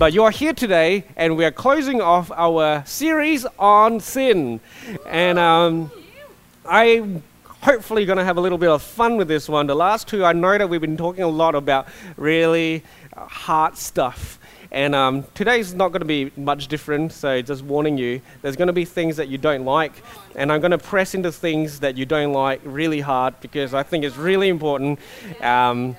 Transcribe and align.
But 0.00 0.14
you 0.14 0.24
are 0.24 0.30
here 0.30 0.54
today, 0.54 1.04
and 1.14 1.36
we 1.36 1.44
are 1.44 1.50
closing 1.50 2.00
off 2.00 2.30
our 2.30 2.82
series 2.86 3.44
on 3.58 4.00
sin. 4.00 4.58
And 5.06 5.38
um, 5.38 5.90
I 6.64 7.20
hopefully 7.44 8.06
going 8.06 8.16
to 8.16 8.24
have 8.24 8.38
a 8.38 8.40
little 8.40 8.56
bit 8.56 8.70
of 8.70 8.82
fun 8.82 9.18
with 9.18 9.28
this 9.28 9.46
one. 9.46 9.66
The 9.66 9.76
last 9.76 10.08
two, 10.08 10.24
I 10.24 10.32
know 10.32 10.56
that 10.56 10.70
we've 10.70 10.80
been 10.80 10.96
talking 10.96 11.22
a 11.22 11.28
lot 11.28 11.54
about 11.54 11.86
really 12.16 12.82
hard 13.14 13.76
stuff. 13.76 14.38
And 14.72 14.94
um, 14.94 15.24
today's 15.34 15.74
not 15.74 15.88
going 15.88 16.00
to 16.00 16.06
be 16.06 16.32
much 16.34 16.68
different, 16.68 17.12
so 17.12 17.42
just 17.42 17.62
warning 17.62 17.98
you, 17.98 18.22
there's 18.40 18.56
going 18.56 18.68
to 18.68 18.72
be 18.72 18.86
things 18.86 19.18
that 19.18 19.28
you 19.28 19.36
don't 19.36 19.66
like, 19.66 19.92
and 20.34 20.50
I'm 20.50 20.60
going 20.60 20.70
to 20.70 20.78
press 20.78 21.14
into 21.14 21.30
things 21.30 21.80
that 21.80 21.98
you 21.98 22.06
don't 22.06 22.32
like 22.32 22.62
really 22.64 23.00
hard 23.00 23.38
because 23.42 23.74
I 23.74 23.82
think 23.82 24.04
it's 24.04 24.16
really 24.16 24.48
important. 24.48 24.98
Um, 25.42 25.96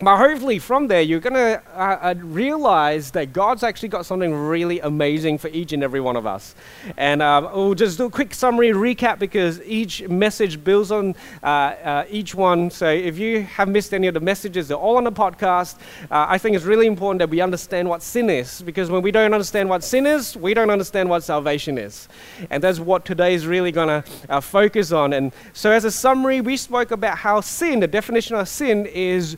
but 0.00 0.16
hopefully, 0.16 0.58
from 0.58 0.86
there, 0.86 1.02
you're 1.02 1.20
going 1.20 1.34
to 1.34 1.62
uh, 1.74 1.98
uh, 2.00 2.14
realize 2.16 3.10
that 3.10 3.34
God's 3.34 3.62
actually 3.62 3.90
got 3.90 4.06
something 4.06 4.32
really 4.32 4.80
amazing 4.80 5.36
for 5.36 5.48
each 5.48 5.74
and 5.74 5.82
every 5.82 6.00
one 6.00 6.16
of 6.16 6.26
us. 6.26 6.54
And 6.96 7.20
uh, 7.20 7.50
we'll 7.52 7.74
just 7.74 7.98
do 7.98 8.06
a 8.06 8.10
quick 8.10 8.32
summary 8.32 8.70
recap 8.70 9.18
because 9.18 9.60
each 9.62 10.08
message 10.08 10.64
builds 10.64 10.90
on 10.90 11.14
uh, 11.42 11.46
uh, 11.46 12.04
each 12.08 12.34
one. 12.34 12.70
So 12.70 12.88
if 12.88 13.18
you 13.18 13.42
have 13.42 13.68
missed 13.68 13.92
any 13.92 14.06
of 14.06 14.14
the 14.14 14.20
messages, 14.20 14.68
they're 14.68 14.76
all 14.78 14.96
on 14.96 15.04
the 15.04 15.12
podcast. 15.12 15.76
Uh, 16.10 16.24
I 16.30 16.38
think 16.38 16.56
it's 16.56 16.64
really 16.64 16.86
important 16.86 17.18
that 17.18 17.28
we 17.28 17.42
understand 17.42 17.86
what 17.86 18.02
sin 18.02 18.30
is 18.30 18.62
because 18.62 18.90
when 18.90 19.02
we 19.02 19.10
don't 19.10 19.34
understand 19.34 19.68
what 19.68 19.84
sin 19.84 20.06
is, 20.06 20.34
we 20.34 20.54
don't 20.54 20.70
understand 20.70 21.10
what 21.10 21.24
salvation 21.24 21.76
is. 21.76 22.08
And 22.48 22.64
that's 22.64 22.80
what 22.80 23.04
today 23.04 23.34
is 23.34 23.46
really 23.46 23.70
going 23.70 24.02
to 24.02 24.40
focus 24.40 24.92
on. 24.92 25.12
And 25.12 25.30
so, 25.52 25.70
as 25.70 25.84
a 25.84 25.90
summary, 25.90 26.40
we 26.40 26.56
spoke 26.56 26.90
about 26.90 27.18
how 27.18 27.42
sin, 27.42 27.80
the 27.80 27.86
definition 27.86 28.36
of 28.36 28.48
sin, 28.48 28.86
is 28.86 29.36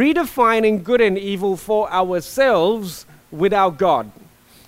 redefining 0.00 0.82
good 0.82 1.00
and 1.00 1.18
evil 1.18 1.56
for 1.56 1.92
ourselves 1.92 3.04
without 3.30 3.76
God. 3.76 4.10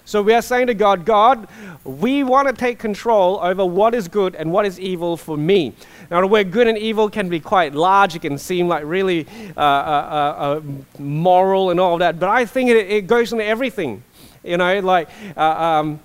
So 0.04 0.20
we 0.20 0.34
are 0.34 0.42
saying 0.42 0.66
to 0.66 0.74
God, 0.74 1.06
God, 1.06 1.48
we 1.84 2.22
want 2.22 2.48
to 2.48 2.54
take 2.54 2.78
control 2.78 3.38
over 3.40 3.64
what 3.64 3.94
is 3.94 4.08
good 4.08 4.34
and 4.34 4.52
what 4.52 4.66
is 4.66 4.78
evil 4.78 5.16
for 5.16 5.36
me. 5.36 5.72
Now, 6.10 6.26
the 6.26 6.44
good 6.44 6.66
and 6.66 6.76
evil 6.76 7.08
can 7.08 7.28
be 7.28 7.40
quite 7.40 7.74
large. 7.74 8.14
It 8.14 8.22
can 8.22 8.36
seem 8.36 8.68
like 8.68 8.84
really 8.84 9.26
uh, 9.56 9.60
uh, 9.60 9.62
uh, 9.62 10.42
uh 10.42 10.60
moral 10.98 11.70
and 11.70 11.80
all 11.80 11.98
that. 11.98 12.18
But 12.18 12.28
I 12.28 12.44
think 12.44 12.68
it, 12.68 12.76
it 12.90 13.06
goes 13.06 13.32
into 13.32 13.44
everything. 13.44 14.02
You 14.44 14.56
know, 14.56 14.80
like, 14.80 15.08
uh, 15.36 15.40
um, 15.40 16.00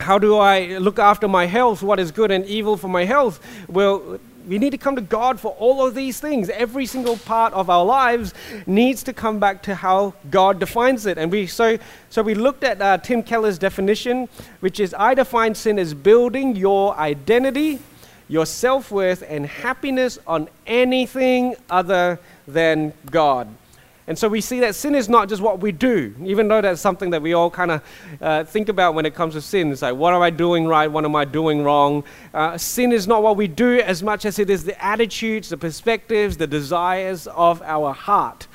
how 0.00 0.18
do 0.18 0.36
I 0.36 0.78
look 0.78 0.98
after 0.98 1.28
my 1.28 1.46
health? 1.46 1.82
What 1.82 2.00
is 2.00 2.10
good 2.10 2.30
and 2.30 2.44
evil 2.46 2.76
for 2.76 2.88
my 2.88 3.04
health? 3.04 3.38
Well, 3.68 4.18
we 4.48 4.58
need 4.58 4.70
to 4.70 4.78
come 4.78 4.96
to 4.96 5.02
God 5.02 5.38
for 5.38 5.52
all 5.58 5.86
of 5.86 5.94
these 5.94 6.20
things. 6.20 6.48
Every 6.48 6.86
single 6.86 7.18
part 7.18 7.52
of 7.52 7.68
our 7.68 7.84
lives 7.84 8.32
needs 8.66 9.02
to 9.04 9.12
come 9.12 9.38
back 9.38 9.62
to 9.64 9.74
how 9.74 10.14
God 10.30 10.58
defines 10.58 11.06
it. 11.06 11.18
And 11.18 11.30
we 11.30 11.46
so 11.46 11.78
so 12.08 12.22
we 12.22 12.34
looked 12.34 12.64
at 12.64 12.80
uh, 12.80 12.98
Tim 12.98 13.22
Keller's 13.22 13.58
definition, 13.58 14.28
which 14.60 14.80
is 14.80 14.94
I 14.98 15.14
define 15.14 15.54
sin 15.54 15.78
as 15.78 15.92
building 15.92 16.56
your 16.56 16.96
identity, 16.96 17.78
your 18.28 18.46
self 18.46 18.90
worth, 18.90 19.22
and 19.28 19.46
happiness 19.46 20.18
on 20.26 20.48
anything 20.66 21.54
other 21.68 22.18
than 22.46 22.94
God. 23.10 23.48
And 24.08 24.18
so 24.18 24.26
we 24.26 24.40
see 24.40 24.60
that 24.60 24.74
sin 24.74 24.94
is 24.94 25.10
not 25.10 25.28
just 25.28 25.42
what 25.42 25.60
we 25.60 25.70
do, 25.70 26.14
even 26.24 26.48
though 26.48 26.62
that's 26.62 26.80
something 26.80 27.10
that 27.10 27.20
we 27.20 27.34
all 27.34 27.50
kind 27.50 27.70
of 27.70 27.82
uh, 28.22 28.42
think 28.42 28.70
about 28.70 28.94
when 28.94 29.04
it 29.04 29.14
comes 29.14 29.34
to 29.34 29.42
sin. 29.42 29.70
It's 29.70 29.82
like, 29.82 29.96
what 29.96 30.14
am 30.14 30.22
I 30.22 30.30
doing 30.30 30.66
right? 30.66 30.86
What 30.86 31.04
am 31.04 31.14
I 31.14 31.26
doing 31.26 31.62
wrong? 31.62 32.02
Uh, 32.32 32.56
sin 32.56 32.90
is 32.90 33.06
not 33.06 33.22
what 33.22 33.36
we 33.36 33.46
do 33.46 33.80
as 33.80 34.02
much 34.02 34.24
as 34.24 34.38
it 34.38 34.48
is 34.48 34.64
the 34.64 34.82
attitudes, 34.82 35.50
the 35.50 35.58
perspectives, 35.58 36.38
the 36.38 36.46
desires 36.46 37.26
of 37.26 37.60
our 37.60 37.92
heart. 37.92 38.46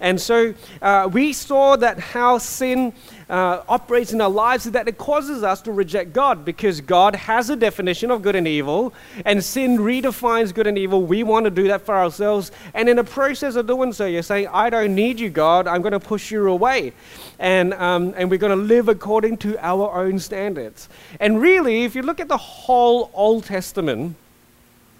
And 0.00 0.20
so 0.20 0.54
uh, 0.80 1.08
we 1.12 1.32
saw 1.32 1.76
that 1.76 1.98
how 1.98 2.38
sin 2.38 2.92
uh, 3.30 3.62
operates 3.68 4.12
in 4.12 4.20
our 4.20 4.28
lives 4.28 4.66
is 4.66 4.72
that 4.72 4.88
it 4.88 4.98
causes 4.98 5.44
us 5.44 5.62
to 5.62 5.72
reject 5.72 6.12
God 6.12 6.44
because 6.44 6.80
God 6.80 7.14
has 7.14 7.48
a 7.48 7.56
definition 7.56 8.10
of 8.10 8.22
good 8.22 8.34
and 8.34 8.46
evil, 8.48 8.92
and 9.24 9.42
sin 9.42 9.78
redefines 9.78 10.52
good 10.52 10.66
and 10.66 10.76
evil. 10.76 11.02
We 11.02 11.22
want 11.22 11.44
to 11.44 11.50
do 11.50 11.68
that 11.68 11.86
for 11.86 11.94
ourselves. 11.94 12.50
And 12.74 12.88
in 12.88 12.96
the 12.96 13.04
process 13.04 13.54
of 13.54 13.68
doing 13.68 13.92
so, 13.92 14.06
you're 14.06 14.22
saying, 14.22 14.48
I 14.52 14.68
don't 14.68 14.94
need 14.94 15.20
you, 15.20 15.30
God. 15.30 15.68
I'm 15.68 15.80
going 15.80 15.92
to 15.92 16.00
push 16.00 16.30
you 16.30 16.48
away. 16.48 16.92
And, 17.38 17.72
um, 17.74 18.14
and 18.16 18.30
we're 18.30 18.38
going 18.38 18.58
to 18.58 18.64
live 18.64 18.88
according 18.88 19.38
to 19.38 19.56
our 19.64 19.92
own 19.94 20.18
standards. 20.18 20.88
And 21.20 21.40
really, 21.40 21.84
if 21.84 21.94
you 21.94 22.02
look 22.02 22.18
at 22.18 22.28
the 22.28 22.36
whole 22.36 23.10
Old 23.14 23.44
Testament, 23.44 24.16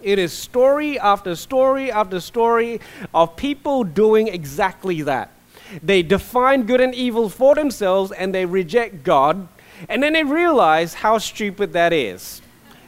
it 0.02 0.18
is 0.18 0.32
story 0.32 0.98
after 0.98 1.34
story 1.36 1.90
after 1.90 2.20
story 2.20 2.80
of 3.14 3.36
people 3.36 3.84
doing 3.84 4.28
exactly 4.28 5.02
that. 5.02 5.30
They 5.82 6.02
define 6.02 6.64
good 6.64 6.80
and 6.80 6.94
evil 6.94 7.28
for 7.28 7.54
themselves 7.54 8.12
and 8.12 8.34
they 8.34 8.44
reject 8.44 9.04
God, 9.04 9.48
and 9.88 10.02
then 10.02 10.12
they 10.12 10.24
realize 10.24 10.94
how 10.94 11.18
stupid 11.18 11.72
that 11.72 11.92
is. 11.92 12.42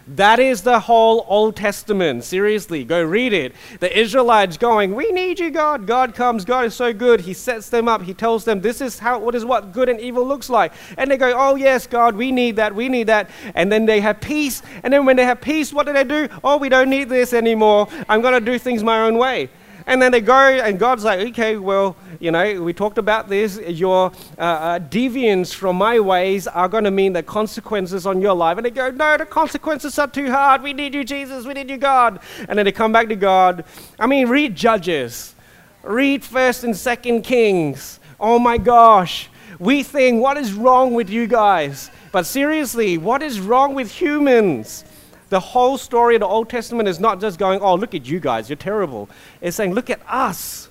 That 0.07 0.41
is 0.41 0.63
the 0.63 0.81
whole 0.81 1.25
Old 1.29 1.55
Testament. 1.55 2.25
Seriously, 2.25 2.83
go 2.85 3.03
read 3.03 3.33
it. 3.33 3.55
The 3.79 3.97
Israelites 3.97 4.57
going, 4.57 4.95
"We 4.95 5.13
need 5.13 5.39
you, 5.39 5.51
God." 5.51 5.87
God 5.87 6.15
comes. 6.15 6.45
God 6.45 6.65
is 6.65 6.75
so 6.75 6.93
good. 6.93 7.21
He 7.21 7.33
sets 7.33 7.69
them 7.69 7.89
up. 7.89 8.03
He 8.03 8.13
tells 8.13 8.45
them, 8.45 8.61
"This 8.61 8.81
is 8.81 8.99
how 8.99 9.21
what 9.21 9.35
is 9.35 9.45
what 9.45 9.73
good 9.73 9.89
and 9.89 10.01
evil 10.01 10.27
looks 10.27 10.51
like." 10.51 10.73
And 10.99 11.11
they 11.11 11.17
go, 11.17 11.33
"Oh 11.37 11.55
yes, 11.55 11.87
God, 11.87 12.17
we 12.17 12.33
need 12.33 12.57
that. 12.57 12.75
We 12.75 12.89
need 12.89 13.07
that." 13.07 13.31
And 13.55 13.71
then 13.71 13.87
they 13.87 14.01
have 14.01 14.21
peace. 14.21 14.63
And 14.83 14.93
then 14.93 15.07
when 15.07 15.17
they 15.17 15.25
have 15.25 15.41
peace, 15.41 15.73
what 15.73 15.87
do 15.87 15.93
they 15.93 16.05
do? 16.05 16.29
"Oh, 16.43 16.57
we 16.57 16.69
don't 16.69 16.91
need 16.91 17.09
this 17.09 17.33
anymore. 17.33 17.87
I'm 18.09 18.23
going 18.23 18.35
to 18.35 18.41
do 18.41 18.59
things 18.59 18.83
my 18.83 19.03
own 19.03 19.19
way." 19.19 19.51
And 19.87 20.01
then 20.01 20.13
they 20.13 20.21
go, 20.21 20.35
and 20.37 20.79
God's 20.79 21.05
like, 21.05 21.21
okay, 21.29 21.57
well, 21.57 21.97
you 22.21 22.31
know, 22.31 22.63
we 22.63 22.73
talked 22.73 22.99
about 22.99 23.29
this. 23.29 23.59
Your 23.59 24.13
uh, 24.39 24.43
uh, 24.43 24.79
deviance 24.79 25.55
from 25.55 25.77
my 25.77 25.99
ways 25.99 26.47
are 26.47 26.69
going 26.69 26.85
to 26.85 26.91
mean 26.91 27.13
the 27.13 27.23
consequences 27.23 28.07
on 28.07 28.21
your 28.21 28.35
life. 28.35 28.59
And 28.59 28.67
they 28.67 28.71
go, 28.71 28.91
no, 28.91 29.17
the 29.17 29.27
consequences 29.27 29.99
are 29.99 30.09
too 30.09 30.31
hard. 30.31 30.63
We 30.63 30.73
need 30.73 30.95
you, 30.95 31.05
Jesus. 31.05 31.45
We 31.45 31.55
need 31.55 31.71
you, 31.71 31.79
God. 31.79 32.21
And 32.49 32.59
then 32.59 32.65
they 32.65 32.73
come 32.73 32.93
back 32.93 33.09
to 33.09 33.17
God. 33.17 33.65
I 33.99 34.07
mean, 34.07 34.29
read 34.29 34.55
Judges, 34.55 35.35
read 35.83 36.25
First 36.25 36.65
and 36.65 36.77
Second 36.77 37.23
Kings. 37.23 37.99
Oh 38.21 38.39
my 38.39 38.59
gosh. 38.59 39.29
We 39.59 39.83
think, 39.83 40.23
what 40.23 40.37
is 40.37 40.53
wrong 40.53 40.95
with 40.95 41.11
you 41.11 41.27
guys? 41.27 41.91
But 42.11 42.27
seriously, 42.27 42.99
what 42.99 43.23
is 43.23 43.41
wrong 43.41 43.75
with 43.75 43.91
humans? 43.91 44.85
The 45.33 45.41
whole 45.41 45.79
story 45.79 46.15
of 46.17 46.21
the 46.21 46.27
Old 46.27 46.51
Testament 46.51 46.91
is 46.91 47.01
not 47.01 47.19
just 47.19 47.39
going, 47.39 47.63
oh, 47.63 47.75
look 47.75 47.95
at 47.95 48.05
you 48.05 48.21
guys, 48.21 48.51
you're 48.51 48.57
terrible. 48.57 49.09
It's 49.41 49.57
saying, 49.57 49.73
look 49.73 49.89
at 49.89 50.01
us. 50.07 50.69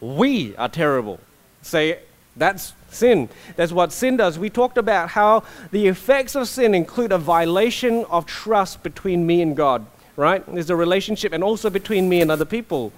We 0.00 0.56
are 0.56 0.68
terrible. 0.68 1.20
Say, 1.62 2.00
that's 2.34 2.72
sin. 2.90 3.28
That's 3.54 3.70
what 3.70 3.92
sin 3.92 4.16
does. 4.16 4.40
We 4.40 4.50
talked 4.50 4.76
about 4.76 5.10
how 5.10 5.44
the 5.70 5.86
effects 5.86 6.34
of 6.34 6.48
sin 6.48 6.74
include 6.74 7.12
a 7.12 7.16
violation 7.18 8.04
of 8.06 8.26
trust 8.26 8.82
between 8.82 9.24
me 9.24 9.40
and 9.40 9.56
God, 9.56 9.86
right? 10.16 10.44
There's 10.52 10.70
a 10.70 10.74
relationship 10.74 11.32
and 11.32 11.44
also 11.44 11.70
between 11.70 12.08
me 12.08 12.20
and 12.20 12.28
other 12.32 12.44
people. 12.44 12.92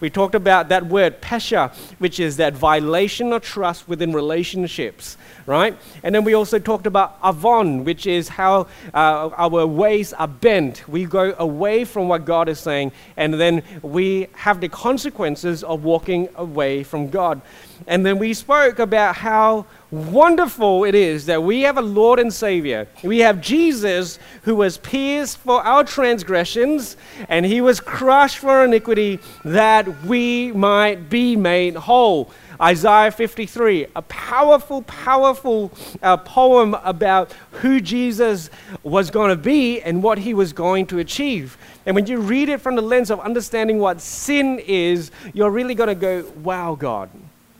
We 0.00 0.10
talked 0.10 0.34
about 0.34 0.68
that 0.68 0.86
word, 0.86 1.20
pesha, 1.20 1.74
which 1.98 2.20
is 2.20 2.36
that 2.36 2.54
violation 2.54 3.32
of 3.32 3.42
trust 3.42 3.88
within 3.88 4.12
relationships, 4.12 5.16
right? 5.46 5.76
And 6.02 6.14
then 6.14 6.24
we 6.24 6.34
also 6.34 6.58
talked 6.58 6.86
about 6.86 7.18
avon, 7.24 7.84
which 7.84 8.06
is 8.06 8.28
how 8.28 8.66
uh, 8.94 9.30
our 9.36 9.66
ways 9.66 10.12
are 10.12 10.28
bent. 10.28 10.88
We 10.88 11.04
go 11.04 11.34
away 11.38 11.84
from 11.84 12.08
what 12.08 12.24
God 12.24 12.48
is 12.48 12.58
saying, 12.58 12.92
and 13.16 13.34
then 13.34 13.62
we 13.82 14.28
have 14.34 14.60
the 14.60 14.68
consequences 14.68 15.64
of 15.64 15.84
walking 15.84 16.28
away 16.36 16.82
from 16.82 17.10
God. 17.10 17.40
And 17.86 18.04
then 18.04 18.18
we 18.18 18.34
spoke 18.34 18.78
about 18.78 19.16
how 19.16 19.66
wonderful 19.90 20.84
it 20.84 20.94
is 20.94 21.26
that 21.26 21.42
we 21.42 21.62
have 21.62 21.78
a 21.78 21.82
Lord 21.82 22.18
and 22.18 22.32
Savior. 22.32 22.88
We 23.02 23.20
have 23.20 23.40
Jesus 23.40 24.18
who 24.42 24.56
was 24.56 24.78
pierced 24.78 25.38
for 25.38 25.62
our 25.62 25.84
transgressions 25.84 26.96
and 27.28 27.46
he 27.46 27.60
was 27.60 27.80
crushed 27.80 28.38
for 28.38 28.50
our 28.50 28.64
iniquity 28.64 29.18
that 29.44 30.04
we 30.04 30.52
might 30.52 31.08
be 31.08 31.36
made 31.36 31.74
whole. 31.76 32.30
Isaiah 32.60 33.12
53, 33.12 33.86
a 33.94 34.02
powerful, 34.02 34.82
powerful 34.82 35.70
uh, 36.02 36.16
poem 36.16 36.74
about 36.82 37.32
who 37.52 37.80
Jesus 37.80 38.50
was 38.82 39.10
going 39.10 39.30
to 39.30 39.36
be 39.36 39.80
and 39.80 40.02
what 40.02 40.18
he 40.18 40.34
was 40.34 40.52
going 40.52 40.86
to 40.88 40.98
achieve. 40.98 41.56
And 41.86 41.94
when 41.94 42.06
you 42.06 42.18
read 42.18 42.48
it 42.48 42.60
from 42.60 42.74
the 42.74 42.82
lens 42.82 43.10
of 43.10 43.20
understanding 43.20 43.78
what 43.78 44.00
sin 44.00 44.58
is, 44.66 45.12
you're 45.32 45.52
really 45.52 45.76
going 45.76 45.88
to 45.88 45.94
go, 45.94 46.24
wow, 46.42 46.74
God 46.74 47.10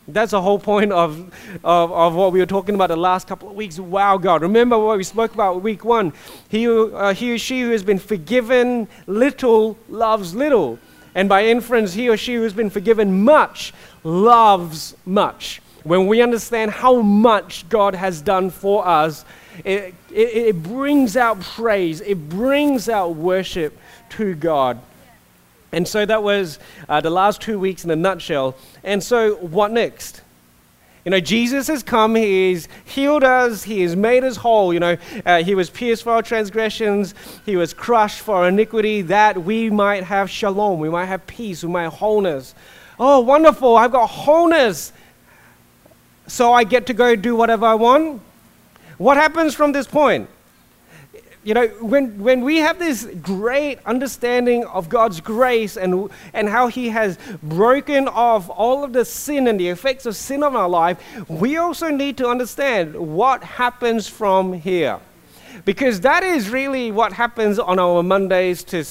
that's 0.08 0.31
the 0.31 0.40
whole 0.40 0.58
point 0.58 0.90
of, 0.90 1.19
of, 1.62 1.93
of 1.93 2.14
what 2.14 2.32
we 2.32 2.40
were 2.40 2.46
talking 2.46 2.75
about 2.75 2.88
the 2.88 2.96
last 2.96 3.28
couple 3.28 3.49
of 3.50 3.55
weeks. 3.55 3.78
Wow, 3.78 4.16
God. 4.16 4.43
Remember 4.43 4.78
what 4.78 4.96
we 4.96 5.05
spoke 5.05 5.34
about 5.34 5.62
week 5.62 5.84
one. 5.84 6.12
He, 6.49 6.66
uh, 6.66 7.12
he 7.12 7.32
or 7.32 7.38
she 7.38 7.60
who 7.60 7.70
has 7.70 7.82
been 7.82 7.99
forgiven 7.99 8.88
little 9.06 9.78
loves 9.88 10.34
little. 10.34 10.78
And 11.14 11.28
by 11.28 11.46
inference, 11.46 11.93
he 11.94 12.08
or 12.08 12.16
she 12.16 12.34
who 12.34 12.43
has 12.43 12.52
been 12.52 12.70
forgiven 12.70 13.22
much 13.22 13.75
loves 14.02 14.96
much. 15.05 15.60
When 15.84 16.06
we 16.06 16.22
understand 16.22 16.70
how 16.70 17.00
much 17.02 17.69
God 17.69 17.94
has 17.94 18.20
done 18.20 18.50
for 18.50 18.87
us, 18.87 19.25
it, 19.64 19.94
it, 20.10 20.14
it 20.14 20.62
brings 20.62 21.16
out 21.16 21.40
praise, 21.40 22.00
it 22.00 22.28
brings 22.28 22.88
out 22.88 23.16
worship 23.16 23.76
to 24.10 24.34
God. 24.34 24.81
And 25.73 25.87
so 25.87 26.06
that 26.06 26.23
was 26.23 26.59
uh, 26.88 27.00
the 27.00 27.11
last 27.11 27.41
two 27.41 27.59
weeks 27.59 27.85
in 27.85 27.91
a 27.91 27.97
nutshell. 27.97 28.56
And 28.82 29.03
so, 29.03 29.37
what 29.37 29.70
next? 29.70 30.23
You 31.05 31.11
know, 31.11 31.20
Jesus 31.20 31.69
has 31.69 31.82
come, 31.82 32.15
He's 32.15 32.69
healed 32.85 33.25
us, 33.25 33.62
He 33.62 33.82
has 33.82 33.97
made 33.97 34.25
us 34.25 34.37
whole. 34.37 34.73
You 34.73 34.81
know, 34.81 34.97
uh, 35.25 35.43
He 35.43 35.55
was 35.55 35.70
pierced 35.70 36.03
for 36.03 36.12
our 36.12 36.23
transgressions, 36.23 37.15
He 37.47 37.56
was 37.56 37.73
crushed 37.75 38.20
for 38.20 38.37
our 38.37 38.49
iniquity, 38.49 39.03
that 39.03 39.43
we 39.43 39.70
might 39.70 40.05
have 40.05 40.31
shalom, 40.31 40.81
we 40.81 40.88
might 40.88 41.06
have 41.06 41.26
peace, 41.26 41.62
we 41.62 41.70
might 41.70 41.85
have 41.85 41.94
wholeness. 41.94 42.55
Oh, 42.99 43.20
wonderful, 43.20 43.76
I've 43.76 43.93
got 43.93 44.06
wholeness. 44.09 44.93
So 46.26 46.53
I 46.53 46.65
get 46.65 46.87
to 46.87 46.94
go 46.94 47.17
do 47.17 47.35
whatever 47.37 47.65
I 47.65 47.75
want. 47.75 48.20
What 48.99 49.17
happens 49.17 49.55
from 49.55 49.73
this 49.73 49.87
point? 49.87 50.29
You 51.48 51.54
know, 51.54 51.66
when, 51.80 52.18
when 52.18 52.42
we 52.42 52.58
have 52.58 52.78
this 52.78 53.08
great 53.22 53.78
understanding 53.86 54.66
of 54.66 54.90
God's 54.90 55.18
grace 55.18 55.78
and, 55.78 56.10
and 56.34 56.46
how 56.46 56.66
He 56.66 56.90
has 56.90 57.16
broken 57.42 58.06
off 58.06 58.50
all 58.50 58.84
of 58.84 58.92
the 58.92 59.06
sin 59.06 59.46
and 59.46 59.58
the 59.58 59.68
effects 59.68 60.04
of 60.04 60.14
sin 60.14 60.42
on 60.42 60.54
our 60.54 60.68
life, 60.68 60.98
we 61.26 61.56
also 61.56 61.88
need 61.88 62.18
to 62.18 62.28
understand 62.28 62.94
what 62.94 63.42
happens 63.42 64.06
from 64.06 64.52
here. 64.52 65.00
Because 65.64 66.02
that 66.02 66.22
is 66.22 66.50
really 66.50 66.92
what 66.92 67.14
happens 67.14 67.58
on 67.58 67.78
our 67.78 68.02
Mondays 68.02 68.62
to 68.64 68.84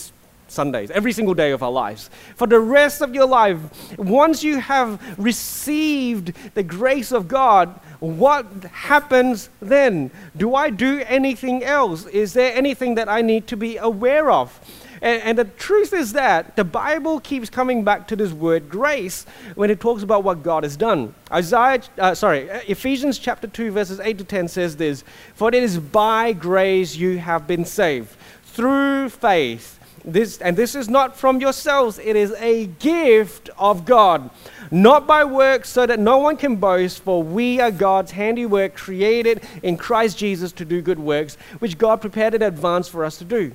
Sundays, 0.48 0.92
every 0.92 1.12
single 1.12 1.34
day 1.34 1.52
of 1.52 1.64
our 1.64 1.72
lives. 1.72 2.10
For 2.36 2.48
the 2.48 2.60
rest 2.60 3.02
of 3.02 3.14
your 3.14 3.28
life, 3.28 3.60
once 3.98 4.44
you 4.44 4.60
have 4.60 5.02
received 5.20 6.34
the 6.54 6.64
grace 6.64 7.12
of 7.12 7.28
God, 7.28 7.80
what 8.00 8.46
happens 8.72 9.50
then? 9.62 10.12
Do 10.36 10.56
I 10.56 10.70
do 10.70 11.04
anything 11.08 11.64
else? 11.64 12.06
Is 12.08 12.34
there 12.34 12.54
anything 12.54 12.96
that 12.96 13.10
I 13.10 13.22
need 13.22 13.48
to 13.48 13.58
be 13.58 13.78
aware 13.78 14.32
of? 14.32 14.60
And, 15.02 15.22
and, 15.22 15.38
the 15.38 15.46
truth 15.46 15.94
is 15.94 16.14
that 16.14 16.56
the 16.56 16.64
Bible 16.64 17.20
keeps 17.20 17.50
coming 17.50 17.84
back 17.84 18.08
to 18.08 18.16
this 18.16 18.32
word 18.32 18.68
grace 18.68 19.26
when 19.54 19.70
it 19.70 19.80
talks 19.80 20.02
about 20.02 20.24
what 20.24 20.42
God 20.42 20.64
has 20.64 20.76
done. 20.76 21.14
Isaiah, 21.32 21.84
uh, 22.00 22.16
sorry, 22.16 22.50
Ephesians 22.68 23.20
chapter 23.20 23.48
2, 23.48 23.72
verses 23.72 24.00
8 24.00 24.18
to 24.18 24.24
10 24.24 24.48
says 24.48 24.76
this 24.76 25.04
For 25.36 25.50
it 25.50 25.54
is 25.54 25.78
by 25.78 26.34
grace 26.34 26.96
you 26.96 27.20
have 27.20 27.46
been 27.46 27.64
saved 27.64 28.10
through 28.44 29.10
faith 29.10 29.77
this, 30.08 30.40
and 30.40 30.56
this 30.56 30.74
is 30.74 30.88
not 30.88 31.18
from 31.18 31.42
yourselves, 31.42 32.00
it 32.00 32.16
is 32.16 32.32
a 32.40 32.68
gift 32.68 33.50
of 33.58 33.84
God, 33.86 34.30
not 34.72 35.06
by 35.06 35.26
works, 35.26 35.70
so 35.70 35.86
that 35.86 36.00
no 36.00 36.18
one 36.18 36.38
can 36.38 36.56
boast, 36.56 37.04
for 37.04 37.22
we 37.22 37.60
are 37.60 37.72
God's 37.72 38.12
handiwork, 38.12 38.74
created 38.74 39.44
in 39.62 39.76
Christ 39.76 40.18
Jesus 40.18 40.54
to 40.54 40.66
do 40.66 40.82
good 40.82 40.98
works, 40.98 41.36
which 41.60 41.78
God 41.78 42.00
prepared 42.00 42.34
in 42.34 42.42
advance 42.42 42.88
for 42.88 43.04
us 43.04 43.18
to 43.18 43.26
do. 43.26 43.52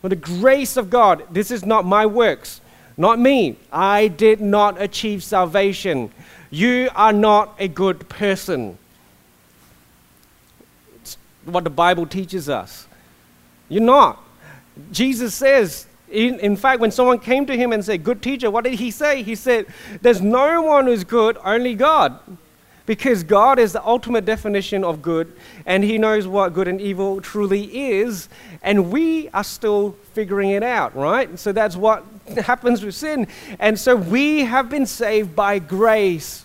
For 0.00 0.08
the 0.08 0.16
grace 0.16 0.76
of 0.76 0.90
God, 0.90 1.22
this 1.30 1.52
is 1.52 1.64
not 1.64 1.84
my 1.84 2.04
works, 2.04 2.60
not 2.96 3.20
me. 3.20 3.56
I 3.72 4.08
did 4.08 4.40
not 4.40 4.82
achieve 4.82 5.22
salvation. 5.22 6.10
You 6.50 6.90
are 6.96 7.12
not 7.12 7.54
a 7.60 7.68
good 7.68 8.08
person. 8.08 8.76
It's 10.96 11.16
what 11.44 11.62
the 11.62 11.70
Bible 11.70 12.06
teaches 12.06 12.48
us. 12.48 12.88
You're 13.68 13.82
not. 13.82 14.20
Jesus 14.90 15.34
says, 15.34 15.86
in, 16.12 16.38
in 16.40 16.56
fact, 16.56 16.80
when 16.80 16.90
someone 16.90 17.18
came 17.18 17.46
to 17.46 17.56
him 17.56 17.72
and 17.72 17.84
said, 17.84 18.04
Good 18.04 18.22
teacher, 18.22 18.50
what 18.50 18.64
did 18.64 18.74
he 18.74 18.90
say? 18.90 19.22
He 19.22 19.34
said, 19.34 19.66
There's 20.00 20.20
no 20.20 20.62
one 20.62 20.86
who's 20.86 21.04
good, 21.04 21.38
only 21.44 21.74
God. 21.74 22.18
Because 22.84 23.22
God 23.22 23.58
is 23.58 23.72
the 23.72 23.86
ultimate 23.86 24.24
definition 24.24 24.82
of 24.82 25.02
good, 25.02 25.32
and 25.66 25.84
He 25.84 25.98
knows 25.98 26.26
what 26.26 26.52
good 26.52 26.66
and 26.66 26.80
evil 26.80 27.20
truly 27.20 27.90
is, 27.90 28.28
and 28.62 28.90
we 28.90 29.28
are 29.28 29.44
still 29.44 29.92
figuring 30.14 30.50
it 30.50 30.64
out, 30.64 30.94
right? 30.96 31.38
So 31.38 31.52
that's 31.52 31.76
what 31.76 32.04
happens 32.44 32.84
with 32.84 32.96
sin. 32.96 33.28
And 33.60 33.78
so 33.78 33.94
we 33.94 34.40
have 34.40 34.68
been 34.68 34.86
saved 34.86 35.36
by 35.36 35.60
grace. 35.60 36.44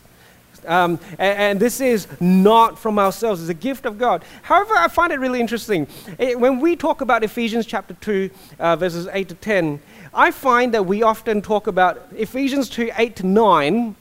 Um, 0.67 0.99
and, 1.17 1.39
and, 1.39 1.59
this 1.59 1.79
is 1.79 2.07
not 2.19 2.77
from 2.77 2.99
ourselves, 2.99 3.41
it's 3.41 3.49
a 3.49 3.53
gift 3.53 3.85
of 3.85 3.97
God. 3.97 4.23
However, 4.41 4.75
I 4.75 4.89
find 4.89 5.13
it 5.13 5.19
really 5.19 5.39
interesting. 5.39 5.87
It, 6.19 6.37
when 6.37 6.59
we 6.59 6.75
talk 6.75 6.99
about 6.99 7.23
Ephesians 7.23 7.65
chapter 7.65 7.93
2, 7.93 8.29
uh, 8.59 8.75
verses 8.75 9.07
8 9.11 9.29
to 9.29 9.35
10, 9.35 9.81
I 10.13 10.31
find 10.31 10.73
that 10.73 10.85
we 10.85 11.03
often 11.03 11.41
talk 11.41 11.67
about 11.67 12.01
Ephesians 12.15 12.69
2, 12.69 12.91
8 12.97 13.15
to 13.17 13.25
9, 13.25 13.95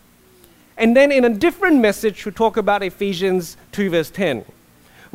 and 0.79 0.97
then 0.97 1.13
in 1.13 1.25
a 1.25 1.31
different 1.31 1.81
message, 1.81 2.27
we 2.27 2.33
talk 2.33 2.57
about 2.57 2.83
Ephesians 2.83 3.57
2, 3.73 3.91
verse 3.91 4.11
10. 4.11 4.45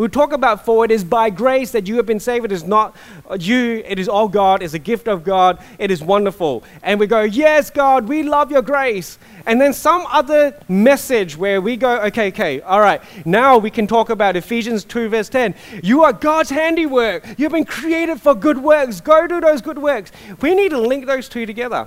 We 0.01 0.07
talk 0.07 0.33
about 0.33 0.65
for 0.65 0.83
it 0.83 0.89
is 0.89 1.03
by 1.03 1.29
grace 1.29 1.69
that 1.73 1.85
you 1.85 1.97
have 1.97 2.07
been 2.07 2.19
saved. 2.19 2.43
It 2.45 2.51
is 2.51 2.63
not 2.63 2.95
you, 3.37 3.83
it 3.85 3.99
is 3.99 4.09
all 4.09 4.27
God. 4.27 4.63
It's 4.63 4.73
a 4.73 4.79
gift 4.79 5.07
of 5.07 5.23
God. 5.23 5.63
It 5.77 5.91
is 5.91 6.01
wonderful. 6.01 6.63
And 6.81 6.99
we 6.99 7.05
go, 7.05 7.21
Yes, 7.21 7.69
God, 7.69 8.07
we 8.07 8.23
love 8.23 8.49
your 8.49 8.63
grace. 8.63 9.19
And 9.45 9.61
then 9.61 9.73
some 9.73 10.07
other 10.07 10.59
message 10.67 11.37
where 11.37 11.61
we 11.61 11.77
go, 11.77 12.01
Okay, 12.05 12.29
okay, 12.29 12.61
all 12.61 12.79
right, 12.79 12.99
now 13.27 13.59
we 13.59 13.69
can 13.69 13.85
talk 13.85 14.09
about 14.09 14.35
Ephesians 14.35 14.83
2, 14.85 15.09
verse 15.09 15.29
10. 15.29 15.53
You 15.83 16.03
are 16.03 16.13
God's 16.13 16.49
handiwork. 16.49 17.23
You've 17.37 17.51
been 17.51 17.63
created 17.63 18.19
for 18.19 18.33
good 18.33 18.57
works. 18.57 19.01
Go 19.01 19.27
do 19.27 19.39
those 19.39 19.61
good 19.61 19.77
works. 19.77 20.11
We 20.41 20.55
need 20.55 20.69
to 20.69 20.79
link 20.79 21.05
those 21.05 21.29
two 21.29 21.45
together. 21.45 21.85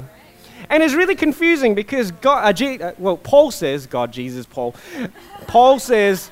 And 0.70 0.84
it's 0.84 0.94
really 0.94 1.16
confusing 1.16 1.75
because 1.75 2.12
God, 2.12 2.62
uh, 2.62 2.66
uh, 2.66 2.93
well, 2.96 3.16
Paul 3.16 3.50
says, 3.50 3.88
God, 3.88 4.12
Jesus, 4.12 4.46
Paul, 4.46 4.76
Paul 5.49 5.81
says, 5.81 6.31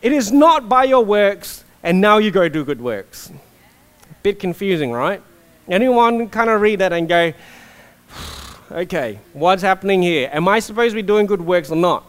it 0.00 0.12
is 0.12 0.30
not 0.30 0.68
by 0.68 0.84
your 0.84 1.04
works, 1.04 1.64
and 1.82 2.00
now 2.00 2.18
you 2.18 2.30
go 2.30 2.48
do 2.48 2.64
good 2.64 2.80
works. 2.80 3.32
Bit 4.22 4.38
confusing, 4.38 4.92
right? 4.92 5.22
Anyone 5.68 6.28
kind 6.28 6.50
of 6.50 6.60
read 6.60 6.80
that 6.80 6.92
and 6.92 7.08
go, 7.08 7.32
okay, 8.70 9.18
what's 9.32 9.62
happening 9.62 10.02
here? 10.02 10.30
Am 10.32 10.48
I 10.48 10.60
supposed 10.60 10.92
to 10.92 10.96
be 10.96 11.02
doing 11.02 11.26
good 11.26 11.42
works 11.42 11.70
or 11.70 11.76
not? 11.76 12.04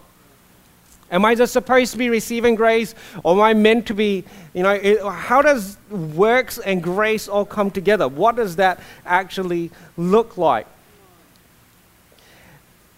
Am 1.11 1.25
I 1.25 1.33
just 1.33 1.53
supposed 1.53 1.91
to 1.93 1.97
be 1.97 2.09
receiving 2.09 2.53
grace, 2.53 2.93
or 3.23 3.33
am 3.33 3.41
I 3.41 3.53
meant 3.55 3.87
to 3.87 3.95
be, 3.95 4.23
you 4.53 4.61
know, 4.61 4.71
it, 4.71 5.01
how 5.03 5.41
does 5.41 5.77
works 5.89 6.59
and 6.59 6.83
grace 6.83 7.27
all 7.27 7.45
come 7.45 7.71
together? 7.71 8.07
What 8.07 8.35
does 8.35 8.57
that 8.57 8.79
actually 9.05 9.71
look 9.97 10.37
like? 10.37 10.67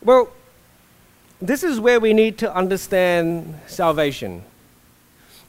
Well, 0.04 0.30
this 1.42 1.64
is 1.64 1.80
where 1.80 2.00
we 2.00 2.14
need 2.14 2.38
to 2.40 2.54
understand 2.54 3.58
salvation. 3.68 4.44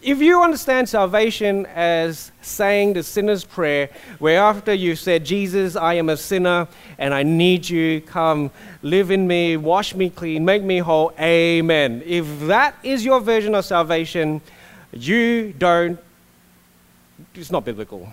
If 0.02 0.20
you 0.20 0.42
understand 0.42 0.88
salvation 0.88 1.64
as 1.66 2.32
saying 2.40 2.94
the 2.94 3.04
sinner's 3.04 3.44
prayer, 3.44 3.88
where 4.18 4.40
after 4.40 4.74
you 4.74 4.96
said, 4.96 5.24
Jesus, 5.24 5.76
I 5.76 5.94
am 5.94 6.08
a 6.08 6.16
sinner 6.16 6.66
and 6.98 7.14
I 7.14 7.22
need 7.22 7.68
you, 7.68 8.00
come 8.00 8.50
live 8.82 9.12
in 9.12 9.28
me, 9.28 9.56
wash 9.56 9.94
me 9.94 10.10
clean, 10.10 10.44
make 10.44 10.64
me 10.64 10.78
whole, 10.78 11.12
amen. 11.20 12.02
If 12.04 12.40
that 12.48 12.74
is 12.82 13.04
your 13.04 13.20
version 13.20 13.54
of 13.54 13.64
salvation, 13.64 14.40
you 14.92 15.54
don't, 15.56 16.00
it's 17.36 17.52
not 17.52 17.64
biblical. 17.64 18.12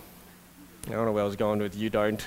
I 0.86 0.92
don't 0.92 1.06
know 1.06 1.12
where 1.12 1.24
I 1.24 1.28
was 1.28 1.36
going 1.36 1.58
with 1.58 1.76
you 1.76 1.90
don't. 1.90 2.24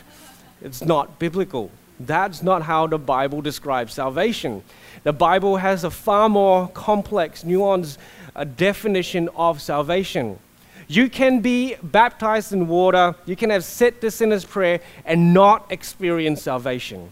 It's 0.60 0.82
not 0.82 1.20
biblical. 1.20 1.70
That's 2.00 2.42
not 2.42 2.62
how 2.62 2.88
the 2.88 2.98
Bible 2.98 3.40
describes 3.40 3.94
salvation. 3.94 4.64
The 5.04 5.12
Bible 5.12 5.56
has 5.56 5.85
a 5.85 5.90
far 5.90 6.28
more 6.28 6.68
complex, 6.68 7.42
nuanced 7.42 7.99
a 8.37 8.44
definition 8.44 9.28
of 9.35 9.61
salvation. 9.61 10.38
You 10.87 11.09
can 11.09 11.40
be 11.40 11.76
baptized 11.82 12.52
in 12.52 12.68
water, 12.68 13.14
you 13.26 13.35
can 13.35 13.50
have 13.50 13.64
said 13.64 14.00
the 14.00 14.11
sinner's 14.11 14.44
prayer 14.44 14.80
and 15.04 15.35
not 15.35 15.71
experience 15.71 16.42
salvation. 16.42 17.11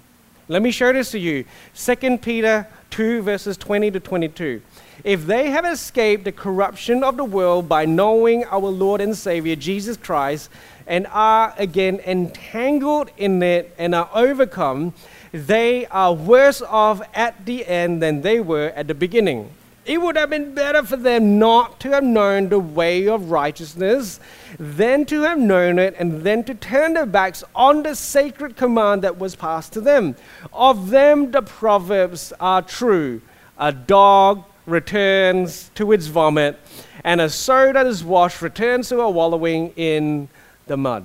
Let 0.49 0.62
me 0.62 0.70
show 0.70 0.92
this 0.92 1.12
to 1.12 1.18
you. 1.18 1.44
2 1.75 2.18
Peter 2.18 2.66
2, 2.90 3.23
verses 3.23 3.56
20 3.56 3.92
to 3.92 4.00
22. 4.00 4.61
If 5.04 5.26
they 5.26 5.50
have 5.50 5.64
escaped 5.64 6.25
the 6.25 6.32
corruption 6.32 7.02
of 7.02 7.16
the 7.16 7.25
world 7.25 7.68
by 7.68 7.87
knowing 7.87 8.44
our 8.47 8.59
Lord 8.68 9.00
and 9.00 9.16
Savior 9.16 9.56
Jesus 9.56 9.97
Christ 9.97 10.50
and 10.87 11.06
are 11.06 11.54
again 11.56 12.00
entangled 12.06 13.11
in 13.16 13.42
it 13.42 13.75
and 13.78 13.94
are 13.94 14.11
overcome, 14.12 14.92
they 15.32 15.87
are 15.87 16.12
worse 16.12 16.62
off 16.62 17.02
at 17.14 17.46
the 17.46 17.66
end 17.66 18.02
than 18.02 18.22
they 18.22 18.40
were 18.40 18.72
at 18.75 18.88
the 18.88 18.94
beginning. 18.94 19.50
It 19.87 20.00
would 20.00 20.16
have 20.16 20.30
been 20.30 20.54
better 20.54 20.82
for 20.82 20.96
them 20.96 21.38
not 21.38 21.80
to 21.80 21.90
have 21.90 22.04
known 22.04 22.49
the 22.49 22.58
way 22.58 23.08
of 23.08 23.30
righteousness 23.30 24.20
than 24.58 25.04
to 25.06 25.22
have 25.22 25.38
known 25.38 25.78
it 25.78 25.94
and 25.99 26.22
then 26.22 26.44
to 26.44 26.54
turn 26.54 26.94
their 26.94 27.06
backs 27.06 27.42
on 27.54 27.82
the 27.82 27.94
sacred 27.94 28.56
command 28.56 29.02
that 29.02 29.18
was 29.18 29.34
passed 29.34 29.72
to 29.72 29.80
them. 29.80 30.16
Of 30.52 30.90
them, 30.90 31.30
the 31.30 31.42
proverbs 31.42 32.32
are 32.38 32.62
true. 32.62 33.22
A 33.58 33.72
dog 33.72 34.44
returns 34.66 35.70
to 35.75 35.92
its 35.92 36.06
vomit, 36.06 36.58
and 37.02 37.20
a 37.20 37.30
sow 37.30 37.72
that 37.72 37.87
is 37.87 38.04
washed 38.04 38.42
returns 38.42 38.88
to 38.90 39.00
a 39.00 39.10
wallowing 39.10 39.72
in 39.76 40.28
the 40.66 40.76
mud. 40.76 41.04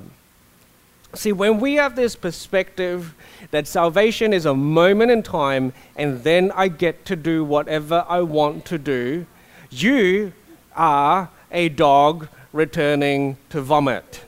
See, 1.13 1.31
when 1.31 1.59
we 1.59 1.75
have 1.75 1.95
this 1.95 2.15
perspective 2.15 3.15
that 3.51 3.67
salvation 3.67 4.33
is 4.33 4.45
a 4.45 4.53
moment 4.53 5.11
in 5.11 5.23
time 5.23 5.73
and 5.95 6.23
then 6.23 6.51
I 6.55 6.67
get 6.67 7.05
to 7.05 7.15
do 7.15 7.43
whatever 7.43 8.05
I 8.07 8.21
want 8.21 8.65
to 8.65 8.77
do, 8.77 9.25
you 9.69 10.33
are 10.75 11.29
a 11.51 11.69
dog 11.69 12.27
returning 12.53 13.37
to 13.49 13.61
vomit. 13.61 14.23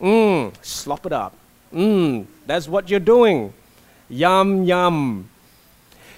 Mmm, 0.00 0.52
slop 0.62 1.06
it 1.06 1.12
up. 1.12 1.36
Mmm, 1.72 2.26
that's 2.46 2.68
what 2.68 2.90
you're 2.90 3.00
doing. 3.00 3.52
Yum, 4.08 4.64
yum. 4.64 5.28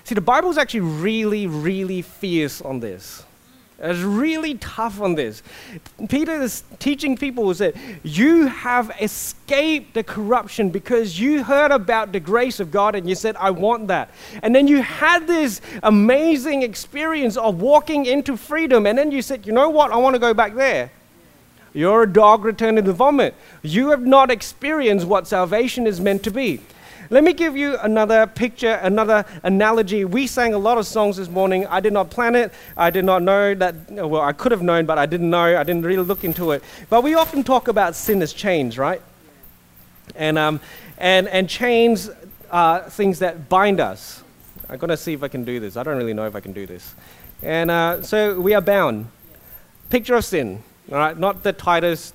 See, 0.04 0.14
the 0.14 0.20
Bible's 0.20 0.58
actually 0.58 0.80
really, 0.80 1.46
really 1.46 2.02
fierce 2.02 2.60
on 2.60 2.80
this. 2.80 3.24
It's 3.80 4.00
really 4.00 4.54
tough 4.54 5.00
on 5.00 5.16
this. 5.16 5.42
Peter 6.08 6.40
is 6.40 6.62
teaching 6.78 7.16
people 7.16 7.52
that 7.54 7.74
you 8.04 8.46
have 8.46 8.92
escaped 9.00 9.94
the 9.94 10.04
corruption 10.04 10.70
because 10.70 11.18
you 11.18 11.42
heard 11.42 11.72
about 11.72 12.12
the 12.12 12.20
grace 12.20 12.60
of 12.60 12.70
God 12.70 12.94
and 12.94 13.08
you 13.08 13.16
said, 13.16 13.34
I 13.36 13.50
want 13.50 13.88
that. 13.88 14.10
And 14.42 14.54
then 14.54 14.68
you 14.68 14.80
had 14.80 15.26
this 15.26 15.60
amazing 15.82 16.62
experience 16.62 17.36
of 17.36 17.60
walking 17.60 18.06
into 18.06 18.36
freedom. 18.36 18.86
And 18.86 18.96
then 18.96 19.10
you 19.10 19.22
said, 19.22 19.44
you 19.44 19.52
know 19.52 19.68
what? 19.68 19.90
I 19.90 19.96
want 19.96 20.14
to 20.14 20.20
go 20.20 20.32
back 20.32 20.54
there. 20.54 20.92
You're 21.72 22.04
a 22.04 22.12
dog 22.12 22.44
returned 22.44 22.82
to 22.84 22.92
vomit. 22.92 23.34
You 23.62 23.90
have 23.90 24.06
not 24.06 24.30
experienced 24.30 25.06
what 25.06 25.26
salvation 25.26 25.88
is 25.88 26.00
meant 26.00 26.22
to 26.22 26.30
be. 26.30 26.60
Let 27.14 27.22
me 27.22 27.32
give 27.32 27.56
you 27.56 27.78
another 27.78 28.26
picture, 28.26 28.72
another 28.82 29.24
analogy. 29.44 30.04
We 30.04 30.26
sang 30.26 30.52
a 30.52 30.58
lot 30.58 30.78
of 30.78 30.84
songs 30.84 31.16
this 31.16 31.28
morning. 31.28 31.64
I 31.68 31.78
did 31.78 31.92
not 31.92 32.10
plan 32.10 32.34
it. 32.34 32.52
I 32.76 32.90
did 32.90 33.04
not 33.04 33.22
know 33.22 33.54
that, 33.54 33.88
well, 33.88 34.20
I 34.20 34.32
could 34.32 34.50
have 34.50 34.62
known, 34.62 34.84
but 34.84 34.98
I 34.98 35.06
didn't 35.06 35.30
know. 35.30 35.56
I 35.56 35.62
didn't 35.62 35.82
really 35.82 36.02
look 36.02 36.24
into 36.24 36.50
it. 36.50 36.64
But 36.90 37.04
we 37.04 37.14
often 37.14 37.44
talk 37.44 37.68
about 37.68 37.94
sin 37.94 38.20
as 38.20 38.32
chains, 38.32 38.76
right? 38.78 39.00
And, 40.16 40.36
um, 40.36 40.58
and, 40.98 41.28
and 41.28 41.48
chains 41.48 42.10
are 42.50 42.90
things 42.90 43.20
that 43.20 43.48
bind 43.48 43.78
us. 43.78 44.24
I'm 44.68 44.78
going 44.78 44.90
to 44.90 44.96
see 44.96 45.12
if 45.12 45.22
I 45.22 45.28
can 45.28 45.44
do 45.44 45.60
this. 45.60 45.76
I 45.76 45.84
don't 45.84 45.98
really 45.98 46.14
know 46.14 46.26
if 46.26 46.34
I 46.34 46.40
can 46.40 46.52
do 46.52 46.66
this. 46.66 46.96
And 47.44 47.70
uh, 47.70 48.02
so 48.02 48.40
we 48.40 48.54
are 48.54 48.60
bound. 48.60 49.06
Picture 49.88 50.16
of 50.16 50.24
sin, 50.24 50.64
all 50.90 50.98
right? 50.98 51.16
Not 51.16 51.44
the 51.44 51.52
tightest 51.52 52.12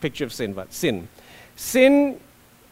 picture 0.00 0.24
of 0.24 0.32
sin, 0.32 0.52
but 0.52 0.72
sin. 0.74 1.06
Sin 1.54 2.18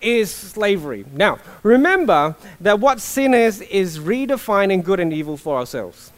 is 0.00 0.30
slavery. 0.32 1.04
Now, 1.12 1.38
remember 1.62 2.36
that 2.60 2.80
what 2.80 3.00
sin 3.00 3.34
is, 3.34 3.60
is 3.62 3.98
redefining 3.98 4.82
good 4.82 5.00
and 5.00 5.12
evil 5.12 5.36
for 5.36 5.58
ourselves. 5.58 6.12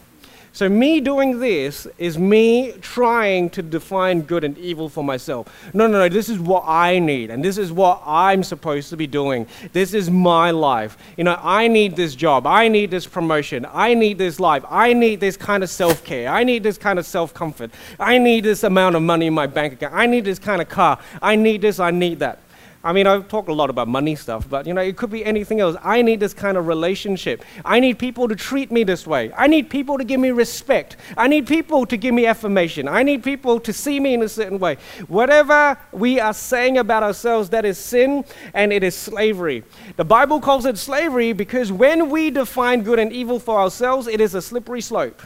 So, 0.54 0.68
me 0.68 1.00
doing 1.00 1.40
this 1.40 1.86
is 1.96 2.18
me 2.18 2.72
trying 2.82 3.48
to 3.50 3.62
define 3.62 4.20
good 4.20 4.44
and 4.44 4.56
evil 4.58 4.90
for 4.90 5.02
myself. 5.02 5.48
No, 5.72 5.86
no, 5.86 5.98
no, 5.98 6.10
this 6.10 6.28
is 6.28 6.38
what 6.38 6.64
I 6.66 6.98
need, 6.98 7.30
and 7.30 7.42
this 7.42 7.56
is 7.56 7.72
what 7.72 8.02
I'm 8.04 8.42
supposed 8.42 8.90
to 8.90 8.98
be 8.98 9.06
doing. 9.06 9.46
This 9.72 9.94
is 9.94 10.10
my 10.10 10.50
life. 10.50 10.98
You 11.16 11.24
know, 11.24 11.40
I 11.42 11.68
need 11.68 11.96
this 11.96 12.14
job. 12.14 12.46
I 12.46 12.68
need 12.68 12.90
this 12.90 13.06
promotion. 13.06 13.66
I 13.72 13.94
need 13.94 14.18
this 14.18 14.38
life. 14.38 14.62
I 14.68 14.92
need 14.92 15.20
this 15.20 15.38
kind 15.38 15.62
of 15.62 15.70
self 15.70 16.04
care. 16.04 16.28
I 16.28 16.44
need 16.44 16.62
this 16.62 16.76
kind 16.76 16.98
of 16.98 17.06
self 17.06 17.32
comfort. 17.32 17.70
I 17.98 18.18
need 18.18 18.44
this 18.44 18.62
amount 18.62 18.94
of 18.94 19.00
money 19.00 19.28
in 19.28 19.34
my 19.34 19.46
bank 19.46 19.72
account. 19.72 19.94
I 19.94 20.04
need 20.04 20.26
this 20.26 20.38
kind 20.38 20.60
of 20.60 20.68
car. 20.68 20.98
I 21.22 21.34
need 21.34 21.62
this. 21.62 21.80
I 21.80 21.92
need 21.92 22.18
that. 22.18 22.41
I 22.84 22.92
mean, 22.92 23.06
I've 23.06 23.28
talked 23.28 23.48
a 23.48 23.52
lot 23.52 23.70
about 23.70 23.86
money 23.86 24.16
stuff, 24.16 24.48
but 24.48 24.66
you 24.66 24.74
know, 24.74 24.80
it 24.80 24.96
could 24.96 25.10
be 25.10 25.24
anything 25.24 25.60
else. 25.60 25.76
I 25.84 26.02
need 26.02 26.18
this 26.18 26.34
kind 26.34 26.56
of 26.56 26.66
relationship. 26.66 27.44
I 27.64 27.78
need 27.78 27.96
people 27.96 28.26
to 28.26 28.34
treat 28.34 28.72
me 28.72 28.82
this 28.82 29.06
way. 29.06 29.32
I 29.36 29.46
need 29.46 29.70
people 29.70 29.98
to 29.98 30.04
give 30.04 30.18
me 30.18 30.32
respect. 30.32 30.96
I 31.16 31.28
need 31.28 31.46
people 31.46 31.86
to 31.86 31.96
give 31.96 32.12
me 32.12 32.26
affirmation. 32.26 32.88
I 32.88 33.04
need 33.04 33.22
people 33.22 33.60
to 33.60 33.72
see 33.72 34.00
me 34.00 34.14
in 34.14 34.22
a 34.22 34.28
certain 34.28 34.58
way. 34.58 34.78
Whatever 35.06 35.78
we 35.92 36.18
are 36.18 36.34
saying 36.34 36.76
about 36.76 37.04
ourselves, 37.04 37.50
that 37.50 37.64
is 37.64 37.78
sin 37.78 38.24
and 38.52 38.72
it 38.72 38.82
is 38.82 38.96
slavery. 38.96 39.62
The 39.96 40.04
Bible 40.04 40.40
calls 40.40 40.66
it 40.66 40.76
slavery 40.76 41.32
because 41.32 41.70
when 41.70 42.10
we 42.10 42.30
define 42.30 42.82
good 42.82 42.98
and 42.98 43.12
evil 43.12 43.38
for 43.38 43.60
ourselves, 43.60 44.08
it 44.08 44.20
is 44.20 44.34
a 44.34 44.42
slippery 44.42 44.80
slope. 44.80 45.22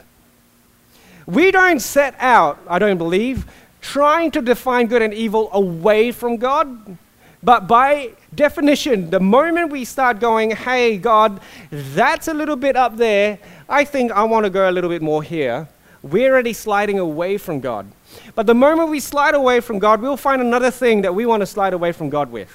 We 1.24 1.50
don't 1.52 1.80
set 1.80 2.16
out, 2.18 2.60
I 2.68 2.78
don't 2.78 2.98
believe, 2.98 3.46
trying 3.80 4.30
to 4.32 4.42
define 4.42 4.88
good 4.88 5.00
and 5.00 5.14
evil 5.14 5.48
away 5.52 6.12
from 6.12 6.36
God 6.36 6.98
but 7.46 7.68
by 7.68 8.10
definition, 8.34 9.08
the 9.08 9.20
moment 9.20 9.70
we 9.70 9.84
start 9.84 10.18
going, 10.18 10.50
hey, 10.50 10.98
God, 10.98 11.40
that's 11.70 12.26
a 12.26 12.34
little 12.34 12.56
bit 12.56 12.74
up 12.74 12.96
there, 12.96 13.38
I 13.68 13.84
think 13.84 14.10
I 14.10 14.24
want 14.24 14.42
to 14.46 14.50
go 14.50 14.68
a 14.68 14.72
little 14.72 14.90
bit 14.90 15.00
more 15.00 15.22
here, 15.22 15.68
we're 16.02 16.32
already 16.32 16.52
sliding 16.52 16.98
away 16.98 17.38
from 17.38 17.60
God. 17.60 17.86
But 18.34 18.48
the 18.48 18.54
moment 18.54 18.88
we 18.88 18.98
slide 18.98 19.36
away 19.36 19.60
from 19.60 19.78
God, 19.78 20.02
we'll 20.02 20.16
find 20.16 20.42
another 20.42 20.72
thing 20.72 21.02
that 21.02 21.14
we 21.14 21.24
want 21.24 21.40
to 21.40 21.46
slide 21.46 21.72
away 21.72 21.92
from 21.92 22.10
God 22.10 22.32
with. 22.32 22.50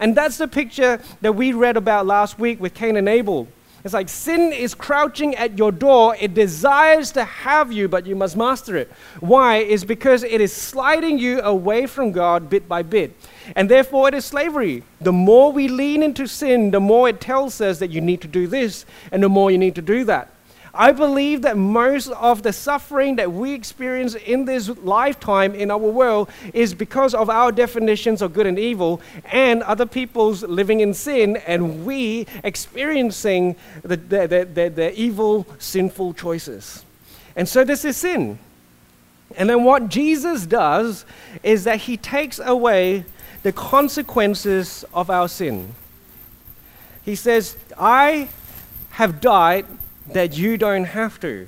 And 0.00 0.16
that's 0.16 0.38
the 0.38 0.48
picture 0.48 1.00
that 1.20 1.36
we 1.36 1.52
read 1.52 1.76
about 1.76 2.04
last 2.04 2.36
week 2.36 2.60
with 2.60 2.74
Cain 2.74 2.96
and 2.96 3.08
Abel. 3.08 3.46
It's 3.84 3.94
like 3.94 4.08
sin 4.08 4.52
is 4.52 4.74
crouching 4.74 5.36
at 5.36 5.58
your 5.58 5.70
door. 5.70 6.16
It 6.18 6.34
desires 6.34 7.12
to 7.12 7.22
have 7.22 7.70
you, 7.70 7.86
but 7.86 8.04
you 8.04 8.16
must 8.16 8.36
master 8.36 8.76
it. 8.76 8.90
Why? 9.20 9.58
Is 9.58 9.84
because 9.84 10.24
it 10.24 10.40
is 10.40 10.52
sliding 10.52 11.20
you 11.20 11.40
away 11.42 11.86
from 11.86 12.10
God 12.10 12.50
bit 12.50 12.66
by 12.66 12.82
bit. 12.82 13.14
And 13.56 13.68
therefore, 13.68 14.08
it 14.08 14.14
is 14.14 14.24
slavery. 14.24 14.82
The 15.00 15.12
more 15.12 15.52
we 15.52 15.68
lean 15.68 16.02
into 16.02 16.26
sin, 16.26 16.70
the 16.70 16.80
more 16.80 17.08
it 17.08 17.20
tells 17.20 17.60
us 17.60 17.78
that 17.78 17.90
you 17.90 18.00
need 18.00 18.20
to 18.22 18.28
do 18.28 18.46
this, 18.46 18.86
and 19.12 19.22
the 19.22 19.28
more 19.28 19.50
you 19.50 19.58
need 19.58 19.74
to 19.76 19.82
do 19.82 20.04
that. 20.04 20.30
I 20.76 20.90
believe 20.90 21.42
that 21.42 21.56
most 21.56 22.08
of 22.10 22.42
the 22.42 22.52
suffering 22.52 23.16
that 23.16 23.30
we 23.30 23.52
experience 23.52 24.16
in 24.16 24.44
this 24.44 24.68
lifetime 24.68 25.54
in 25.54 25.70
our 25.70 25.78
world 25.78 26.28
is 26.52 26.74
because 26.74 27.14
of 27.14 27.30
our 27.30 27.52
definitions 27.52 28.20
of 28.20 28.32
good 28.32 28.46
and 28.46 28.58
evil 28.58 29.00
and 29.26 29.62
other 29.62 29.86
people's 29.86 30.42
living 30.42 30.80
in 30.80 30.92
sin 30.92 31.36
and 31.46 31.86
we 31.86 32.26
experiencing 32.42 33.54
the, 33.82 33.96
the, 33.96 34.48
the, 34.52 34.68
the, 34.68 35.00
evil, 35.00 35.46
sinful 35.60 36.14
choices. 36.14 36.84
And 37.36 37.48
so 37.48 37.62
this 37.62 37.84
is 37.84 37.96
sin. 37.96 38.40
And 39.36 39.48
then 39.48 39.64
what 39.64 39.88
Jesus 39.88 40.44
does 40.44 41.04
is 41.44 41.64
that 41.64 41.82
he 41.82 41.96
takes 41.96 42.40
away 42.40 43.04
the 43.44 43.52
consequences 43.52 44.86
of 44.94 45.10
our 45.10 45.28
sin. 45.28 45.74
He 47.04 47.14
says, 47.14 47.56
I 47.78 48.30
have 48.92 49.20
died 49.20 49.66
that 50.12 50.36
you 50.36 50.56
don't 50.56 50.86
have 50.86 51.20
to. 51.20 51.46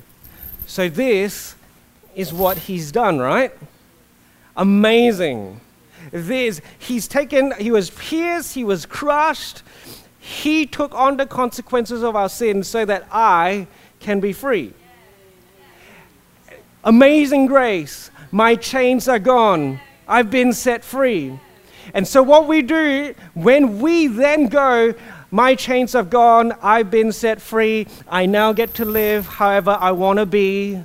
So, 0.67 0.91
this 0.91 1.57
is 2.15 2.35
what 2.35 2.59
he's 2.59 2.93
done, 2.93 3.19
right? 3.19 3.51
Amazing. 4.57 5.61
This, 6.11 6.61
he's 6.79 7.09
taken, 7.09 7.53
he 7.59 7.71
was 7.71 7.89
pierced, 7.91 8.55
he 8.55 8.63
was 8.63 8.85
crushed, 8.85 9.63
he 10.19 10.67
took 10.67 10.95
on 10.95 11.17
the 11.17 11.27
consequences 11.27 12.03
of 12.03 12.15
our 12.15 12.29
sin 12.29 12.63
so 12.63 12.85
that 12.85 13.07
I 13.11 13.69
can 14.01 14.21
be 14.21 14.35
free. 14.35 14.75
Amazing 16.85 17.47
grace. 17.47 18.11
My 18.31 18.55
chains 18.55 19.09
are 19.09 19.19
gone. 19.19 19.81
I've 20.07 20.31
been 20.31 20.53
set 20.53 20.85
free. 20.85 21.39
And 21.95 22.07
so, 22.07 22.23
what 22.23 22.47
we 22.47 22.63
do 22.63 23.15
when 23.35 23.81
we 23.81 24.07
then 24.07 24.49
go, 24.49 24.95
my 25.31 25.55
chains 25.55 25.93
have 25.93 26.11
gone, 26.11 26.53
I've 26.63 26.91
been 26.91 27.13
set 27.13 27.41
free, 27.41 27.87
I 28.09 28.27
now 28.27 28.53
get 28.53 28.75
to 28.75 28.85
live 28.85 29.27
however 29.27 29.77
I 29.81 29.93
want 29.93 30.19
to 30.19 30.27
be. 30.27 30.83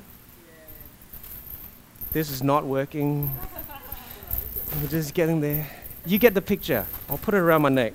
This 2.12 2.30
is 2.30 2.44
not 2.44 2.66
working. 2.66 3.34
We're 4.82 4.88
just 4.90 5.14
getting 5.14 5.42
there. 5.42 5.68
You 6.06 6.18
get 6.18 6.34
the 6.34 6.42
picture. 6.42 6.86
I'll 7.10 7.18
put 7.18 7.34
it 7.34 7.38
around 7.38 7.62
my 7.62 7.70
neck. 7.70 7.94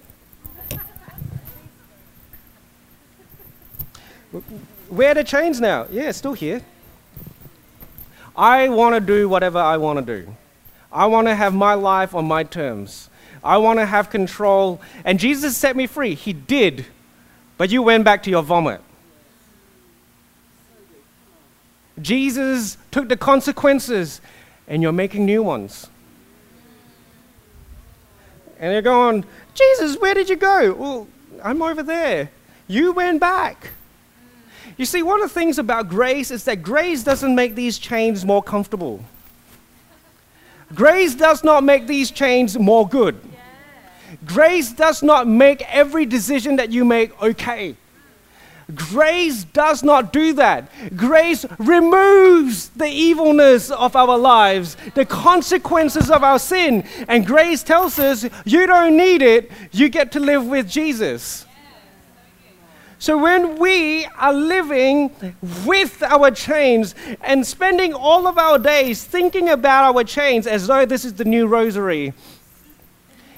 Where 4.88 5.10
are 5.10 5.14
the 5.14 5.24
chains 5.24 5.60
now? 5.60 5.86
Yeah, 5.90 6.12
still 6.12 6.32
here. 6.32 6.62
I 8.36 8.68
want 8.68 8.94
to 8.94 9.00
do 9.00 9.28
whatever 9.28 9.58
I 9.58 9.76
want 9.78 9.98
to 9.98 10.04
do. 10.04 10.36
I 10.96 11.04
want 11.04 11.26
to 11.26 11.34
have 11.34 11.54
my 11.54 11.74
life 11.74 12.14
on 12.14 12.24
my 12.24 12.42
terms. 12.42 13.10
I 13.44 13.58
want 13.58 13.78
to 13.80 13.84
have 13.84 14.08
control. 14.08 14.80
And 15.04 15.20
Jesus 15.20 15.54
set 15.54 15.76
me 15.76 15.86
free. 15.86 16.14
He 16.14 16.32
did. 16.32 16.86
But 17.58 17.68
you 17.68 17.82
went 17.82 18.02
back 18.02 18.22
to 18.22 18.30
your 18.30 18.42
vomit. 18.42 18.80
Jesus 22.00 22.78
took 22.90 23.10
the 23.10 23.16
consequences, 23.16 24.22
and 24.68 24.82
you're 24.82 24.92
making 24.92 25.26
new 25.26 25.42
ones. 25.42 25.88
And 28.58 28.72
you're 28.72 28.80
going, 28.80 29.26
Jesus, 29.52 29.98
where 29.98 30.14
did 30.14 30.30
you 30.30 30.36
go? 30.36 30.72
Well, 30.72 31.08
I'm 31.44 31.60
over 31.60 31.82
there. 31.82 32.30
You 32.68 32.92
went 32.92 33.20
back. 33.20 33.72
You 34.78 34.86
see, 34.86 35.02
one 35.02 35.22
of 35.22 35.28
the 35.28 35.34
things 35.34 35.58
about 35.58 35.90
grace 35.90 36.30
is 36.30 36.44
that 36.44 36.62
grace 36.62 37.04
doesn't 37.04 37.34
make 37.34 37.54
these 37.54 37.78
chains 37.78 38.24
more 38.24 38.42
comfortable. 38.42 39.04
Grace 40.74 41.14
does 41.14 41.44
not 41.44 41.64
make 41.64 41.86
these 41.86 42.10
chains 42.10 42.58
more 42.58 42.88
good. 42.88 43.20
Grace 44.24 44.72
does 44.72 45.02
not 45.02 45.26
make 45.26 45.62
every 45.72 46.06
decision 46.06 46.56
that 46.56 46.70
you 46.70 46.84
make 46.84 47.20
okay. 47.22 47.76
Grace 48.74 49.44
does 49.44 49.84
not 49.84 50.12
do 50.12 50.32
that. 50.32 50.68
Grace 50.96 51.46
removes 51.58 52.70
the 52.70 52.88
evilness 52.88 53.70
of 53.70 53.94
our 53.94 54.18
lives, 54.18 54.76
the 54.94 55.04
consequences 55.04 56.10
of 56.10 56.24
our 56.24 56.38
sin. 56.38 56.84
And 57.06 57.24
grace 57.24 57.62
tells 57.62 57.98
us 58.00 58.26
you 58.44 58.66
don't 58.66 58.96
need 58.96 59.22
it, 59.22 59.52
you 59.70 59.88
get 59.88 60.10
to 60.12 60.20
live 60.20 60.46
with 60.46 60.68
Jesus. 60.68 61.45
So 63.06 63.16
when 63.16 63.60
we 63.60 64.04
are 64.18 64.32
living 64.32 65.14
with 65.64 66.02
our 66.02 66.32
chains 66.32 66.96
and 67.20 67.46
spending 67.46 67.94
all 67.94 68.26
of 68.26 68.36
our 68.36 68.58
days 68.58 69.04
thinking 69.04 69.48
about 69.48 69.94
our 69.94 70.02
chains 70.02 70.44
as 70.44 70.66
though 70.66 70.84
this 70.84 71.04
is 71.04 71.14
the 71.14 71.24
new 71.24 71.46
rosary, 71.46 72.06
and 72.06 72.16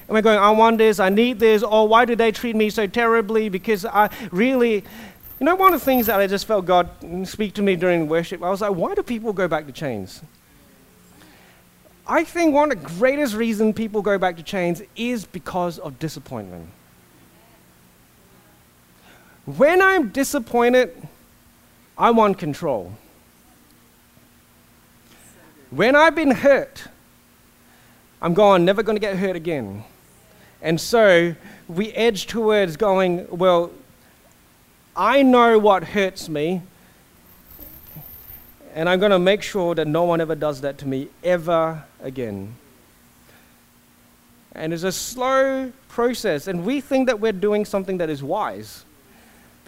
we're 0.07 0.23
going, 0.23 0.39
I 0.39 0.49
want 0.49 0.79
this, 0.79 0.99
I 0.99 1.09
need 1.09 1.37
this, 1.37 1.61
or 1.61 1.87
why 1.87 2.05
do 2.05 2.15
they 2.15 2.31
treat 2.31 2.55
me 2.55 2.71
so 2.71 2.87
terribly? 2.87 3.47
Because 3.47 3.85
I 3.85 4.09
really, 4.31 4.77
You 5.39 5.45
know, 5.45 5.53
one 5.53 5.71
of 5.71 5.79
the 5.79 5.85
things 5.85 6.07
that 6.07 6.19
I 6.19 6.25
just 6.25 6.47
felt 6.47 6.65
God 6.65 6.89
speak 7.25 7.53
to 7.53 7.61
me 7.61 7.75
during 7.75 8.07
worship, 8.07 8.41
I 8.41 8.49
was 8.49 8.61
like, 8.61 8.73
why 8.73 8.95
do 8.95 9.03
people 9.03 9.33
go 9.33 9.47
back 9.47 9.67
to 9.67 9.71
chains? 9.71 10.23
I 12.07 12.23
think 12.23 12.55
one 12.55 12.71
of 12.71 12.81
the 12.81 12.89
greatest 12.97 13.35
reasons 13.35 13.75
people 13.75 14.01
go 14.01 14.17
back 14.17 14.35
to 14.37 14.41
chains 14.41 14.81
is 14.95 15.25
because 15.25 15.77
of 15.77 15.99
disappointment. 15.99 16.71
When 19.57 19.81
I'm 19.81 20.09
disappointed, 20.09 20.95
I 21.97 22.11
want 22.11 22.37
control. 22.37 22.93
When 25.71 25.95
I've 25.95 26.13
been 26.13 26.29
hurt, 26.29 26.83
I'm 28.21 28.35
going, 28.35 28.63
never 28.63 28.83
going 28.83 28.95
to 28.95 28.99
get 28.99 29.17
hurt 29.17 29.35
again. 29.35 29.85
And 30.61 30.79
so 30.79 31.33
we 31.67 31.91
edge 31.93 32.27
towards 32.27 32.77
going, 32.77 33.27
well, 33.31 33.71
I 34.95 35.23
know 35.23 35.57
what 35.57 35.83
hurts 35.83 36.29
me, 36.29 36.61
and 38.75 38.87
I'm 38.87 38.99
going 38.99 39.11
to 39.11 39.17
make 39.17 39.41
sure 39.41 39.73
that 39.73 39.87
no 39.87 40.03
one 40.03 40.21
ever 40.21 40.35
does 40.35 40.61
that 40.61 40.77
to 40.79 40.87
me 40.87 41.07
ever 41.23 41.85
again. 42.03 42.53
And 44.51 44.73
it's 44.73 44.83
a 44.83 44.91
slow 44.91 45.71
process, 45.87 46.45
and 46.45 46.63
we 46.63 46.81
think 46.81 47.07
that 47.07 47.19
we're 47.19 47.31
doing 47.31 47.65
something 47.65 47.97
that 47.97 48.11
is 48.11 48.21
wise 48.21 48.85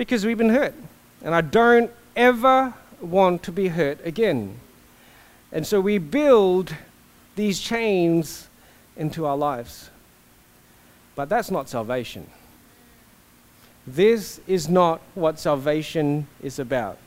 because 0.02 0.26
we've 0.26 0.40
been 0.40 0.50
hurt. 0.50 0.74
And 1.22 1.36
I 1.36 1.42
don't 1.42 1.92
ever 2.16 2.74
want 3.00 3.44
to 3.44 3.52
be 3.52 3.68
hurt 3.68 4.04
again. 4.04 4.60
And 5.52 5.68
so 5.68 5.80
we 5.80 6.00
build 6.00 6.76
these 7.36 7.60
chains 7.60 8.48
into 8.98 9.28
our 9.28 9.38
lives. 9.38 9.92
But 11.14 11.30
that's 11.30 11.52
not 11.52 11.70
salvation. 11.70 12.26
This 13.86 14.42
is 14.48 14.68
not 14.68 15.02
what 15.14 15.38
salvation 15.38 16.26
is 16.42 16.58
about. 16.58 16.98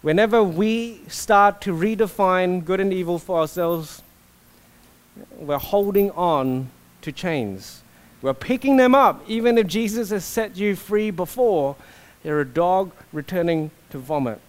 Whenever 0.00 0.42
we 0.42 1.02
start 1.06 1.60
to 1.60 1.74
redefine 1.74 2.64
good 2.64 2.80
and 2.80 2.94
evil 2.94 3.18
for 3.18 3.40
ourselves, 3.40 4.00
we're 5.36 5.58
holding 5.58 6.10
on 6.12 6.70
to 7.02 7.12
chains. 7.12 7.82
We're 8.22 8.34
picking 8.34 8.76
them 8.76 8.94
up, 8.94 9.22
even 9.28 9.58
if 9.58 9.66
Jesus 9.66 10.10
has 10.10 10.24
set 10.24 10.56
you 10.56 10.76
free 10.76 11.10
before. 11.10 11.76
You're 12.22 12.40
a 12.40 12.46
dog 12.46 12.92
returning 13.12 13.72
to 13.90 13.98
vomit. 13.98 14.40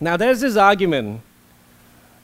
Now, 0.00 0.16
there's 0.16 0.40
this 0.40 0.56
argument. 0.56 1.20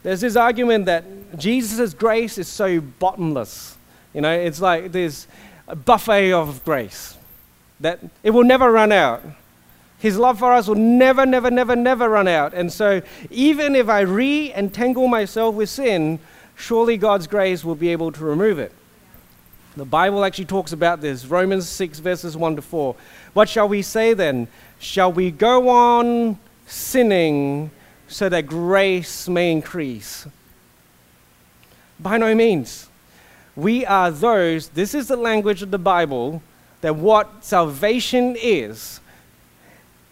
There's 0.02 0.20
this 0.20 0.34
argument 0.34 0.86
that 0.86 1.38
Jesus' 1.38 1.94
grace 1.94 2.38
is 2.38 2.48
so 2.48 2.80
bottomless. 2.80 3.76
You 4.12 4.20
know, 4.20 4.32
it's 4.32 4.60
like 4.60 4.92
a 4.94 5.76
buffet 5.76 6.32
of 6.32 6.64
grace 6.64 7.16
that 7.80 8.00
it 8.24 8.30
will 8.30 8.44
never 8.44 8.72
run 8.72 8.90
out. 8.90 9.22
His 9.98 10.16
love 10.16 10.38
for 10.38 10.52
us 10.52 10.66
will 10.66 10.76
never, 10.76 11.26
never, 11.26 11.50
never, 11.50 11.76
never 11.76 12.08
run 12.08 12.28
out. 12.28 12.54
And 12.54 12.72
so, 12.72 13.02
even 13.30 13.74
if 13.74 13.88
I 13.88 14.00
re 14.00 14.52
entangle 14.54 15.08
myself 15.08 15.54
with 15.54 15.68
sin, 15.68 16.18
surely 16.56 16.96
God's 16.96 17.26
grace 17.26 17.64
will 17.64 17.74
be 17.74 17.88
able 17.88 18.12
to 18.12 18.24
remove 18.24 18.58
it. 18.58 18.72
The 19.78 19.84
Bible 19.84 20.24
actually 20.24 20.46
talks 20.46 20.72
about 20.72 21.00
this 21.00 21.24
Romans 21.24 21.68
6, 21.68 22.00
verses 22.00 22.36
1 22.36 22.56
to 22.56 22.62
4. 22.62 22.96
What 23.32 23.48
shall 23.48 23.68
we 23.68 23.82
say 23.82 24.12
then? 24.12 24.48
Shall 24.80 25.12
we 25.12 25.30
go 25.30 25.68
on 25.68 26.36
sinning 26.66 27.70
so 28.08 28.28
that 28.28 28.48
grace 28.48 29.28
may 29.28 29.52
increase? 29.52 30.26
By 32.00 32.18
no 32.18 32.34
means 32.34 32.88
we 33.54 33.86
are 33.86 34.10
those, 34.10 34.70
this 34.70 34.94
is 34.94 35.06
the 35.06 35.16
language 35.16 35.62
of 35.62 35.70
the 35.70 35.78
Bible, 35.78 36.42
that 36.80 36.96
what 36.96 37.44
salvation 37.44 38.34
is, 38.36 38.98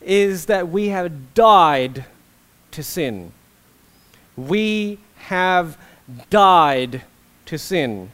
is 0.01 0.47
that 0.47 0.69
we 0.69 0.88
have 0.88 1.35
died 1.35 2.05
to 2.71 2.85
sin. 2.85 3.33
We 4.37 5.01
have 5.17 5.77
died 6.31 7.03
to 7.47 7.59
sin. 7.59 8.12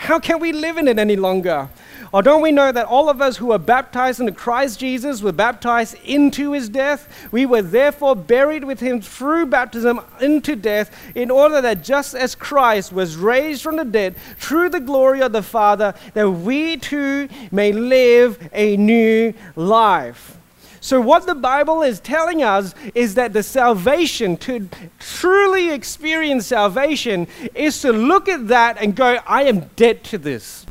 How 0.00 0.18
can 0.18 0.40
we 0.40 0.52
live 0.52 0.78
in 0.78 0.88
it 0.88 0.98
any 0.98 1.14
longer? 1.14 1.68
Or 2.10 2.22
don't 2.22 2.40
we 2.40 2.52
know 2.52 2.72
that 2.72 2.86
all 2.86 3.10
of 3.10 3.20
us 3.20 3.36
who 3.36 3.52
are 3.52 3.58
baptized 3.58 4.18
into 4.18 4.32
Christ 4.32 4.80
Jesus 4.80 5.20
were 5.20 5.30
baptized 5.30 5.94
into 6.06 6.52
his 6.52 6.70
death? 6.70 7.28
We 7.30 7.44
were 7.44 7.60
therefore 7.60 8.16
buried 8.16 8.64
with 8.64 8.80
him 8.80 9.02
through 9.02 9.46
baptism 9.46 10.00
into 10.18 10.56
death, 10.56 10.90
in 11.14 11.30
order 11.30 11.60
that 11.60 11.84
just 11.84 12.14
as 12.14 12.34
Christ 12.34 12.94
was 12.94 13.16
raised 13.16 13.62
from 13.62 13.76
the 13.76 13.84
dead 13.84 14.16
through 14.38 14.70
the 14.70 14.80
glory 14.80 15.20
of 15.20 15.32
the 15.32 15.42
Father, 15.42 15.92
that 16.14 16.30
we 16.30 16.78
too 16.78 17.28
may 17.52 17.70
live 17.70 18.48
a 18.54 18.78
new 18.78 19.34
life. 19.54 20.39
So, 20.80 21.00
what 21.00 21.26
the 21.26 21.34
Bible 21.34 21.82
is 21.82 22.00
telling 22.00 22.42
us 22.42 22.74
is 22.94 23.14
that 23.14 23.32
the 23.32 23.42
salvation, 23.42 24.36
to 24.38 24.68
truly 24.98 25.70
experience 25.72 26.46
salvation, 26.46 27.28
is 27.54 27.80
to 27.82 27.92
look 27.92 28.28
at 28.28 28.48
that 28.48 28.78
and 28.80 28.96
go, 28.96 29.18
I 29.26 29.42
am 29.44 29.70
dead 29.76 30.02
to 30.04 30.18
this 30.18 30.66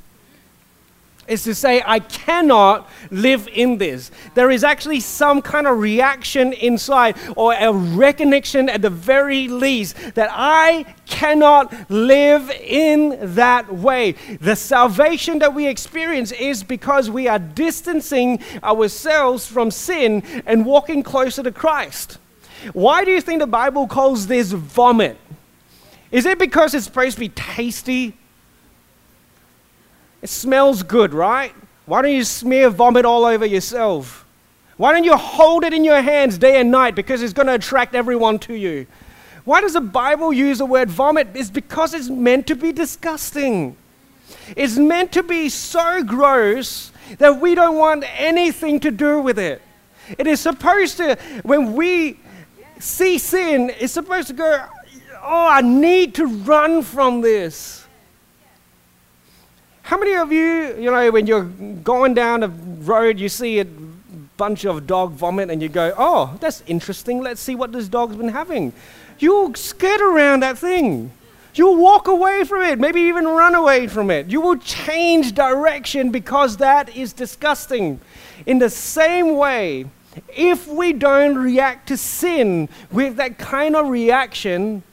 is 1.30 1.44
to 1.44 1.56
say, 1.56 1.82
I 1.86 2.00
cannot 2.00 2.90
live 3.12 3.48
in 3.48 3.78
this. 3.78 4.12
There 4.34 4.52
is 4.52 4.64
actually 4.64 5.00
some 5.00 5.42
kind 5.42 5.68
of 5.68 5.80
reaction 5.80 6.54
inside, 6.54 7.18
or 7.36 7.54
a 7.54 7.72
recognition 7.72 8.70
at 8.70 8.82
the 8.82 8.90
very 8.90 9.48
least, 9.48 9.96
that 10.16 10.30
I 10.32 10.96
cannot 11.06 11.90
live 11.90 12.50
in 12.52 13.36
that 13.36 13.74
way. 13.74 14.14
The 14.42 14.56
salvation 14.56 15.40
that 15.40 15.54
we 15.54 15.68
experience 15.68 16.32
is 16.32 16.64
because 16.64 17.10
we 17.10 17.28
are 17.28 17.40
distancing 17.40 18.40
ourselves 18.64 19.46
from 19.48 19.72
sin 19.72 20.24
and 20.46 20.66
walking 20.66 21.04
closer 21.04 21.44
to 21.44 21.52
Christ. 21.52 22.18
Why 22.74 23.06
do 23.06 23.12
you 23.12 23.22
think 23.22 23.40
the 23.40 23.48
Bible 23.48 23.88
calls 23.88 24.28
this 24.28 24.52
vomit? 24.52 25.18
Is 26.12 26.26
it 26.26 26.40
because 26.40 26.74
it's 26.74 26.86
supposed 26.86 27.16
to 27.16 27.20
be 27.20 27.30
tasty? 27.30 28.18
It 30.22 30.30
smells 30.30 30.84
good, 30.84 31.14
right? 31.14 31.54
Why 31.86 32.02
don't 32.02 32.12
you 32.12 32.24
smear 32.24 32.70
vomit 32.70 33.06
all 33.06 33.26
over 33.26 33.46
yourself? 33.46 34.26
Why 34.78 34.94
don't 34.94 35.04
you 35.04 35.18
hold 35.18 35.64
it 35.64 35.74
in 35.74 35.84
your 35.84 36.02
hands 36.02 36.38
day 36.38 36.60
and 36.60 36.72
night 36.72 36.96
because 36.96 37.22
it's 37.22 37.34
going 37.34 37.48
to 37.48 37.56
attract 37.56 37.96
everyone 37.96 38.40
to 38.40 38.54
you? 38.54 38.88
Why 39.44 39.62
does 39.62 39.74
the 39.74 39.82
Bible 39.82 40.32
use 40.32 40.60
the 40.60 40.66
word 40.66 40.90
vomit? 40.90 41.30
It's 41.34 41.50
because 41.50 41.94
it's 41.94 42.10
meant 42.10 42.48
to 42.48 42.56
be 42.56 42.72
disgusting. 42.72 43.76
It's 44.56 44.78
meant 44.78 45.12
to 45.14 45.24
be 45.24 45.50
so 45.50 46.04
gross 46.04 46.92
that 47.18 47.42
we 47.42 47.56
don't 47.56 47.78
want 47.78 48.04
anything 48.18 48.80
to 48.82 48.92
do 48.92 49.20
with 49.20 49.40
it. 49.40 49.62
It 50.18 50.28
is 50.28 50.40
supposed 50.40 50.98
to, 50.98 51.18
when 51.44 51.74
we 51.74 52.20
see 52.80 53.18
sin, 53.18 53.72
it's 53.80 53.94
supposed 53.94 54.28
to 54.28 54.34
go, 54.34 54.66
oh, 55.22 55.48
I 55.48 55.62
need 55.62 56.16
to 56.16 56.26
run 56.26 56.84
from 56.84 57.22
this. 57.22 57.86
How 59.90 59.98
many 59.98 60.14
of 60.14 60.32
you, 60.32 60.76
you 60.78 60.92
know, 60.92 61.10
when 61.10 61.26
you're 61.26 61.46
going 61.46 62.14
down 62.14 62.42
the 62.42 62.50
road, 62.50 63.20
you 63.20 63.28
see 63.28 63.60
a 63.60 63.66
bunch 64.38 64.64
of 64.64 64.86
dog 64.86 65.14
vomit 65.14 65.50
and 65.50 65.64
you 65.64 65.68
go, 65.68 65.96
oh, 65.98 66.38
that's 66.40 66.62
interesting. 66.68 67.22
Let's 67.22 67.42
see 67.42 67.56
what 67.56 67.72
this 67.72 67.88
dog's 67.88 68.16
been 68.16 68.30
having. 68.30 68.72
You'll 69.18 69.56
skirt 69.56 70.00
around 70.00 70.42
that 70.42 70.60
thing. 70.60 71.10
You'll 71.56 71.78
walk 71.78 72.08
away 72.08 72.44
from 72.44 72.62
it, 72.62 72.78
maybe 72.78 73.02
even 73.02 73.26
run 73.26 73.56
away 73.56 73.88
from 73.88 74.12
it. 74.12 74.28
You 74.28 74.42
will 74.42 74.58
change 74.58 75.34
direction 75.34 76.12
because 76.12 76.58
that 76.58 76.96
is 76.96 77.12
disgusting. 77.12 78.00
In 78.46 78.60
the 78.60 78.70
same 78.70 79.38
way, 79.38 79.86
if 80.28 80.68
we 80.68 80.94
don't 80.94 81.36
react 81.36 81.88
to 81.88 81.98
sin 81.98 82.70
with 82.92 83.16
that 83.16 83.40
kind 83.40 83.76
of 83.76 83.88
reaction, 83.88 84.84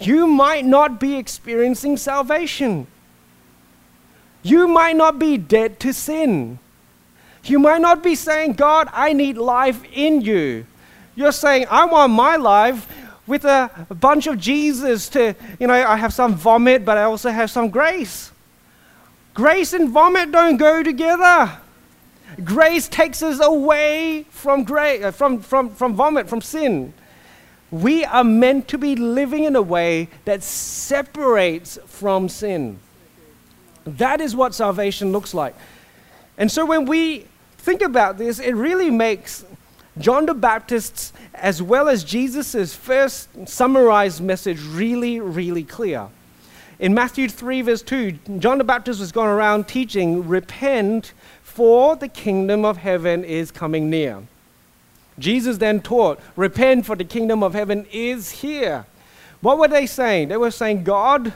you 0.00 0.26
might 0.26 0.64
not 0.64 0.98
be 0.98 1.14
experiencing 1.14 1.96
salvation. 1.96 2.88
You 4.44 4.68
might 4.68 4.94
not 4.94 5.18
be 5.18 5.38
dead 5.38 5.80
to 5.80 5.92
sin. 5.92 6.58
You 7.44 7.58
might 7.58 7.80
not 7.80 8.02
be 8.02 8.14
saying, 8.14 8.52
God, 8.52 8.88
I 8.92 9.14
need 9.14 9.36
life 9.36 9.82
in 9.92 10.20
you. 10.20 10.66
You're 11.16 11.32
saying, 11.32 11.66
I 11.70 11.86
want 11.86 12.12
my 12.12 12.36
life 12.36 12.86
with 13.26 13.44
a, 13.44 13.70
bunch 13.88 14.26
of 14.26 14.38
Jesus 14.38 15.08
to, 15.10 15.34
you 15.58 15.66
know, 15.66 15.72
I 15.72 15.96
have 15.96 16.12
some 16.12 16.34
vomit, 16.34 16.84
but 16.84 16.98
I 16.98 17.04
also 17.04 17.30
have 17.30 17.50
some 17.50 17.70
grace. 17.70 18.32
Grace 19.32 19.72
and 19.72 19.88
vomit 19.88 20.30
don't 20.30 20.58
go 20.58 20.82
together. 20.82 21.58
Grace 22.42 22.86
takes 22.86 23.22
us 23.22 23.40
away 23.40 24.26
from, 24.28 24.64
gra- 24.64 25.08
uh, 25.08 25.10
from, 25.10 25.40
from, 25.40 25.70
from 25.70 25.94
vomit, 25.94 26.28
from 26.28 26.42
sin. 26.42 26.92
We 27.70 28.04
are 28.04 28.24
meant 28.24 28.68
to 28.68 28.78
be 28.78 28.94
living 28.94 29.44
in 29.44 29.56
a 29.56 29.62
way 29.62 30.08
that 30.26 30.42
separates 30.42 31.78
from 31.86 32.28
sin. 32.28 32.78
That 33.84 34.20
is 34.20 34.34
what 34.34 34.54
salvation 34.54 35.12
looks 35.12 35.34
like. 35.34 35.54
And 36.38 36.50
so 36.50 36.66
when 36.66 36.86
we 36.86 37.26
think 37.58 37.82
about 37.82 38.18
this, 38.18 38.38
it 38.38 38.52
really 38.52 38.90
makes 38.90 39.44
John 39.98 40.26
the 40.26 40.34
Baptist's 40.34 41.12
as 41.34 41.62
well 41.62 41.88
as 41.88 42.04
Jesus' 42.04 42.74
first 42.74 43.28
summarized 43.48 44.20
message 44.20 44.60
really, 44.62 45.20
really 45.20 45.64
clear. 45.64 46.08
In 46.78 46.92
Matthew 46.94 47.28
3, 47.28 47.62
verse 47.62 47.82
2, 47.82 48.12
John 48.38 48.58
the 48.58 48.64
Baptist 48.64 48.98
was 48.98 49.12
going 49.12 49.28
around 49.28 49.68
teaching, 49.68 50.26
Repent, 50.26 51.12
for 51.42 51.94
the 51.94 52.08
kingdom 52.08 52.64
of 52.64 52.78
heaven 52.78 53.24
is 53.24 53.52
coming 53.52 53.88
near. 53.88 54.22
Jesus 55.18 55.58
then 55.58 55.80
taught, 55.80 56.20
Repent, 56.34 56.84
for 56.84 56.96
the 56.96 57.04
kingdom 57.04 57.44
of 57.44 57.54
heaven 57.54 57.86
is 57.92 58.30
here. 58.30 58.86
What 59.40 59.58
were 59.58 59.68
they 59.68 59.86
saying? 59.86 60.28
They 60.28 60.36
were 60.36 60.50
saying 60.50 60.82
God 60.82 61.32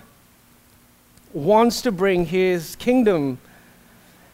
wants 1.38 1.82
to 1.82 1.92
bring 1.92 2.26
his 2.26 2.76
kingdom 2.76 3.38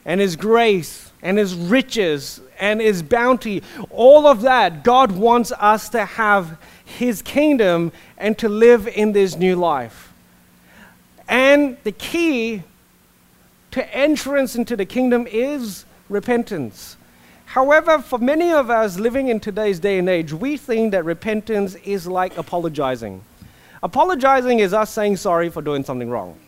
and 0.05 0.21
his 0.21 0.37
grace 0.37 1.13
and 1.23 1.39
his 1.39 1.55
riches 1.55 2.41
and 2.61 2.81
his 2.81 3.03
bounty, 3.03 3.63
all 3.91 4.27
of 4.27 4.43
that. 4.43 4.85
God 4.85 5.13
wants 5.13 5.53
us 5.53 5.89
to 5.91 6.05
have 6.05 6.59
his 6.85 7.23
kingdom 7.23 7.93
and 8.19 8.37
to 8.39 8.49
live 8.49 8.87
in 8.87 9.13
this 9.13 9.37
new 9.37 9.57
life. 9.57 10.13
And 11.29 11.77
the 11.85 11.93
key 11.93 12.63
to 13.71 13.95
entrance 13.95 14.55
into 14.55 14.77
the 14.77 14.85
kingdom 14.85 15.27
is 15.27 15.85
repentance. 16.09 16.97
However, 17.47 17.99
for 17.99 18.19
many 18.19 18.53
of 18.53 18.69
us 18.69 18.99
living 18.99 19.29
in 19.29 19.41
today's 19.41 19.79
day 19.79 19.99
and 19.99 20.09
age, 20.09 20.33
we 20.33 20.57
think 20.57 20.93
that 20.93 21.05
repentance 21.05 21.75
is 21.77 22.07
like 22.07 22.37
apologizing. 22.37 23.23
Apologizing 23.83 24.59
is 24.59 24.75
us 24.75 24.91
saying 24.91 25.17
sorry 25.17 25.51
for 25.51 25.63
doing 25.63 25.85
something 25.85 26.11
wrong. 26.11 26.39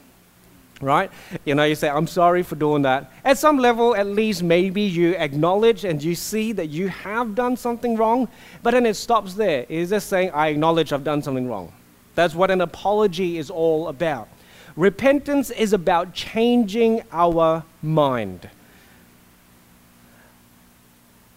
Right? 0.81 1.11
You 1.47 1.55
know, 1.55 1.65
you 1.65 1.75
say, 1.75 1.89
I'm 1.89 2.07
sorry 2.07 2.43
for 2.43 2.55
doing 2.55 2.83
that. 2.83 3.11
At 3.25 3.39
some 3.39 3.59
level, 3.59 3.97
at 3.97 4.07
least, 4.07 4.43
maybe 4.43 4.83
you 4.83 5.15
acknowledge 5.15 5.85
and 5.85 6.03
you 6.03 6.15
see 6.15 6.53
that 6.53 6.67
you 6.67 6.89
have 6.89 7.35
done 7.35 7.57
something 7.57 7.97
wrong, 7.97 8.29
but 8.63 8.73
then 8.73 8.85
it 8.85 8.95
stops 8.95 9.35
there. 9.35 9.65
It's 9.71 9.91
just 9.91 10.09
saying, 10.09 10.33
I 10.33 10.49
acknowledge 10.49 10.93
I've 10.93 11.05
done 11.05 11.23
something 11.23 11.49
wrong. 11.49 11.73
That's 12.15 12.35
what 12.35 12.51
an 12.51 12.61
apology 12.61 13.39
is 13.39 13.51
all 13.51 13.89
about. 13.89 14.29
Repentance 14.77 15.51
is 15.51 15.73
about 15.73 16.13
changing 16.13 17.03
our 17.11 17.65
mind. 17.83 18.51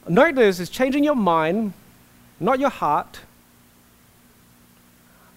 Notice 0.07 0.59
is 0.59 0.69
changing 0.69 1.03
your 1.03 1.15
mind, 1.15 1.73
not 2.39 2.59
your 2.59 2.69
heart, 2.69 3.21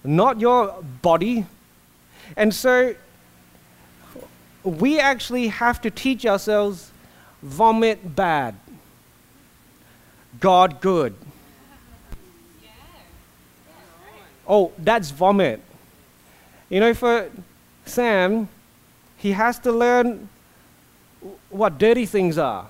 not 0.02 0.40
your 0.40 0.82
body. 1.02 1.46
And 2.36 2.52
so 2.54 2.94
we 4.64 4.98
actually 4.98 5.48
have 5.48 5.80
to 5.82 5.90
teach 5.90 6.24
ourselves 6.26 6.90
vomit 7.42 8.14
bad, 8.14 8.54
God 10.40 10.80
good. 10.80 11.14
Oh, 14.46 14.72
that's 14.78 15.10
vomit. 15.10 15.60
You 16.68 16.80
know, 16.80 16.94
for 16.94 17.30
Sam, 17.84 18.48
he 19.16 19.32
has 19.32 19.58
to 19.60 19.72
learn 19.72 20.28
what 21.50 21.78
dirty 21.78 22.06
things 22.06 22.38
are. 22.38 22.68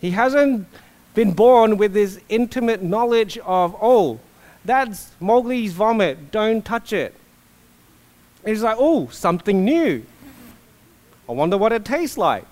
He 0.00 0.10
hasn't 0.10 0.66
been 1.14 1.32
born 1.32 1.78
with 1.78 1.94
this 1.94 2.20
intimate 2.28 2.82
knowledge 2.82 3.38
of, 3.38 3.76
oh, 3.80 4.20
that's 4.64 5.12
Mowgli's 5.20 5.72
vomit, 5.72 6.30
don't 6.30 6.64
touch 6.64 6.92
it. 6.92 7.14
He's 8.44 8.62
like, 8.62 8.76
oh, 8.78 9.08
something 9.08 9.64
new. 9.64 10.04
I 11.28 11.32
wonder 11.32 11.56
what 11.56 11.72
it 11.72 11.84
tastes 11.84 12.18
like. 12.18 12.44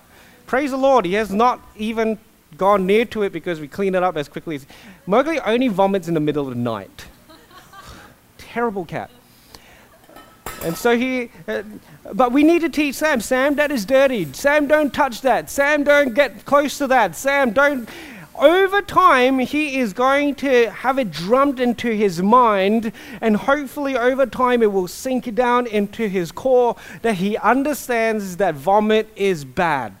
Praise 0.45 0.71
the 0.71 0.77
Lord, 0.77 1.05
he 1.05 1.13
has 1.13 1.31
not 1.31 1.61
even 1.75 2.17
gone 2.57 2.85
near 2.85 3.05
to 3.05 3.23
it 3.23 3.31
because 3.31 3.59
we 3.59 3.67
clean 3.67 3.95
it 3.95 4.03
up 4.03 4.17
as 4.17 4.27
quickly 4.27 4.55
as. 4.55 4.65
Mowgli 5.05 5.39
only 5.39 5.67
vomits 5.67 6.07
in 6.07 6.13
the 6.13 6.19
middle 6.19 6.47
of 6.47 6.53
the 6.53 6.59
night. 6.59 7.05
Terrible 8.37 8.85
cat. 8.85 9.09
And 10.63 10.77
so 10.77 10.97
he, 10.97 11.29
uh, 11.47 11.63
but 12.13 12.31
we 12.31 12.43
need 12.43 12.61
to 12.61 12.69
teach 12.69 12.95
Sam, 12.95 13.19
Sam, 13.19 13.55
that 13.55 13.71
is 13.71 13.85
dirty. 13.85 14.31
Sam, 14.33 14.67
don't 14.67 14.93
touch 14.93 15.21
that. 15.21 15.49
Sam, 15.49 15.83
don't 15.83 16.13
get 16.13 16.45
close 16.45 16.77
to 16.77 16.87
that. 16.87 17.15
Sam, 17.15 17.51
don't. 17.51 17.89
Over 18.39 18.81
time, 18.81 19.37
he 19.39 19.79
is 19.79 19.93
going 19.93 20.35
to 20.35 20.69
have 20.71 20.97
it 20.97 21.11
drummed 21.11 21.59
into 21.59 21.91
his 21.91 22.21
mind, 22.21 22.91
and 23.21 23.37
hopefully, 23.37 23.95
over 23.95 24.25
time, 24.25 24.63
it 24.63 24.71
will 24.71 24.87
sink 24.87 25.33
down 25.35 25.67
into 25.67 26.07
his 26.07 26.31
core 26.31 26.75
that 27.03 27.15
he 27.15 27.37
understands 27.37 28.37
that 28.37 28.55
vomit 28.55 29.07
is 29.15 29.45
bad. 29.45 29.95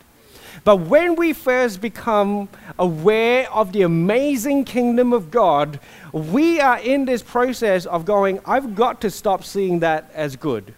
But 0.63 0.77
when 0.77 1.15
we 1.15 1.33
first 1.33 1.81
become 1.81 2.49
aware 2.79 3.51
of 3.51 3.71
the 3.73 3.81
amazing 3.81 4.65
kingdom 4.65 5.13
of 5.13 5.29
God, 5.29 5.79
we 6.11 6.59
are 6.59 6.79
in 6.79 7.05
this 7.05 7.21
process 7.21 7.85
of 7.85 8.05
going, 8.05 8.39
I've 8.45 8.73
got 8.73 9.01
to 9.01 9.11
stop 9.11 9.43
seeing 9.43 9.79
that 9.79 10.09
as 10.13 10.35
good. 10.37 10.73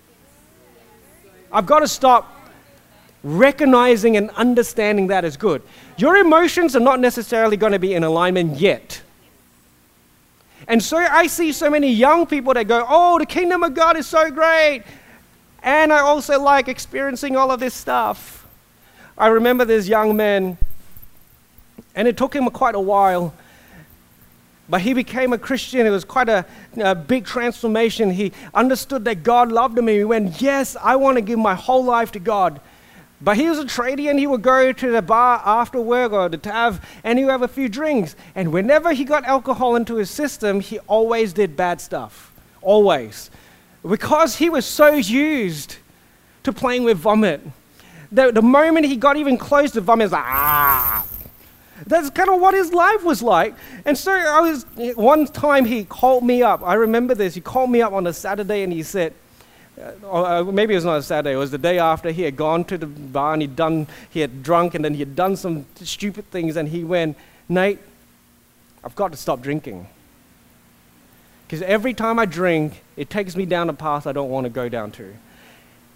I've 1.51 1.67
got 1.67 1.79
to 1.79 1.87
stop 1.87 2.34
recognizing 3.25 4.15
and 4.15 4.29
understanding 4.31 5.07
that 5.07 5.25
is 5.25 5.35
good. 5.35 5.63
Your 5.97 6.15
emotions 6.17 6.75
are 6.75 6.79
not 6.81 6.99
necessarily 6.99 7.57
going 7.57 7.73
to 7.73 7.79
be 7.79 7.95
in 7.95 8.03
alignment 8.03 8.57
yet. 8.57 9.01
And 10.67 10.81
so 10.81 10.97
I 10.97 11.25
see 11.27 11.51
so 11.51 11.69
many 11.69 11.91
young 11.91 12.27
people 12.27 12.53
that 12.53 12.67
go, 12.67 12.85
Oh, 12.87 13.17
the 13.17 13.25
kingdom 13.25 13.63
of 13.63 13.73
God 13.73 13.97
is 13.97 14.05
so 14.05 14.29
great. 14.29 14.83
And 15.63 15.91
I 15.91 15.99
also 15.99 16.39
like 16.39 16.67
experiencing 16.67 17.35
all 17.35 17.49
of 17.49 17.59
this 17.59 17.73
stuff. 17.73 18.45
I 19.17 19.27
remember 19.27 19.65
this 19.65 19.87
young 19.87 20.15
man, 20.15 20.57
and 21.95 22.07
it 22.07 22.17
took 22.17 22.35
him 22.35 22.47
quite 22.49 22.75
a 22.75 22.79
while, 22.79 23.33
but 24.69 24.81
he 24.81 24.93
became 24.93 25.33
a 25.33 25.37
Christian. 25.37 25.87
It 25.87 25.89
was 25.89 26.03
quite 26.03 26.29
a, 26.29 26.45
a 26.77 26.93
big 26.93 27.25
transformation. 27.25 28.11
He 28.11 28.33
understood 28.53 29.05
that 29.05 29.23
God 29.23 29.51
loved 29.51 29.77
him, 29.77 29.87
and 29.87 29.97
he 29.97 30.03
went, 30.03 30.41
Yes, 30.41 30.75
I 30.79 30.97
want 30.97 31.17
to 31.17 31.21
give 31.21 31.39
my 31.39 31.55
whole 31.55 31.83
life 31.83 32.11
to 32.11 32.19
God. 32.19 32.59
But 33.25 33.35
he 33.35 33.49
was 33.49 33.59
a 33.59 33.65
tradie 33.65 34.09
and 34.09 34.17
he 34.17 34.27
would 34.27 34.41
go 34.41 34.71
to 34.71 34.91
the 34.91 35.01
bar 35.01 35.41
after 35.43 35.81
work 35.81 36.13
or 36.13 36.29
the 36.29 36.37
tav 36.37 36.79
and 37.03 37.19
he 37.19 37.25
would 37.25 37.31
have 37.31 37.41
a 37.41 37.47
few 37.49 37.67
drinks. 37.67 38.15
And 38.35 38.53
whenever 38.53 38.93
he 38.93 39.03
got 39.03 39.25
alcohol 39.25 39.75
into 39.75 39.95
his 39.95 40.09
system, 40.09 40.61
he 40.61 40.79
always 40.87 41.33
did 41.33 41.57
bad 41.57 41.81
stuff. 41.81 42.31
Always. 42.61 43.29
Because 43.85 44.37
he 44.37 44.49
was 44.49 44.65
so 44.65 44.93
used 44.93 45.77
to 46.43 46.53
playing 46.53 46.85
with 46.85 46.99
vomit 46.99 47.41
the, 48.11 48.31
the 48.31 48.41
moment 48.41 48.85
he 48.85 48.95
got 48.95 49.17
even 49.17 49.37
close 49.37 49.71
to 49.71 49.81
vomit, 49.81 50.05
was 50.05 50.11
like, 50.13 50.23
ah. 50.25 51.05
That's 51.87 52.09
kind 52.09 52.29
of 52.29 52.39
what 52.39 52.53
his 52.53 52.71
life 52.71 53.03
was 53.03 53.21
like. 53.21 53.53
And 53.83 53.97
so 53.97 54.11
I 54.11 54.39
was, 54.39 54.65
one 54.95 55.27
time 55.27 55.65
he 55.65 55.83
called 55.83 56.23
me 56.23 56.41
up. 56.41 56.61
I 56.63 56.75
remember 56.75 57.13
this. 57.13 57.35
He 57.35 57.41
called 57.41 57.69
me 57.69 57.81
up 57.81 57.91
on 57.91 58.07
a 58.07 58.13
Saturday 58.13 58.63
and 58.63 58.71
he 58.71 58.81
said, 58.81 59.13
uh, 59.77 60.39
uh, 60.39 60.43
maybe 60.43 60.73
it 60.73 60.77
was 60.77 60.85
not 60.85 60.97
a 60.97 61.03
Saturday, 61.03 61.33
it 61.33 61.37
was 61.37 61.51
the 61.51 61.57
day 61.57 61.79
after 61.79 62.11
he 62.11 62.21
had 62.21 62.35
gone 62.35 62.63
to 62.65 62.77
the 62.77 62.85
bar 62.85 63.33
and 63.33 63.41
he'd 63.41 63.55
done, 63.55 63.87
he 64.09 64.21
had 64.21 64.41
drunk 64.41 64.73
and 64.75 64.85
then 64.85 64.93
he 64.93 64.99
had 64.99 65.15
done 65.15 65.35
some 65.35 65.65
stupid 65.75 66.29
things 66.31 66.55
and 66.55 66.69
he 66.69 66.83
went, 66.83 67.17
Nate, 67.49 67.79
I've 68.83 68.95
got 68.95 69.11
to 69.11 69.17
stop 69.17 69.41
drinking. 69.41 69.87
Because 71.45 71.61
every 71.61 71.93
time 71.93 72.19
I 72.19 72.25
drink, 72.25 72.83
it 72.95 73.09
takes 73.09 73.35
me 73.35 73.45
down 73.45 73.69
a 73.69 73.73
path 73.73 74.07
I 74.07 74.13
don't 74.13 74.29
want 74.29 74.45
to 74.45 74.49
go 74.49 74.69
down 74.69 74.91
to. 74.93 75.13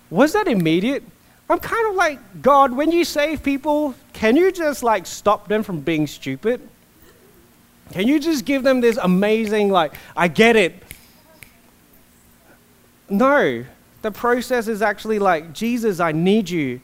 Was 0.09 0.33
that 0.33 0.47
immediate? 0.47 1.03
I'm 1.49 1.59
kind 1.59 1.87
of 1.89 1.95
like, 1.95 2.41
God, 2.41 2.73
when 2.73 2.91
you 2.91 3.03
save 3.03 3.41
people, 3.41 3.95
can 4.13 4.35
you 4.35 4.51
just 4.51 4.83
like 4.83 5.05
stop 5.05 5.47
them 5.47 5.63
from 5.63 5.81
being 5.81 6.05
stupid? 6.05 6.61
Can 7.91 8.07
you 8.07 8.19
just 8.19 8.45
give 8.45 8.61
them 8.61 8.81
this 8.81 8.97
amazing, 8.97 9.69
like, 9.71 9.93
I 10.15 10.27
get 10.27 10.55
it? 10.55 10.75
No. 13.09 13.65
The 14.01 14.11
process 14.11 14.67
is 14.67 14.81
actually 14.81 15.19
like, 15.19 15.53
Jesus, 15.53 15.99
I 15.99 16.11
need 16.11 16.49
you. 16.49 16.79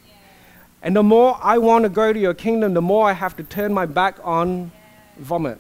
And 0.81 0.95
the 0.95 1.03
more 1.03 1.37
I 1.41 1.57
want 1.57 1.83
to 1.83 1.89
go 1.89 2.13
to 2.13 2.19
your 2.19 2.33
kingdom, 2.33 2.73
the 2.73 2.81
more 2.81 3.09
I 3.09 3.13
have 3.13 3.35
to 3.37 3.43
turn 3.43 3.73
my 3.73 3.85
back 3.85 4.17
on 4.23 4.71
vomit. 5.17 5.59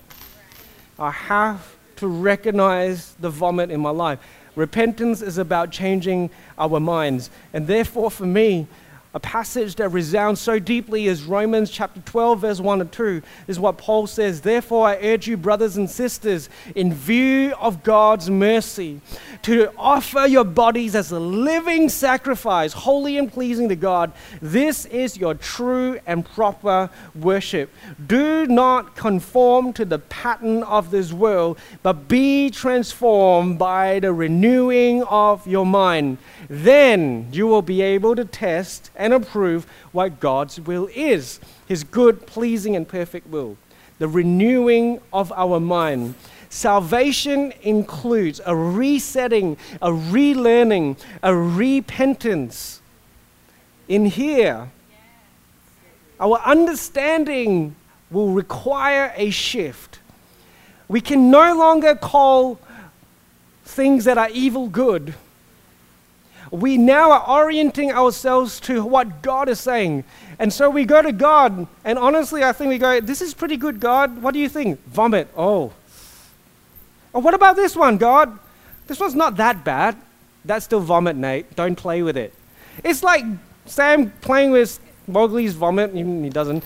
I 0.99 1.11
have 1.11 1.75
to 1.97 2.07
recognize 2.07 3.13
the 3.19 3.29
vomit 3.29 3.71
in 3.71 3.79
my 3.79 3.89
life. 3.89 4.19
Repentance 4.55 5.21
is 5.21 5.37
about 5.37 5.71
changing 5.71 6.29
our 6.57 6.79
minds. 6.79 7.29
And 7.53 7.67
therefore, 7.67 8.11
for 8.11 8.25
me, 8.25 8.67
a 9.15 9.19
passage 9.21 9.75
that 9.75 9.87
resounds 9.89 10.41
so 10.41 10.59
deeply 10.59 11.07
is 11.07 11.23
Romans 11.23 11.71
chapter 11.71 12.01
12, 12.01 12.41
verse 12.41 12.59
1 12.59 12.81
and 12.81 12.91
2, 12.91 13.21
is 13.47 13.57
what 13.57 13.77
Paul 13.77 14.07
says. 14.07 14.41
Therefore, 14.41 14.89
I 14.89 14.97
urge 14.97 15.25
you, 15.25 15.37
brothers 15.37 15.77
and 15.77 15.89
sisters, 15.89 16.49
in 16.75 16.93
view 16.93 17.53
of 17.57 17.81
God's 17.81 18.29
mercy, 18.29 18.99
to 19.43 19.71
offer 19.77 20.27
your 20.27 20.43
bodies 20.43 20.95
as 20.95 21.13
a 21.13 21.19
living 21.19 21.87
sacrifice, 21.87 22.73
holy 22.73 23.17
and 23.17 23.31
pleasing 23.31 23.69
to 23.69 23.77
God. 23.77 24.11
This 24.41 24.85
is 24.87 25.15
your 25.15 25.33
true 25.33 25.97
and 26.05 26.25
proper 26.25 26.89
worship. 27.15 27.71
Do 28.05 28.45
not 28.47 28.97
conform 28.97 29.71
to 29.73 29.85
the 29.85 29.99
pattern 29.99 30.61
of 30.63 30.91
this 30.91 31.13
world, 31.13 31.57
but 31.83 32.09
be 32.09 32.49
transformed 32.49 33.59
by 33.59 33.99
the 33.99 34.11
renewing 34.11 35.03
of 35.03 35.47
your 35.47 35.65
mind. 35.65 36.17
Then 36.49 37.29
you 37.31 37.47
will 37.47 37.61
be 37.61 37.81
able 37.81 38.15
to 38.15 38.25
test 38.25 38.91
and 38.95 39.13
approve 39.13 39.65
what 39.91 40.19
God's 40.19 40.59
will 40.59 40.89
is 40.93 41.39
His 41.67 41.83
good, 41.83 42.25
pleasing, 42.25 42.75
and 42.75 42.87
perfect 42.87 43.27
will. 43.27 43.57
The 43.99 44.07
renewing 44.07 44.99
of 45.13 45.31
our 45.31 45.59
mind. 45.59 46.15
Salvation 46.49 47.53
includes 47.63 48.39
a 48.45 48.55
resetting, 48.55 49.57
a 49.81 49.89
relearning, 49.89 50.97
a 51.23 51.35
repentance. 51.35 52.81
In 53.87 54.05
here, 54.05 54.69
Our 56.19 56.39
understanding 56.45 57.75
will 58.09 58.29
require 58.29 59.13
a 59.15 59.29
shift. 59.31 59.99
We 60.87 61.01
can 61.01 61.29
no 61.29 61.55
longer 61.55 61.95
call 61.95 62.59
things 63.65 64.05
that 64.05 64.17
are 64.17 64.29
evil 64.29 64.67
good. 64.67 65.15
We 66.51 66.77
now 66.77 67.11
are 67.11 67.43
orienting 67.43 67.91
ourselves 67.91 68.59
to 68.61 68.83
what 68.83 69.21
God 69.21 69.49
is 69.49 69.59
saying. 69.59 70.03
And 70.37 70.51
so 70.51 70.69
we 70.69 70.85
go 70.85 71.01
to 71.01 71.11
God, 71.11 71.67
and 71.83 71.97
honestly, 71.97 72.43
I 72.43 72.51
think 72.51 72.69
we 72.69 72.77
go, 72.77 73.01
This 73.01 73.21
is 73.21 73.33
pretty 73.33 73.57
good, 73.57 73.79
God. 73.79 74.21
What 74.21 74.33
do 74.33 74.39
you 74.39 74.49
think? 74.49 74.83
Vomit. 74.87 75.27
Oh. 75.35 75.73
Oh, 77.13 77.19
what 77.19 77.33
about 77.33 77.55
this 77.55 77.75
one, 77.75 77.97
God? 77.97 78.37
This 78.87 78.99
one's 78.99 79.15
not 79.15 79.37
that 79.37 79.63
bad. 79.63 79.97
That's 80.43 80.65
still 80.65 80.81
vomit, 80.81 81.15
Nate. 81.15 81.55
Don't 81.55 81.75
play 81.75 82.01
with 82.03 82.17
it. 82.17 82.33
It's 82.83 83.01
like 83.01 83.23
Sam 83.65 84.11
playing 84.21 84.51
with 84.51 84.79
Mowgli's 85.07 85.53
vomit. 85.53 85.93
He 85.93 86.29
doesn't. 86.29 86.63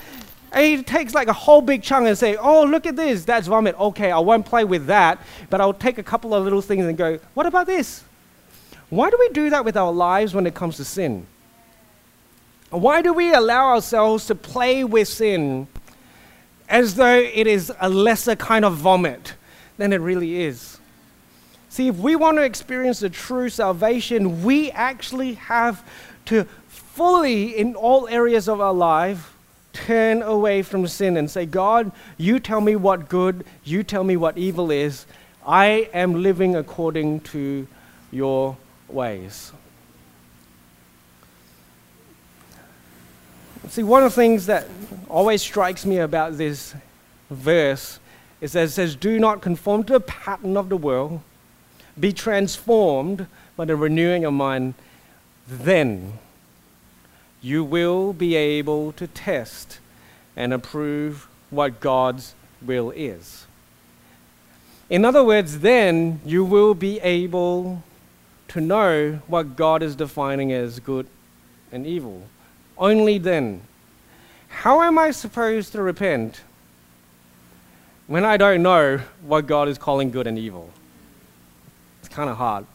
And 0.52 0.66
he 0.66 0.84
takes 0.84 1.14
like 1.14 1.28
a 1.28 1.34
whole 1.34 1.62
big 1.62 1.84
chunk 1.84 2.08
and 2.08 2.18
say, 2.18 2.36
"Oh, 2.36 2.64
look 2.64 2.88
at 2.88 2.96
this. 2.96 3.24
That's 3.24 3.48
vomit. 3.48 3.80
Okay, 3.80 4.12
I 4.12 4.20
won't 4.20 4.46
play 4.46 4.64
with 4.64 4.88
that, 4.88 5.20
but 5.50 5.62
I'll 5.62 5.74
take 5.74 5.98
a 5.98 6.04
couple 6.04 6.34
of 6.34 6.44
little 6.44 6.62
things 6.62 6.86
and 6.86 6.98
go, 6.98 7.20
what 7.36 7.46
about 7.46 7.68
this? 7.68 8.04
Why 8.90 9.10
do 9.10 9.18
we 9.20 9.30
do 9.30 9.50
that 9.52 9.66
with 9.66 9.78
our 9.78 9.92
lives 9.92 10.34
when 10.34 10.48
it 10.48 10.56
comes 10.56 10.78
to 10.78 10.86
sin? 10.86 11.28
Why 12.72 13.02
do 13.02 13.14
we 13.14 13.34
allow 13.34 13.70
ourselves 13.70 14.26
to 14.28 14.36
play 14.36 14.84
with 14.84 15.08
sin 15.08 15.68
as 16.68 16.96
though 16.96 17.18
it 17.18 17.48
is 17.48 17.72
a 17.80 17.90
lesser 17.90 18.36
kind 18.36 18.64
of 18.64 18.76
vomit 18.76 19.34
than 19.78 19.94
it 19.94 20.02
really 20.02 20.42
is? 20.42 20.80
See, 21.70 21.88
if 21.88 21.98
we 21.98 22.16
want 22.16 22.38
to 22.38 22.44
experience 22.44 23.00
the 23.00 23.10
true 23.10 23.50
salvation, 23.50 24.44
we 24.44 24.72
actually 24.72 25.34
have 25.36 25.88
to 26.26 26.46
fully, 26.68 27.58
in 27.58 27.76
all 27.76 28.08
areas 28.08 28.48
of 28.48 28.60
our 28.60 28.74
life, 28.74 29.36
turn 29.72 30.22
away 30.22 30.64
from 30.64 30.88
sin 30.88 31.16
and 31.16 31.30
say, 31.30 31.46
God, 31.46 31.92
you 32.18 32.40
tell 32.40 32.60
me 32.60 32.76
what 32.76 33.08
good, 33.08 33.46
you 33.64 33.84
tell 33.84 34.04
me 34.04 34.18
what 34.18 34.38
evil 34.38 34.72
is. 34.72 35.06
I 35.46 35.90
am 35.94 36.22
living 36.22 36.56
according 36.56 37.22
to 37.22 37.68
your 38.12 38.58
ways. 38.94 39.52
See, 43.70 43.84
one 43.84 44.04
of 44.04 44.12
the 44.12 44.16
things 44.16 44.48
that 44.48 44.68
always 45.08 45.42
strikes 45.42 45.86
me 45.86 46.00
about 46.00 46.38
this 46.38 46.74
verse 47.30 48.00
is 48.42 48.54
that 48.54 48.64
it 48.64 48.70
says, 48.70 48.96
Do 48.96 49.20
not 49.20 49.42
conform 49.42 49.84
to 49.86 49.94
the 49.94 50.00
pattern 50.00 50.58
of 50.58 50.70
the 50.70 50.78
world, 50.78 51.22
be 52.00 52.12
transformed 52.12 53.28
by 53.56 53.66
the 53.66 53.76
renewing 53.76 54.26
of 54.26 54.34
mind, 54.34 54.74
then 55.48 56.14
you 57.42 57.64
will 57.64 58.14
be 58.14 58.36
able 58.36 58.92
to 58.94 59.08
test 59.08 59.80
and 60.36 60.54
approve 60.54 61.28
what 61.50 61.80
God's 61.80 62.34
will 62.62 62.92
is. 62.92 63.46
In 64.90 65.06
other 65.06 65.24
words, 65.24 65.60
then 65.60 66.22
you 66.26 66.44
will 66.44 66.74
be 66.74 67.00
able 67.02 67.84
to 68.50 68.62
know 68.62 69.22
what 69.28 69.56
God 69.56 69.82
is 69.82 69.96
defining 69.96 70.52
as 70.52 70.80
good 70.80 71.08
and 71.72 71.86
evil. 71.86 72.24
Only 72.78 73.18
then. 73.18 73.62
How 74.48 74.82
am 74.82 74.98
I 74.98 75.12
supposed 75.12 75.72
to 75.74 75.82
repent 75.82 76.42
when 78.08 78.26
I 78.26 78.38
don't 78.38 78.64
know 78.64 79.00
what 79.22 79.48
God 79.48 79.68
is 79.68 79.78
calling 79.78 80.12
good 80.12 80.28
and 80.28 80.38
evil? 80.38 80.72
It's 82.00 82.10
kind 82.10 82.30
of 82.30 82.38
hard. 82.38 82.66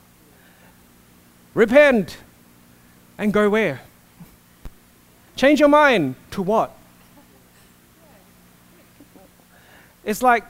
Repent 1.54 2.18
and 3.18 3.32
go 3.32 3.50
where? 3.50 3.80
Change 5.37 5.60
your 5.60 5.68
mind 5.68 6.14
to 6.32 6.42
what? 6.42 6.70
It's 10.04 10.22
like, 10.22 10.44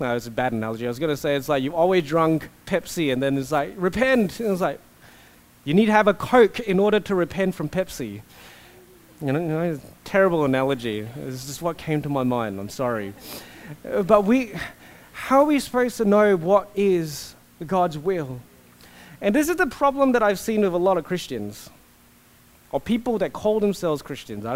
no, 0.00 0.16
it's 0.16 0.26
a 0.26 0.30
bad 0.30 0.52
analogy. 0.52 0.86
I 0.86 0.88
was 0.88 0.98
going 0.98 1.10
to 1.10 1.16
say 1.16 1.36
it's 1.36 1.48
like 1.48 1.62
you've 1.62 1.74
always 1.74 2.04
drunk 2.04 2.48
Pepsi 2.66 3.12
and 3.12 3.22
then 3.22 3.38
it's 3.38 3.52
like, 3.52 3.74
repent. 3.76 4.40
And 4.40 4.50
it's 4.50 4.60
like, 4.60 4.80
you 5.64 5.74
need 5.74 5.86
to 5.86 5.92
have 5.92 6.08
a 6.08 6.14
Coke 6.14 6.60
in 6.60 6.78
order 6.78 7.00
to 7.00 7.14
repent 7.14 7.54
from 7.54 7.68
Pepsi. 7.68 8.22
You 9.20 9.32
know, 9.32 9.40
you 9.40 9.48
know 9.48 9.80
terrible 10.04 10.44
analogy. 10.44 11.06
It's 11.26 11.46
just 11.46 11.62
what 11.62 11.76
came 11.76 12.00
to 12.02 12.08
my 12.08 12.22
mind. 12.22 12.58
I'm 12.58 12.68
sorry. 12.68 13.14
Uh, 13.88 14.02
but 14.02 14.24
we, 14.24 14.52
how 15.12 15.40
are 15.40 15.44
we 15.44 15.60
supposed 15.60 15.96
to 15.98 16.04
know 16.04 16.36
what 16.36 16.70
is 16.74 17.34
God's 17.66 17.98
will? 17.98 18.40
And 19.20 19.34
this 19.34 19.48
is 19.48 19.56
the 19.56 19.66
problem 19.66 20.12
that 20.12 20.22
I've 20.22 20.38
seen 20.38 20.62
with 20.62 20.72
a 20.72 20.78
lot 20.78 20.96
of 20.96 21.04
Christians 21.04 21.68
or 22.72 22.80
people 22.80 23.18
that 23.18 23.32
call 23.32 23.60
themselves 23.60 24.00
Christians. 24.02 24.46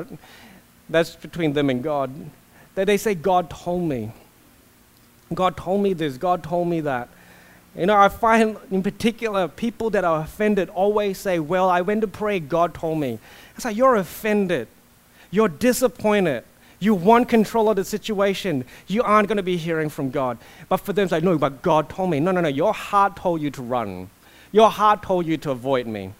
that's 0.88 1.16
between 1.16 1.52
them 1.52 1.68
and 1.68 1.82
God. 1.82 2.10
That 2.74 2.86
they 2.86 2.96
say, 2.96 3.14
God 3.14 3.50
told 3.50 3.82
me. 3.82 4.12
God 5.34 5.56
told 5.56 5.82
me 5.82 5.92
this, 5.92 6.16
God 6.16 6.42
told 6.42 6.68
me 6.68 6.80
that. 6.80 7.08
You 7.76 7.86
know, 7.86 7.96
I 7.96 8.08
find 8.08 8.56
in 8.70 8.82
particular 8.82 9.48
people 9.48 9.90
that 9.90 10.04
are 10.04 10.20
offended 10.20 10.68
always 10.70 11.18
say, 11.18 11.38
Well, 11.40 11.68
I 11.68 11.80
went 11.80 12.02
to 12.02 12.08
pray, 12.08 12.38
God 12.38 12.74
told 12.74 12.98
me. 12.98 13.18
It's 13.56 13.64
like 13.64 13.76
you're 13.76 13.96
offended. 13.96 14.68
You're 15.30 15.48
disappointed. 15.48 16.44
You 16.78 16.94
want 16.94 17.28
control 17.28 17.70
of 17.70 17.76
the 17.76 17.84
situation. 17.84 18.64
You 18.86 19.02
aren't 19.02 19.26
going 19.26 19.38
to 19.38 19.42
be 19.42 19.56
hearing 19.56 19.88
from 19.88 20.10
God. 20.10 20.38
But 20.68 20.78
for 20.78 20.92
them, 20.92 21.04
it's 21.04 21.12
like, 21.12 21.24
No, 21.24 21.36
but 21.36 21.62
God 21.62 21.88
told 21.88 22.10
me. 22.10 22.20
No, 22.20 22.30
no, 22.30 22.40
no. 22.40 22.48
Your 22.48 22.72
heart 22.72 23.16
told 23.16 23.42
you 23.42 23.50
to 23.50 23.62
run. 23.62 24.08
Your 24.52 24.70
heart 24.70 25.02
told 25.02 25.26
you 25.26 25.36
to 25.38 25.50
avoid 25.50 25.88
me. 25.88 26.12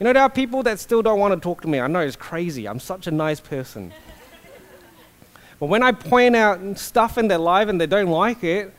You 0.00 0.04
know, 0.04 0.12
there 0.12 0.22
are 0.22 0.30
people 0.30 0.62
that 0.64 0.80
still 0.80 1.02
don't 1.02 1.20
want 1.20 1.34
to 1.34 1.40
talk 1.40 1.62
to 1.62 1.68
me. 1.68 1.78
I 1.78 1.86
know 1.86 2.00
it's 2.00 2.16
crazy. 2.16 2.66
I'm 2.66 2.80
such 2.80 3.06
a 3.06 3.10
nice 3.12 3.40
person. 3.40 3.92
But 5.58 5.66
when 5.66 5.82
I 5.82 5.92
point 5.92 6.36
out 6.36 6.78
stuff 6.78 7.16
in 7.16 7.28
their 7.28 7.38
life 7.38 7.68
and 7.68 7.80
they 7.80 7.86
don't 7.86 8.10
like 8.10 8.44
it, 8.44 8.72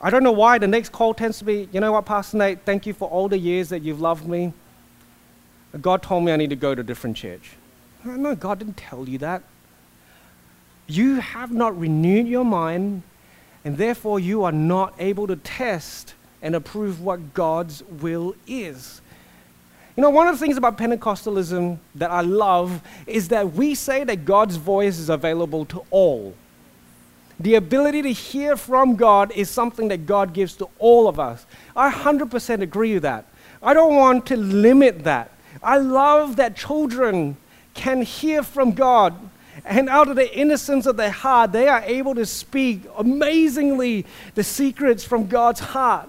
I 0.00 0.10
don't 0.10 0.24
know 0.24 0.32
why 0.32 0.58
the 0.58 0.66
next 0.66 0.90
call 0.90 1.14
tends 1.14 1.38
to 1.38 1.44
be, 1.44 1.68
you 1.70 1.80
know 1.80 1.92
what, 1.92 2.06
Pastor 2.06 2.36
Nate, 2.36 2.64
thank 2.64 2.86
you 2.86 2.94
for 2.94 3.08
all 3.08 3.28
the 3.28 3.38
years 3.38 3.68
that 3.68 3.82
you've 3.82 4.00
loved 4.00 4.26
me. 4.26 4.52
God 5.80 6.02
told 6.02 6.24
me 6.24 6.32
I 6.32 6.36
need 6.36 6.50
to 6.50 6.56
go 6.56 6.74
to 6.74 6.80
a 6.80 6.84
different 6.84 7.16
church. 7.16 7.52
No, 8.04 8.34
God 8.34 8.58
didn't 8.58 8.76
tell 8.76 9.08
you 9.08 9.18
that. 9.18 9.42
You 10.88 11.20
have 11.20 11.52
not 11.52 11.78
renewed 11.78 12.26
your 12.26 12.44
mind, 12.44 13.02
and 13.64 13.78
therefore 13.78 14.18
you 14.18 14.42
are 14.42 14.52
not 14.52 14.94
able 14.98 15.26
to 15.28 15.36
test 15.36 16.14
and 16.42 16.56
approve 16.56 17.00
what 17.00 17.32
God's 17.32 17.84
will 17.84 18.34
is. 18.46 19.01
You 19.96 20.02
know, 20.02 20.10
one 20.10 20.26
of 20.26 20.38
the 20.38 20.44
things 20.44 20.56
about 20.56 20.78
Pentecostalism 20.78 21.78
that 21.96 22.10
I 22.10 22.22
love 22.22 22.80
is 23.06 23.28
that 23.28 23.52
we 23.52 23.74
say 23.74 24.04
that 24.04 24.24
God's 24.24 24.56
voice 24.56 24.98
is 24.98 25.10
available 25.10 25.66
to 25.66 25.84
all. 25.90 26.34
The 27.38 27.56
ability 27.56 28.02
to 28.02 28.12
hear 28.12 28.56
from 28.56 28.96
God 28.96 29.32
is 29.32 29.50
something 29.50 29.88
that 29.88 30.06
God 30.06 30.32
gives 30.32 30.54
to 30.56 30.68
all 30.78 31.08
of 31.08 31.20
us. 31.20 31.44
I 31.76 31.90
100% 31.90 32.62
agree 32.62 32.94
with 32.94 33.02
that. 33.02 33.26
I 33.62 33.74
don't 33.74 33.94
want 33.94 34.26
to 34.26 34.36
limit 34.36 35.04
that. 35.04 35.30
I 35.62 35.76
love 35.76 36.36
that 36.36 36.56
children 36.56 37.36
can 37.74 38.02
hear 38.02 38.42
from 38.42 38.72
God, 38.72 39.14
and 39.64 39.88
out 39.88 40.08
of 40.08 40.16
the 40.16 40.34
innocence 40.36 40.86
of 40.86 40.96
their 40.96 41.10
heart, 41.10 41.52
they 41.52 41.68
are 41.68 41.82
able 41.82 42.14
to 42.14 42.26
speak 42.26 42.82
amazingly 42.96 44.06
the 44.34 44.42
secrets 44.42 45.04
from 45.04 45.26
God's 45.26 45.60
heart. 45.60 46.08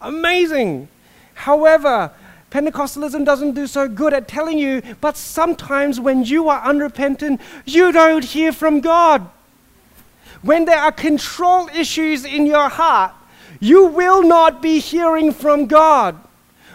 Amazing. 0.00 0.88
However, 1.34 2.12
Pentecostalism 2.50 3.24
doesn't 3.24 3.52
do 3.52 3.66
so 3.66 3.88
good 3.88 4.14
at 4.14 4.26
telling 4.26 4.58
you, 4.58 4.82
but 5.00 5.16
sometimes 5.16 6.00
when 6.00 6.24
you 6.24 6.48
are 6.48 6.62
unrepentant, 6.62 7.40
you 7.66 7.92
don't 7.92 8.24
hear 8.24 8.52
from 8.52 8.80
God. 8.80 9.28
When 10.42 10.64
there 10.64 10.78
are 10.78 10.92
control 10.92 11.68
issues 11.68 12.24
in 12.24 12.46
your 12.46 12.68
heart, 12.68 13.12
you 13.60 13.86
will 13.86 14.22
not 14.22 14.62
be 14.62 14.78
hearing 14.78 15.32
from 15.32 15.66
God. 15.66 16.16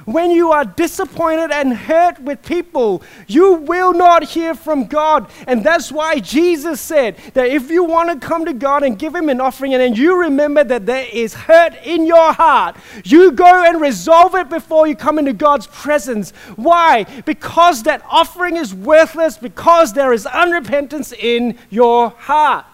When 0.05 0.31
you 0.31 0.51
are 0.51 0.65
disappointed 0.65 1.51
and 1.51 1.73
hurt 1.73 2.19
with 2.19 2.43
people, 2.43 3.03
you 3.27 3.53
will 3.53 3.93
not 3.93 4.23
hear 4.23 4.53
from 4.53 4.85
God. 4.85 5.31
And 5.47 5.63
that's 5.63 5.91
why 5.91 6.19
Jesus 6.19 6.81
said 6.81 7.15
that 7.33 7.47
if 7.47 7.69
you 7.69 7.85
want 7.85 8.09
to 8.09 8.25
come 8.25 8.45
to 8.45 8.53
God 8.53 8.83
and 8.83 8.99
give 8.99 9.15
Him 9.15 9.29
an 9.29 9.39
offering, 9.39 9.73
and 9.73 9.81
then 9.81 9.93
you 9.95 10.19
remember 10.19 10.63
that 10.63 10.85
there 10.85 11.07
is 11.11 11.33
hurt 11.33 11.73
in 11.85 12.05
your 12.05 12.33
heart, 12.33 12.75
you 13.05 13.31
go 13.31 13.63
and 13.63 13.79
resolve 13.79 14.35
it 14.35 14.49
before 14.49 14.87
you 14.87 14.95
come 14.95 15.19
into 15.19 15.33
God's 15.33 15.67
presence. 15.67 16.31
Why? 16.57 17.05
Because 17.25 17.83
that 17.83 18.03
offering 18.09 18.57
is 18.57 18.73
worthless, 18.73 19.37
because 19.37 19.93
there 19.93 20.11
is 20.11 20.25
unrepentance 20.25 21.13
in 21.13 21.57
your 21.69 22.09
heart. 22.09 22.65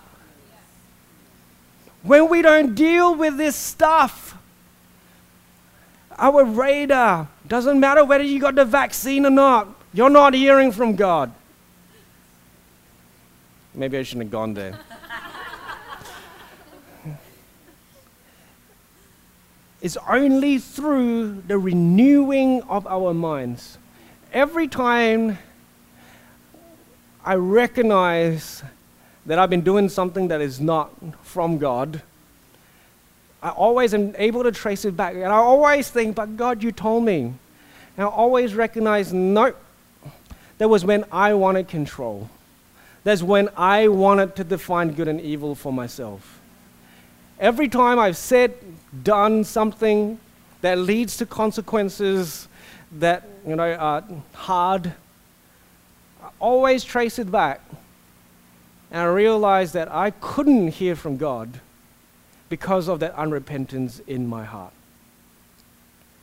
When 2.02 2.30
we 2.30 2.42
don't 2.42 2.76
deal 2.76 3.14
with 3.14 3.38
this 3.38 3.56
stuff, 3.56 4.29
our 6.20 6.44
radar. 6.44 7.28
Doesn't 7.48 7.80
matter 7.80 8.04
whether 8.06 8.24
you 8.24 8.40
got 8.40 8.56
the 8.56 8.66
vaccine 8.66 9.26
or 9.26 9.30
not, 9.30 9.68
you're 9.94 10.10
not 10.10 10.34
hearing 10.34 10.72
from 10.72 10.96
God. 10.96 11.32
Maybe 13.74 13.98
I 13.98 14.04
shouldn't 14.04 14.26
have 14.26 14.32
gone 14.32 14.54
there. 14.54 14.80
it's 19.82 19.98
only 20.08 20.58
through 20.60 21.42
the 21.48 21.58
renewing 21.58 22.62
of 22.64 22.86
our 22.88 23.14
minds. 23.14 23.78
Every 24.34 24.68
time 24.68 25.38
I 27.26 27.36
recognize 27.36 28.64
that 29.26 29.40
I've 29.40 29.50
been 29.50 29.62
doing 29.62 29.90
something 29.90 30.28
that 30.30 30.42
is 30.42 30.60
not 30.60 30.92
from 31.24 31.58
God, 31.58 32.02
I 33.42 33.50
always 33.50 33.94
am 33.94 34.14
able 34.18 34.44
to 34.44 34.52
trace 34.52 34.86
it 34.86 34.98
back. 34.98 35.16
And 35.16 35.26
I 35.26 35.38
always 35.38 35.90
think, 35.90 36.16
but 36.16 36.36
God, 36.36 36.62
you 36.62 36.72
told 36.72 37.06
me. 37.06 37.34
And 37.98 38.06
I 38.06 38.10
always 38.10 38.54
recognize, 38.54 39.14
nope, 39.14 39.58
that 40.58 40.68
was 40.68 40.84
when 40.84 41.06
I 41.12 41.34
wanted 41.34 41.68
control. 41.68 42.30
That's 43.04 43.24
when 43.24 43.50
I 43.56 43.88
wanted 43.88 44.36
to 44.36 44.44
define 44.44 44.92
good 44.94 45.08
and 45.08 45.22
evil 45.22 45.56
for 45.56 45.72
myself. 45.72 46.40
Every 47.40 47.70
time 47.70 47.98
I've 47.98 48.18
said, 48.18 48.54
done 49.04 49.46
something 49.46 50.20
that 50.62 50.78
leads 50.78 51.16
to 51.18 51.26
consequences 51.26 52.50
that 52.92 53.26
you 53.48 53.56
know 53.56 53.74
are 53.74 54.04
hard, 54.34 54.94
I 56.22 56.30
always 56.40 56.84
trace 56.84 57.18
it 57.20 57.32
back. 57.32 57.62
And 58.92 59.02
I 59.02 59.06
realize 59.06 59.72
that 59.74 59.90
I 59.90 60.12
couldn't 60.12 60.70
hear 60.70 60.96
from 60.96 61.16
God 61.16 61.62
because 62.50 62.88
of 62.88 63.00
that 63.00 63.16
unrepentance 63.16 64.02
in 64.08 64.28
my 64.28 64.44
heart, 64.44 64.74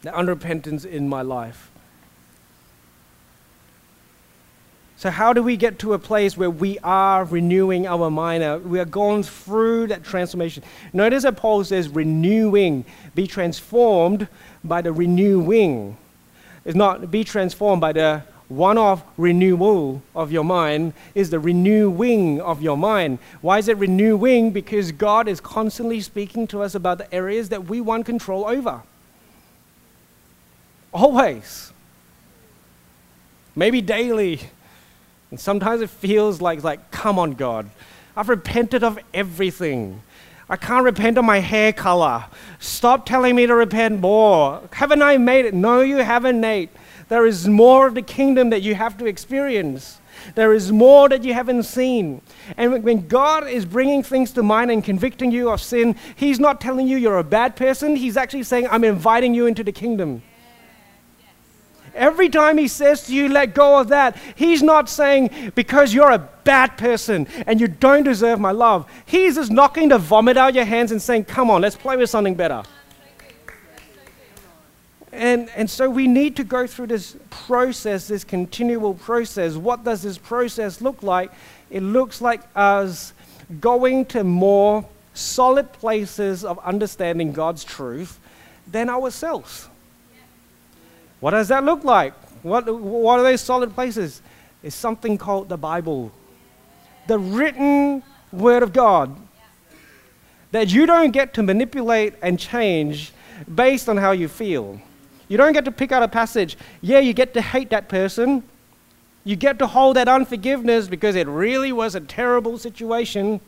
that 0.03 0.15
unrepentance 0.15 0.85
in 0.85 1.09
my 1.09 1.23
life. 1.23 1.71
So, 4.99 5.11
how 5.11 5.35
do 5.35 5.43
we 5.43 5.59
get 5.59 5.79
to 5.81 5.93
a 5.93 5.99
place 5.99 6.39
where 6.39 6.51
we 6.51 6.79
are 6.79 7.25
renewing 7.25 7.87
our 7.87 8.11
mind? 8.11 8.43
Uh, 8.43 8.59
we 8.65 8.81
are 8.81 8.87
going 8.87 9.23
through 9.23 9.89
that 9.89 10.03
transformation. 10.03 10.63
Notice 10.95 11.25
that 11.25 11.37
Paul 11.37 11.63
says, 11.65 11.91
renewing, 11.91 12.87
be 13.15 13.27
transformed 13.27 14.27
by 14.65 14.81
the 14.81 14.93
renewing. 14.93 15.99
It's 16.65 16.75
not 16.75 17.11
be 17.11 17.25
transformed 17.25 17.83
by 17.83 17.93
the 17.93 18.23
one 18.49 18.79
off 18.79 19.03
renewal 19.17 20.03
of 20.15 20.31
your 20.31 20.45
mind, 20.45 20.93
is 21.15 21.31
the 21.31 21.39
renewing 21.39 22.41
of 22.41 22.63
your 22.63 22.77
mind. 22.77 23.19
Why 23.41 23.59
is 23.59 23.69
it 23.69 23.77
renewing? 23.77 24.53
Because 24.53 24.93
God 24.93 25.29
is 25.29 25.41
constantly 25.41 26.01
speaking 26.01 26.47
to 26.49 26.63
us 26.63 26.75
about 26.75 26.99
the 26.99 27.13
areas 27.13 27.49
that 27.49 27.67
we 27.67 27.81
want 27.81 28.07
control 28.07 28.45
over. 28.47 28.83
Always. 30.93 31.73
Maybe 33.55 33.81
daily 33.81 34.41
and 35.31 35.41
sometimes 35.41 35.83
it 35.83 35.91
feels 35.91 36.41
like, 36.41 36.63
like, 36.63 36.91
come 36.91 37.19
on, 37.19 37.33
God. 37.33 37.69
I've 38.17 38.29
repented 38.29 38.85
of 38.85 38.99
everything. 39.13 40.03
I 40.49 40.57
can't 40.57 40.85
repent 40.85 41.19
of 41.19 41.25
my 41.25 41.41
hair 41.41 41.73
color. 41.73 42.27
Stop 42.61 43.05
telling 43.05 43.35
me 43.35 43.47
to 43.47 43.55
repent 43.55 44.01
more. 44.01 44.63
Haven't 44.73 45.03
I 45.03 45.17
made 45.17 45.45
it? 45.45 45.55
No, 45.55 45.81
you 45.81 45.97
haven't, 45.97 46.41
Nate. 46.41 46.71
There 47.09 47.27
is 47.27 47.47
more 47.47 47.87
of 47.87 47.95
the 47.95 48.03
kingdom 48.03 48.51
that 48.51 48.63
you 48.63 48.75
have 48.75 48.99
to 48.99 49.07
experience. 49.07 50.01
There 50.35 50.53
is 50.53 50.73
more 50.73 51.09
that 51.09 51.23
you 51.23 51.35
haven't 51.35 51.63
seen. 51.63 52.21
And 52.57 52.83
when 52.83 53.07
God 53.07 53.47
is 53.49 53.65
bringing 53.65 54.03
things 54.03 54.33
to 54.33 54.43
mind 54.43 54.71
and 54.71 54.83
convicting 54.83 55.31
you 55.31 55.51
of 55.51 55.61
sin, 55.61 55.95
He's 56.17 56.41
not 56.41 56.61
telling 56.61 56.89
you 56.89 56.97
you're 56.97 57.19
a 57.19 57.25
bad 57.25 57.55
person. 57.55 57.95
He's 57.95 58.17
actually 58.17 58.43
saying, 58.43 58.67
I'm 58.71 58.83
inviting 58.83 59.35
you 59.35 59.47
into 59.47 59.63
the 59.63 59.73
kingdom. 59.73 60.23
Every 61.95 62.29
time 62.29 62.59
he 62.59 62.69
says 62.69 63.07
to 63.07 63.15
you, 63.15 63.29
let 63.29 63.55
go 63.55 63.81
of 63.81 63.89
that, 63.89 64.19
he's 64.35 64.63
not 64.63 64.91
saying, 64.91 65.53
because 65.55 65.95
you're 65.95 66.11
a 66.11 66.19
bad 66.45 66.77
person 66.77 67.27
and 67.47 67.59
you 67.59 67.69
don't 67.69 68.03
deserve 68.03 68.39
my 68.39 68.51
love. 68.51 68.87
He's 69.07 69.37
just 69.37 69.51
knocking 69.51 69.89
the 69.89 69.97
vomit 69.97 70.37
out 70.37 70.51
of 70.51 70.57
your 70.57 70.67
hands 70.67 70.93
and 70.93 71.01
saying, 71.01 71.25
come 71.25 71.51
on, 71.51 71.63
let's 71.63 71.75
play 71.75 71.97
with 71.97 72.11
something 72.11 72.35
better. 72.35 72.63
And, 75.17 75.49
and 75.57 75.69
so 75.69 75.89
we 75.89 76.07
need 76.07 76.37
to 76.37 76.45
go 76.45 76.67
through 76.67 76.89
this 76.89 77.17
process, 77.31 78.09
this 78.09 78.23
continual 78.23 78.95
process. 78.95 79.57
What 79.57 79.83
does 79.83 80.03
this 80.03 80.19
process 80.19 80.81
look 80.81 81.03
like? 81.03 81.33
It 81.71 81.83
looks 81.83 82.21
like 82.21 82.43
us 82.55 83.15
going 83.61 84.05
to 84.07 84.25
more 84.25 84.85
solid 85.15 85.73
places 85.73 86.45
of 86.45 86.59
understanding 86.59 87.33
God's 87.33 87.65
truth 87.65 88.21
than 88.67 88.91
ourselves. 88.91 89.69
What 91.21 91.31
does 91.31 91.49
that 91.49 91.65
look 91.65 91.83
like? 91.83 92.13
What, 92.43 92.73
what 92.79 93.19
are 93.19 93.23
those 93.23 93.41
solid 93.41 93.75
places? 93.75 94.21
It's 94.63 94.77
something 94.77 95.17
called 95.17 95.49
the 95.49 95.57
Bible, 95.57 96.13
the 97.07 97.19
written 97.19 98.03
Word 98.33 98.63
of 98.63 98.75
God 98.75 99.17
that 100.53 100.73
you 100.73 100.85
don't 100.85 101.11
get 101.11 101.33
to 101.35 101.43
manipulate 101.43 102.15
and 102.23 102.39
change 102.39 103.13
based 103.55 103.89
on 103.89 103.97
how 103.97 104.13
you 104.13 104.29
feel. 104.29 104.81
You 105.29 105.37
don't 105.37 105.53
get 105.53 105.65
to 105.65 105.73
pick 105.73 105.93
out 105.93 106.03
a 106.03 106.09
passage. 106.09 106.57
Yeah, 106.81 106.99
you 106.99 107.13
get 107.13 107.35
to 107.35 107.43
hate 107.43 107.71
that 107.71 107.89
person. 107.89 108.43
You 109.25 109.35
get 109.35 109.59
to 109.59 109.67
hold 109.67 109.97
that 109.97 110.09
unforgiveness 110.09 110.87
because 110.87 111.17
it 111.17 111.27
really 111.27 111.73
was 111.73 111.95
a 111.95 112.01
terrible 112.01 112.59
situation. 112.59 113.41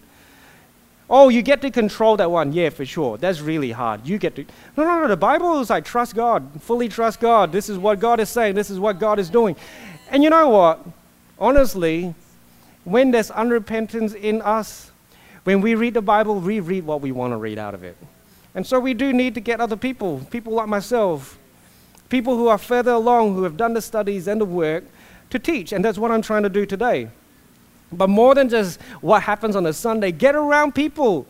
Oh, 1.10 1.28
you 1.28 1.40
get 1.40 1.62
to 1.62 1.70
control 1.70 2.16
that 2.16 2.30
one. 2.30 2.52
Yeah, 2.52 2.70
for 2.70 2.84
sure. 2.84 3.16
That's 3.16 3.40
really 3.40 3.70
hard. 3.70 4.06
You 4.06 4.18
get 4.18 4.34
to. 4.36 4.44
No, 4.76 4.84
no, 4.84 5.02
no. 5.02 5.08
The 5.08 5.16
Bible 5.16 5.60
is 5.60 5.70
like 5.70 5.84
trust 5.84 6.14
God, 6.14 6.46
fully 6.60 6.88
trust 6.88 7.20
God. 7.20 7.52
This 7.52 7.68
is 7.68 7.78
what 7.78 8.00
God 8.00 8.20
is 8.20 8.28
saying. 8.28 8.56
This 8.56 8.70
is 8.70 8.78
what 8.78 8.98
God 8.98 9.18
is 9.18 9.30
doing. 9.30 9.56
And 10.10 10.22
you 10.22 10.30
know 10.30 10.48
what? 10.48 10.84
Honestly, 11.38 12.14
when 12.84 13.10
there's 13.10 13.30
unrepentance 13.30 14.14
in 14.14 14.42
us, 14.42 14.90
when 15.44 15.60
we 15.60 15.74
read 15.76 15.94
the 15.94 16.02
Bible, 16.02 16.40
we 16.40 16.60
read 16.60 16.84
what 16.84 17.00
we 17.00 17.12
want 17.12 17.32
to 17.32 17.36
read 17.36 17.58
out 17.58 17.74
of 17.74 17.84
it. 17.84 17.96
And 18.54 18.66
so 18.66 18.80
we 18.80 18.92
do 18.92 19.12
need 19.12 19.34
to 19.34 19.40
get 19.40 19.60
other 19.60 19.76
people, 19.76 20.20
people 20.30 20.52
like 20.54 20.68
myself, 20.68 21.38
people 22.09 22.37
who 22.37 22.49
are 22.49 22.59
further 22.59 22.92
along, 22.92 23.35
who 23.35 23.42
have 23.42 23.57
done 23.57 23.75
the 23.75 23.83
studies 23.83 24.27
and 24.29 24.40
the 24.40 24.44
work, 24.44 24.85
to 25.31 25.38
teach. 25.38 25.73
And 25.73 25.85
that's 25.85 25.99
what 25.99 26.11
I'm 26.11 26.23
trying 26.23 26.42
to 26.42 26.49
do 26.49 26.64
today. 26.64 27.09
But 27.92 28.09
more 28.09 28.35
than 28.35 28.49
just 28.49 28.81
what 29.01 29.23
happens 29.23 29.57
on 29.57 29.66
a 29.66 29.73
Sunday, 29.73 30.12
get 30.12 30.35
around 30.35 30.75
people 30.75 31.27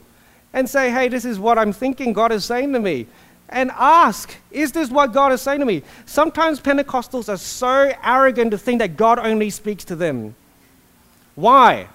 and 0.52 0.68
say, 0.68 0.90
hey, 0.90 1.08
this 1.08 1.24
is 1.24 1.38
what 1.38 1.58
I'm 1.58 1.72
thinking 1.72 2.12
God 2.12 2.32
is 2.32 2.44
saying 2.44 2.72
to 2.72 2.80
me. 2.80 3.06
And 3.50 3.70
ask, 3.74 4.34
is 4.50 4.72
this 4.72 4.90
what 4.90 5.12
God 5.12 5.32
is 5.32 5.40
saying 5.40 5.60
to 5.60 5.66
me? 5.66 5.82
Sometimes 6.04 6.60
Pentecostals 6.60 7.28
are 7.32 7.38
so 7.38 7.92
arrogant 8.02 8.50
to 8.50 8.58
think 8.58 8.80
that 8.80 8.96
God 8.96 9.18
only 9.18 9.50
speaks 9.50 9.84
to 9.84 9.96
them. 9.96 10.34
Why? 11.34 11.88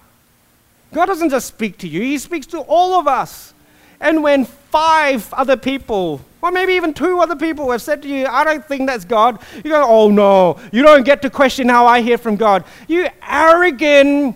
God 0.93 1.07
doesn't 1.07 1.29
just 1.29 1.47
speak 1.47 1.77
to 1.79 1.87
you, 1.87 2.01
He 2.01 2.17
speaks 2.17 2.47
to 2.47 2.59
all 2.59 2.99
of 2.99 3.07
us. 3.07 3.53
And 3.99 4.23
when 4.23 4.45
five 4.45 5.31
other 5.33 5.57
people, 5.57 6.21
or 6.43 6.51
maybe 6.51 6.73
even 6.73 6.93
two 6.93 7.19
other 7.19 7.37
people, 7.37 7.71
have 7.71 7.81
said 7.81 8.01
to 8.01 8.09
you, 8.09 8.27
I 8.27 8.43
don't 8.43 8.65
think 8.65 8.85
that's 8.85 9.05
God, 9.05 9.41
you 9.55 9.71
go, 9.71 9.81
oh 9.81 10.09
no, 10.09 10.59
you 10.73 10.83
don't 10.83 11.05
get 11.05 11.21
to 11.21 11.29
question 11.29 11.69
how 11.69 11.87
I 11.87 12.01
hear 12.01 12.17
from 12.17 12.35
God. 12.35 12.65
You 12.89 13.07
arrogant 13.25 14.35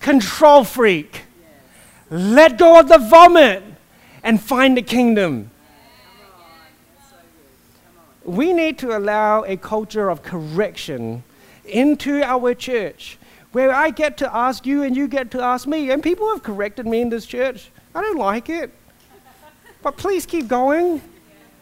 control 0.00 0.64
freak. 0.64 1.22
Let 2.10 2.58
go 2.58 2.78
of 2.78 2.90
the 2.90 2.98
vomit 2.98 3.62
and 4.22 4.38
find 4.38 4.76
the 4.76 4.82
kingdom. 4.82 5.50
We 8.22 8.52
need 8.52 8.76
to 8.80 8.94
allow 8.94 9.44
a 9.44 9.56
culture 9.56 10.10
of 10.10 10.22
correction 10.22 11.24
into 11.64 12.22
our 12.22 12.52
church 12.52 13.16
where 13.52 13.72
I 13.72 13.88
get 13.88 14.18
to 14.18 14.36
ask 14.36 14.66
you 14.66 14.82
and 14.82 14.94
you 14.94 15.08
get 15.08 15.30
to 15.30 15.40
ask 15.40 15.66
me. 15.66 15.90
And 15.90 16.02
people 16.02 16.28
have 16.28 16.42
corrected 16.42 16.86
me 16.86 17.00
in 17.00 17.08
this 17.08 17.24
church. 17.24 17.70
I 17.94 18.02
don't 18.02 18.18
like 18.18 18.50
it. 18.50 18.70
But 19.82 19.96
please 19.96 20.26
keep 20.26 20.48
going. 20.48 21.00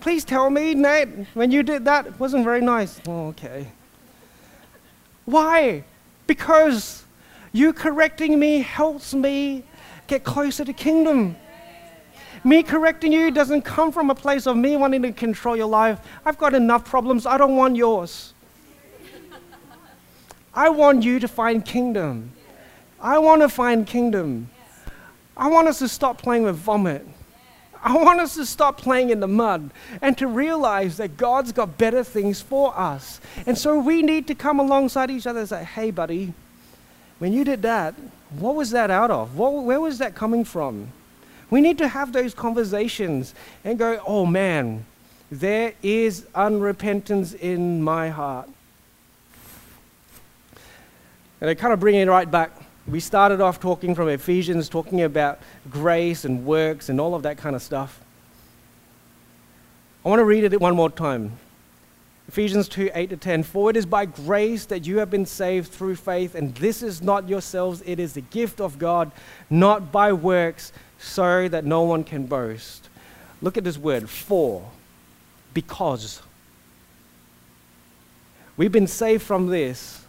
Please 0.02 0.24
tell 0.24 0.50
me, 0.50 0.74
Nate, 0.74 1.28
when 1.34 1.52
you 1.52 1.62
did 1.62 1.84
that, 1.84 2.08
it 2.08 2.18
wasn't 2.18 2.42
very 2.42 2.60
nice. 2.60 3.00
Oh, 3.06 3.28
okay. 3.28 3.68
Why? 5.26 5.84
Because 6.26 7.04
you 7.52 7.72
correcting 7.72 8.36
me 8.36 8.62
helps 8.62 9.14
me 9.14 9.62
get 10.08 10.24
closer 10.24 10.64
to 10.64 10.72
kingdom. 10.72 11.36
Me 12.42 12.64
correcting 12.64 13.12
you 13.12 13.30
doesn't 13.30 13.62
come 13.62 13.92
from 13.92 14.10
a 14.10 14.14
place 14.14 14.48
of 14.48 14.56
me 14.56 14.76
wanting 14.76 15.02
to 15.02 15.12
control 15.12 15.56
your 15.56 15.68
life. 15.68 16.00
I've 16.26 16.36
got 16.36 16.52
enough 16.52 16.84
problems. 16.84 17.24
I 17.24 17.38
don't 17.38 17.54
want 17.54 17.76
yours. 17.76 18.34
I 20.52 20.68
want 20.68 21.04
you 21.04 21.20
to 21.20 21.28
find 21.28 21.64
kingdom. 21.64 22.32
I 23.00 23.18
want 23.18 23.42
to 23.42 23.48
find 23.48 23.86
kingdom. 23.86 24.50
I 25.36 25.46
want 25.46 25.68
us 25.68 25.78
to 25.78 25.86
stop 25.86 26.20
playing 26.20 26.42
with 26.42 26.56
vomit. 26.56 27.06
I 27.82 27.96
want 27.96 28.20
us 28.20 28.34
to 28.36 28.46
stop 28.46 28.78
playing 28.78 29.10
in 29.10 29.20
the 29.20 29.28
mud 29.28 29.70
and 30.00 30.16
to 30.18 30.28
realize 30.28 30.98
that 30.98 31.16
God's 31.16 31.50
got 31.50 31.78
better 31.78 32.04
things 32.04 32.40
for 32.40 32.78
us. 32.78 33.20
And 33.44 33.58
so 33.58 33.78
we 33.78 34.02
need 34.02 34.28
to 34.28 34.34
come 34.34 34.60
alongside 34.60 35.10
each 35.10 35.26
other 35.26 35.40
and 35.40 35.48
say, 35.48 35.64
hey, 35.64 35.90
buddy, 35.90 36.32
when 37.18 37.32
you 37.32 37.44
did 37.44 37.62
that, 37.62 37.94
what 38.38 38.54
was 38.54 38.70
that 38.70 38.90
out 38.90 39.10
of? 39.10 39.36
What, 39.36 39.64
where 39.64 39.80
was 39.80 39.98
that 39.98 40.14
coming 40.14 40.44
from? 40.44 40.88
We 41.50 41.60
need 41.60 41.78
to 41.78 41.88
have 41.88 42.12
those 42.12 42.34
conversations 42.34 43.34
and 43.64 43.78
go, 43.78 44.00
oh 44.06 44.26
man, 44.26 44.86
there 45.30 45.74
is 45.82 46.22
unrepentance 46.34 47.34
in 47.34 47.82
my 47.82 48.10
heart. 48.10 48.48
And 51.40 51.50
I 51.50 51.54
kind 51.54 51.72
of 51.72 51.80
bring 51.80 51.96
it 51.96 52.08
right 52.08 52.30
back. 52.30 52.52
We 52.86 53.00
started 53.00 53.40
off 53.40 53.60
talking 53.60 53.94
from 53.94 54.08
Ephesians, 54.08 54.68
talking 54.68 55.02
about 55.02 55.38
grace 55.70 56.24
and 56.24 56.44
works 56.44 56.88
and 56.88 57.00
all 57.00 57.14
of 57.14 57.22
that 57.22 57.38
kind 57.38 57.54
of 57.54 57.62
stuff. 57.62 58.00
I 60.04 60.08
want 60.08 60.18
to 60.18 60.24
read 60.24 60.44
it 60.44 60.60
one 60.60 60.74
more 60.74 60.90
time. 60.90 61.38
Ephesians 62.26 62.68
2 62.68 62.90
8 62.92 63.10
to 63.10 63.16
10. 63.16 63.42
For 63.44 63.70
it 63.70 63.76
is 63.76 63.86
by 63.86 64.06
grace 64.06 64.66
that 64.66 64.86
you 64.86 64.98
have 64.98 65.10
been 65.10 65.26
saved 65.26 65.70
through 65.70 65.96
faith, 65.96 66.34
and 66.34 66.54
this 66.56 66.82
is 66.82 67.02
not 67.02 67.28
yourselves, 67.28 67.82
it 67.86 68.00
is 68.00 68.14
the 68.14 68.20
gift 68.20 68.60
of 68.60 68.78
God, 68.78 69.12
not 69.48 69.92
by 69.92 70.12
works, 70.12 70.72
so 70.98 71.48
that 71.48 71.64
no 71.64 71.82
one 71.82 72.02
can 72.02 72.26
boast. 72.26 72.88
Look 73.40 73.56
at 73.56 73.64
this 73.64 73.78
word, 73.78 74.08
for, 74.08 74.70
because. 75.54 76.22
We've 78.56 78.72
been 78.72 78.86
saved 78.86 79.22
from 79.22 79.48
this 79.48 80.01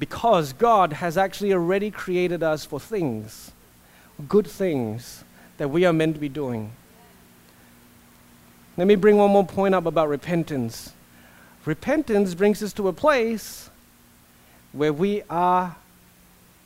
because 0.00 0.54
God 0.54 0.94
has 0.94 1.18
actually 1.18 1.52
already 1.52 1.90
created 1.90 2.42
us 2.42 2.64
for 2.64 2.80
things, 2.80 3.52
good 4.30 4.46
things 4.46 5.22
that 5.58 5.68
we 5.68 5.84
are 5.84 5.92
meant 5.92 6.14
to 6.14 6.20
be 6.20 6.28
doing. 6.30 6.72
Let 8.78 8.86
me 8.86 8.96
bring 8.96 9.18
one 9.18 9.30
more 9.30 9.44
point 9.44 9.74
up 9.74 9.84
about 9.84 10.08
repentance. 10.08 10.94
Repentance 11.66 12.34
brings 12.34 12.62
us 12.62 12.72
to 12.72 12.88
a 12.88 12.94
place 12.94 13.68
where 14.72 14.92
we 14.92 15.22
are 15.28 15.76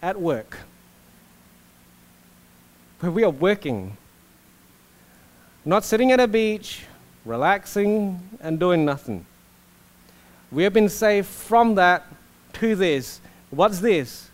at 0.00 0.20
work, 0.20 0.58
where 3.00 3.10
we 3.10 3.24
are 3.24 3.30
working, 3.30 3.96
not 5.64 5.84
sitting 5.84 6.12
at 6.12 6.20
a 6.20 6.28
beach, 6.28 6.84
relaxing, 7.24 8.38
and 8.40 8.60
doing 8.60 8.84
nothing. 8.84 9.26
We 10.52 10.62
have 10.62 10.72
been 10.72 10.88
saved 10.88 11.26
from 11.26 11.74
that 11.74 12.06
to 12.54 12.74
this. 12.74 13.20
What's 13.50 13.80
this? 13.80 14.30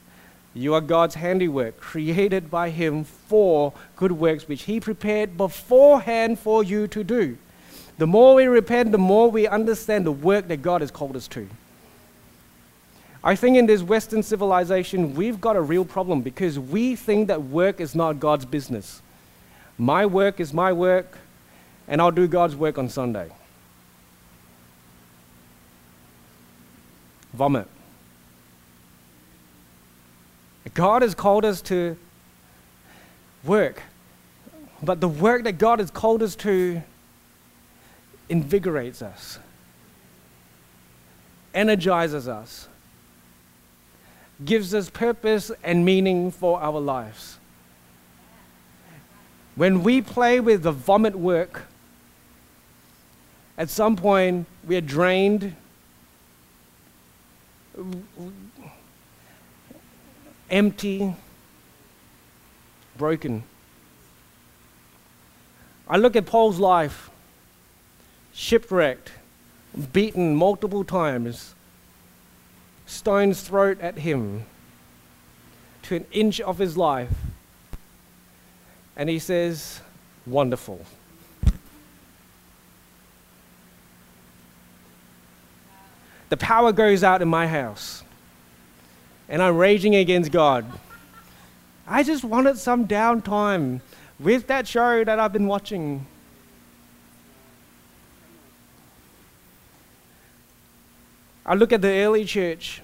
You 0.55 0.75
are 0.75 0.81
God's 0.81 1.15
handiwork, 1.15 1.79
created 1.79 2.51
by 2.51 2.71
Him 2.71 3.05
for 3.05 3.73
good 3.97 4.13
works, 4.13 4.49
which 4.49 4.63
He 4.63 4.81
prepared 4.81 5.37
beforehand 5.37 6.39
for 6.39 6.65
you 6.65 6.89
to 6.89 7.05
do. 7.05 7.39
The 7.99 8.07
more 8.07 8.35
we 8.35 8.47
repent, 8.47 8.93
the 8.93 8.99
more 8.99 9.31
we 9.31 9.47
understand 9.47 10.07
the 10.07 10.13
work 10.13 10.49
that 10.49 10.63
God 10.63 10.81
has 10.81 10.91
called 10.91 11.17
us 11.17 11.29
to. 11.29 11.49
I 13.23 13.37
think 13.37 13.59
in 13.59 13.67
this 13.67 13.83
Western 13.83 14.23
civilization, 14.23 15.15
we've 15.15 15.41
got 15.41 15.55
a 15.55 15.61
real 15.61 15.85
problem 15.85 16.23
because 16.23 16.59
we 16.59 16.97
think 16.97 17.29
that 17.29 17.43
work 17.43 17.79
is 17.81 17.95
not 17.95 18.19
God's 18.19 18.47
business. 18.47 19.03
My 19.77 20.07
work 20.07 20.41
is 20.41 20.55
my 20.55 20.73
work, 20.73 21.19
and 21.87 22.01
I'll 22.01 22.11
do 22.11 22.27
God's 22.27 22.57
work 22.57 22.79
on 22.79 22.89
Sunday. 22.89 23.31
Vomit. 27.35 27.69
God 30.75 31.03
has 31.03 31.15
called 31.15 31.45
us 31.45 31.61
to 31.63 31.97
work, 33.45 33.83
but 34.83 35.01
the 35.01 35.09
work 35.09 35.45
that 35.45 35.59
God 35.59 35.79
has 35.79 35.91
called 35.91 36.23
us 36.23 36.37
to 36.37 36.83
invigorates 38.29 39.03
us, 39.03 39.39
energizes 41.53 42.29
us, 42.29 42.69
gives 44.45 44.75
us 44.75 44.89
purpose 44.89 45.51
and 45.63 45.85
meaning 45.85 46.31
for 46.31 46.61
our 46.61 46.81
lives. 46.81 47.39
When 49.57 49.83
we 49.83 50.01
play 50.01 50.41
with 50.41 50.63
the 50.63 50.73
vomit 50.73 51.17
work, 51.17 51.65
at 53.59 53.69
some 53.69 53.97
point 53.97 54.47
we 54.65 54.77
are 54.77 54.81
drained, 54.81 55.55
empty, 60.51 61.15
broken. 62.97 63.45
I 65.89 65.97
look 65.97 66.17
at 66.17 66.27
Paul's 66.27 66.59
life 66.59 67.11
shipwrecked, 68.33 69.13
beaten 69.93 70.35
multiple 70.35 70.85
times, 70.85 71.55
stones 72.87 73.43
thrown 73.43 73.79
at 73.81 73.99
him 73.99 74.45
to 75.83 75.97
an 75.97 76.07
inch 76.13 76.41
of 76.41 76.59
his 76.59 76.77
life. 76.77 77.13
And 78.97 79.09
he 79.09 79.19
says, 79.19 79.81
Wonderful. 80.27 80.85
The 86.29 86.37
power 86.37 86.71
goes 86.73 87.03
out 87.03 87.23
in 87.23 87.29
my 87.29 87.49
house, 87.49 88.05
and 89.31 89.41
I'm 89.41 89.57
raging 89.57 89.95
against 89.95 90.33
God. 90.33 90.67
I 91.87 92.03
just 92.03 92.25
wanted 92.25 92.59
some 92.59 92.87
downtime 92.87 93.81
with 94.19 94.49
that 94.49 94.67
show 94.67 95.05
that 95.05 95.19
I've 95.19 95.33
been 95.33 95.47
watching. 95.47 96.05
I 101.47 101.55
look 101.55 101.73
at 101.73 101.81
the 101.81 101.89
early 101.89 102.25
church, 102.25 102.83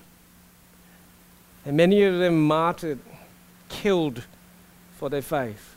and 1.65 1.77
many 1.77 2.03
of 2.05 2.19
them 2.19 2.47
martyred, 2.47 3.01
killed 3.69 4.25
for 4.97 5.11
their 5.11 5.23
faith. 5.23 5.75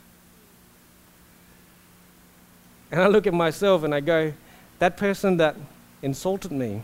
And 2.92 3.00
I 3.00 3.08
look 3.08 3.26
at 3.26 3.34
myself 3.34 3.82
and 3.82 3.94
I 3.94 4.00
go, 4.00 4.32
that 4.78 4.96
person 4.96 5.36
that 5.36 5.56
insulted 6.02 6.52
me 6.52 6.82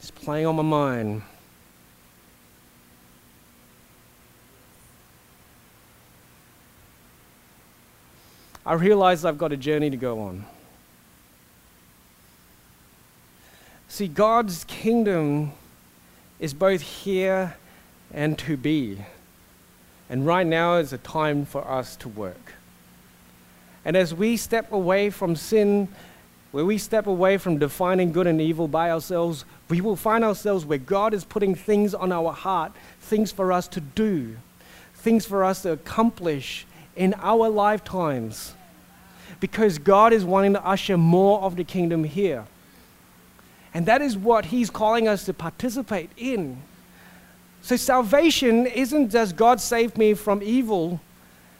is 0.00 0.10
playing 0.10 0.46
on 0.46 0.56
my 0.56 0.62
mind. 0.62 1.22
I 8.64 8.74
realize 8.74 9.24
I've 9.24 9.38
got 9.38 9.52
a 9.52 9.56
journey 9.56 9.90
to 9.90 9.96
go 9.96 10.20
on. 10.20 10.44
See, 13.88 14.08
God's 14.08 14.64
kingdom 14.64 15.52
is 16.38 16.54
both 16.54 16.80
here 16.80 17.56
and 18.12 18.38
to 18.38 18.56
be. 18.56 18.98
And 20.08 20.26
right 20.26 20.46
now 20.46 20.76
is 20.76 20.92
a 20.92 20.98
time 20.98 21.44
for 21.44 21.66
us 21.66 21.96
to 21.96 22.08
work. 22.08 22.54
And 23.84 23.96
as 23.96 24.14
we 24.14 24.36
step 24.36 24.70
away 24.70 25.10
from 25.10 25.34
sin, 25.34 25.88
where 26.52 26.64
we 26.64 26.78
step 26.78 27.06
away 27.06 27.38
from 27.38 27.58
defining 27.58 28.12
good 28.12 28.26
and 28.26 28.40
evil 28.40 28.68
by 28.68 28.90
ourselves, 28.90 29.44
we 29.68 29.80
will 29.80 29.96
find 29.96 30.22
ourselves 30.22 30.64
where 30.64 30.78
God 30.78 31.14
is 31.14 31.24
putting 31.24 31.54
things 31.54 31.94
on 31.94 32.12
our 32.12 32.32
heart, 32.32 32.72
things 33.00 33.32
for 33.32 33.52
us 33.52 33.66
to 33.68 33.80
do, 33.80 34.36
things 34.94 35.26
for 35.26 35.42
us 35.42 35.62
to 35.62 35.72
accomplish 35.72 36.66
in 36.96 37.14
our 37.18 37.48
lifetimes. 37.48 38.54
Because 39.40 39.78
God 39.78 40.12
is 40.12 40.24
wanting 40.24 40.52
to 40.52 40.64
usher 40.64 40.96
more 40.96 41.40
of 41.40 41.56
the 41.56 41.64
kingdom 41.64 42.04
here. 42.04 42.44
And 43.74 43.86
that 43.86 44.02
is 44.02 44.16
what 44.16 44.46
he's 44.46 44.70
calling 44.70 45.08
us 45.08 45.24
to 45.24 45.32
participate 45.32 46.10
in. 46.16 46.62
So 47.62 47.76
salvation 47.76 48.66
isn't 48.66 49.10
just 49.10 49.36
God 49.36 49.60
saved 49.60 49.96
me 49.96 50.14
from 50.14 50.42
evil, 50.42 51.00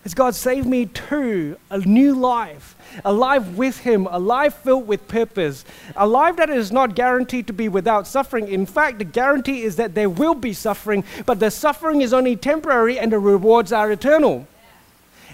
it's 0.05 0.15
God 0.15 0.35
saved 0.35 0.67
me 0.67 0.87
to 0.87 1.57
a 1.71 1.79
new 1.79 2.15
life, 2.15 2.75
a 3.05 3.13
life 3.13 3.47
with 3.51 3.79
Him, 3.79 4.09
a 4.11 4.19
life 4.19 4.55
filled 4.55 4.89
with 4.89 5.07
purpose, 5.07 5.65
a 5.95 6.07
life 6.07 6.37
that 6.37 6.51
is 6.51 6.73
not 6.73 6.97
guaranteed 6.97 7.47
to 7.47 7.53
be 7.53 7.69
without 7.69 8.09
suffering. 8.09 8.49
In 8.49 8.67
fact, 8.67 8.99
the 8.99 9.05
guarantee 9.05 9.63
is 9.63 9.77
that 9.77 9.95
there 9.95 10.11
will 10.11 10.35
be 10.35 10.53
suffering, 10.53 11.05
but 11.25 11.39
the 11.39 11.53
suffering 11.53 12.01
is 12.01 12.13
only 12.13 12.35
temporary 12.35 12.99
and 12.99 13.13
the 13.13 13.21
rewards 13.21 13.73
are 13.73 13.93
eternal. 13.93 14.49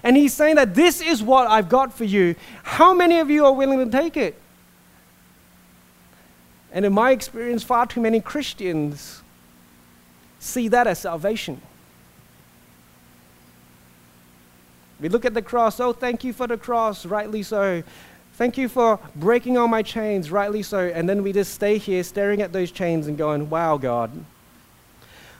And 0.03 0.15
He's 0.15 0.33
saying 0.33 0.55
that 0.55 0.75
this 0.75 1.01
is 1.01 1.21
what 1.21 1.47
I've 1.47 1.69
got 1.69 1.93
for 1.93 2.05
you. 2.05 2.35
How 2.63 2.93
many 2.93 3.19
of 3.19 3.29
you 3.29 3.45
are 3.45 3.53
willing 3.53 3.79
to 3.79 3.97
take 3.97 4.17
it? 4.17 4.39
And 6.71 6.85
in 6.85 6.93
my 6.93 7.11
experience, 7.11 7.63
far 7.63 7.85
too 7.85 8.01
many 8.01 8.21
Christians 8.21 9.21
see 10.39 10.67
that 10.69 10.87
as 10.87 10.99
salvation. 10.99 11.61
We 14.99 15.09
look 15.09 15.25
at 15.25 15.33
the 15.33 15.41
cross, 15.41 15.79
oh, 15.79 15.93
thank 15.93 16.23
you 16.23 16.33
for 16.33 16.47
the 16.47 16.57
cross, 16.57 17.05
rightly 17.05 17.43
so. 17.43 17.83
Thank 18.33 18.57
you 18.57 18.69
for 18.69 18.99
breaking 19.15 19.57
all 19.57 19.67
my 19.67 19.81
chains, 19.81 20.31
rightly 20.31 20.63
so. 20.63 20.79
And 20.79 21.09
then 21.09 21.23
we 21.23 21.33
just 21.33 21.53
stay 21.53 21.77
here 21.77 22.03
staring 22.03 22.41
at 22.41 22.53
those 22.53 22.71
chains 22.71 23.07
and 23.07 23.17
going, 23.17 23.49
wow, 23.49 23.77
God. 23.77 24.11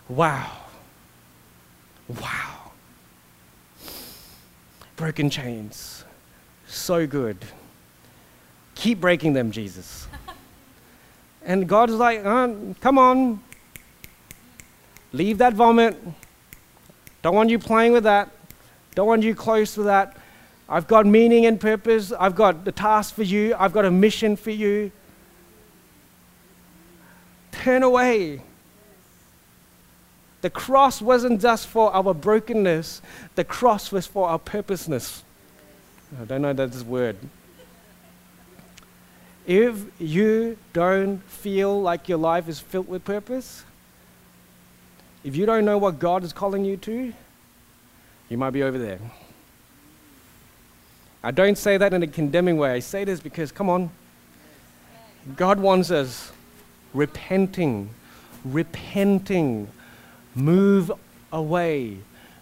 Wow. 0.07 0.51
Wow. 2.07 2.58
Broken 4.99 5.29
chains. 5.29 6.03
So 6.67 7.07
good. 7.07 7.37
Keep 8.75 8.99
breaking 8.99 9.31
them, 9.31 9.49
Jesus. 9.49 10.07
And 11.41 11.69
God 11.69 11.89
is 11.89 11.95
like, 11.95 12.23
uh, 12.25 12.49
come 12.81 12.97
on, 12.97 13.39
leave 15.13 15.37
that 15.37 15.53
vomit. 15.53 15.97
Don't 17.21 17.33
want 17.33 17.49
you 17.49 17.57
playing 17.57 17.93
with 17.93 18.03
that. 18.03 18.29
Don't 18.93 19.07
want 19.07 19.23
you 19.23 19.33
close 19.33 19.73
to 19.75 19.83
that. 19.83 20.17
I've 20.67 20.85
got 20.85 21.05
meaning 21.05 21.45
and 21.45 21.59
purpose. 21.59 22.11
I've 22.11 22.35
got 22.35 22.65
the 22.65 22.73
task 22.73 23.15
for 23.15 23.23
you. 23.23 23.55
I've 23.57 23.71
got 23.71 23.85
a 23.85 23.89
mission 23.89 24.35
for 24.35 24.51
you. 24.51 24.91
Turn 27.53 27.83
away. 27.83 28.43
The 30.41 30.49
cross 30.49 31.01
wasn't 31.01 31.41
just 31.41 31.67
for 31.67 31.93
our 31.93 32.13
brokenness, 32.13 33.01
the 33.35 33.43
cross 33.43 33.91
was 33.91 34.07
for 34.07 34.29
our 34.29 34.39
purposeness. 34.39 35.23
I 36.19 36.25
don't 36.25 36.41
know 36.41 36.53
that 36.53 36.73
word. 36.83 37.17
If 39.45 39.85
you 39.99 40.57
don't 40.73 41.23
feel 41.23 41.81
like 41.81 42.07
your 42.07 42.17
life 42.19 42.47
is 42.47 42.59
filled 42.59 42.87
with 42.87 43.03
purpose, 43.03 43.63
if 45.23 45.35
you 45.35 45.45
don't 45.45 45.65
know 45.65 45.77
what 45.77 45.99
God 45.99 46.23
is 46.23 46.31
calling 46.31 46.63
you 46.63 46.77
to, 46.77 47.13
you 48.29 48.37
might 48.37 48.51
be 48.51 48.63
over 48.63 48.77
there. 48.77 48.99
I 51.21 51.31
don't 51.31 51.57
say 51.57 51.77
that 51.77 51.93
in 51.93 52.01
a 52.01 52.07
condemning 52.07 52.57
way. 52.57 52.71
I 52.71 52.79
say 52.79 53.03
this 53.03 53.19
because, 53.19 53.51
come 53.51 53.69
on, 53.69 53.89
God 55.35 55.59
wants 55.59 55.91
us 55.91 56.31
repenting, 56.93 57.89
repenting, 58.45 59.67
move 60.39 60.91
away, 61.31 61.97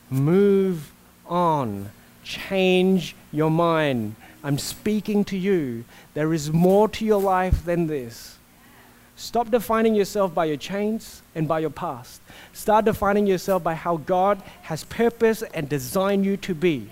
move 0.10 0.92
on, 1.26 1.90
change 2.24 3.16
your 3.32 3.52
mind. 3.52 4.16
I'm 4.44 4.58
speaking 4.58 5.26
to 5.26 5.38
you. 5.38 5.84
There 6.14 6.34
is 6.34 6.52
more 6.52 6.88
to 6.90 7.06
your 7.06 7.22
life 7.22 7.66
than 7.66 7.88
this. 7.88 8.38
Stop 9.16 9.50
defining 9.50 9.96
yourself 9.96 10.34
by 10.34 10.46
your 10.46 10.58
chains 10.58 11.24
and 11.34 11.48
by 11.48 11.60
your 11.60 11.72
past. 11.72 12.22
Start 12.54 12.86
defining 12.86 13.26
yourself 13.26 13.64
by 13.64 13.74
how 13.74 13.98
God 13.98 14.42
has 14.64 14.84
purpose 14.84 15.42
and 15.54 15.68
designed 15.68 16.24
you 16.24 16.38
to 16.38 16.54
be. 16.54 16.90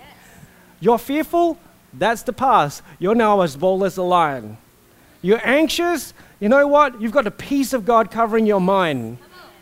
You're 0.80 0.98
fearful? 0.98 1.56
That's 1.94 2.22
the 2.22 2.32
past. 2.32 2.82
You're 2.98 3.14
now 3.14 3.40
as 3.42 3.56
bold 3.56 3.84
as 3.84 3.96
a 3.96 4.02
lion. 4.02 4.58
You're 5.22 5.40
anxious? 5.46 6.12
You 6.40 6.48
know 6.48 6.66
what? 6.66 7.00
You've 7.00 7.12
got 7.12 7.24
the 7.24 7.30
peace 7.30 7.72
of 7.72 7.86
God 7.86 8.10
covering 8.10 8.44
your 8.44 8.60
mind. 8.60 9.18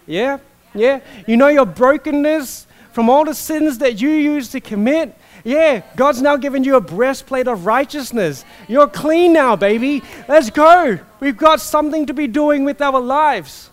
Yeah? 0.06 0.38
Yeah? 0.74 1.00
You 1.26 1.36
know 1.36 1.48
your 1.48 1.66
brokenness 1.66 2.66
from 2.92 3.08
all 3.08 3.24
the 3.24 3.34
sins 3.34 3.78
that 3.78 4.00
you 4.00 4.10
used 4.10 4.52
to 4.52 4.60
commit? 4.60 5.16
Yeah, 5.44 5.82
God's 5.94 6.22
now 6.22 6.36
given 6.36 6.64
you 6.64 6.76
a 6.76 6.80
breastplate 6.80 7.46
of 7.48 7.66
righteousness. 7.66 8.44
You're 8.66 8.88
clean 8.88 9.34
now, 9.34 9.56
baby. 9.56 10.02
Let's 10.26 10.48
go. 10.48 10.98
We've 11.20 11.36
got 11.36 11.60
something 11.60 12.06
to 12.06 12.14
be 12.14 12.26
doing 12.26 12.64
with 12.64 12.80
our 12.80 12.98
lives. 12.98 13.70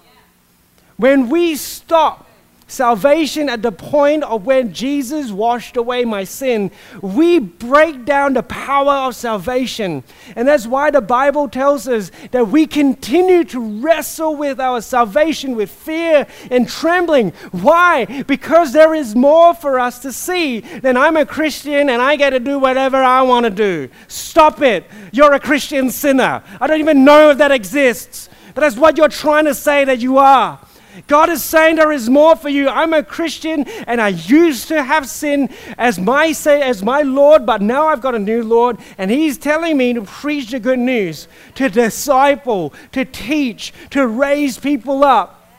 When 0.97 1.30
we 1.30 1.56
stop 1.56 2.28
salvation 2.72 3.49
at 3.49 3.61
the 3.61 3.72
point 3.72 4.24
of 4.24 4.45
when 4.45 4.74
Jesus 4.74 5.32
washed 5.32 5.78
away 5.78 6.05
my 6.05 6.24
sin, 6.24 6.72
we 7.01 7.39
break 7.39 8.05
down 8.05 8.34
the 8.34 8.43
power 8.43 9.07
of 9.07 9.15
salvation. 9.15 10.03
And 10.36 10.47
that's 10.47 10.65
why 10.65 10.91
the 10.91 11.01
Bible 11.01 11.49
tells 11.49 11.88
us 11.88 12.11
that 12.32 12.47
we 12.47 12.65
continue 12.65 13.43
to 13.45 13.82
wrestle 13.82 14.36
with 14.36 14.59
our 14.59 14.82
salvation 14.82 15.55
with 15.55 15.69
fear 15.69 16.26
and 16.49 16.67
trembling. 16.67 17.32
Why? 17.51 18.24
Because 18.24 18.72
there 18.72 18.95
is 18.95 19.15
more 19.15 19.53
for 19.53 19.80
us 19.80 19.99
to 19.99 20.13
see 20.13 20.61
than 20.61 20.95
I'm 20.95 21.17
a 21.17 21.26
Christian 21.26 21.89
and 21.89 22.01
I 22.01 22.15
get 22.15 22.32
to 22.32 22.39
do 22.39 22.57
whatever 22.57 22.97
I 22.97 23.22
want 23.24 23.43
to 23.45 23.49
do. 23.49 23.89
Stop 24.07 24.61
it. 24.61 24.86
You're 25.11 25.34
a 25.34 25.39
Christian 25.39 25.91
sinner. 25.91 26.43
I 26.59 26.67
don't 26.67 26.80
even 26.80 27.03
know 27.03 27.32
if 27.32 27.38
that 27.39 27.51
exists. 27.51 28.30
But 28.53 28.61
that's 28.61 28.76
what 28.76 28.97
you're 28.97 29.07
trying 29.07 29.45
to 29.45 29.53
say 29.53 29.86
that 29.86 29.99
you 29.99 30.17
are. 30.17 30.59
God 31.08 31.30
is 31.30 31.44
saying 31.44 31.78
there 31.78 31.92
is 31.92 32.10
more 32.10 32.36
for 32.36 32.50
you. 32.50 32.68
I'm 32.68 32.94
a 32.94 33.04
Christian 33.04 33.64
and 33.88 34.02
I 34.02 34.10
used 34.10 34.68
to 34.70 34.84
have 34.84 35.08
sin 35.08 35.50
as 35.78 36.00
my 36.00 36.32
say 36.32 36.62
as 36.62 36.84
my 36.84 37.02
Lord, 37.02 37.46
but 37.46 37.62
now 37.62 37.88
I've 37.88 38.02
got 38.02 38.16
a 38.16 38.20
new 38.20 38.44
Lord 38.44 38.78
and 38.98 39.10
he's 39.10 39.38
telling 39.38 39.78
me 39.78 39.94
to 39.94 40.02
preach 40.02 40.52
the 40.52 40.60
good 40.60 40.80
news, 40.80 41.28
to 41.56 41.70
disciple, 41.70 42.74
to 42.92 43.06
teach, 43.06 43.74
to 43.92 44.06
raise 44.06 44.58
people 44.58 45.04
up 45.04 45.50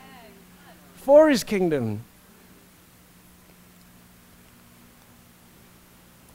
for 0.97 1.29
his 1.29 1.45
kingdom. 1.45 2.03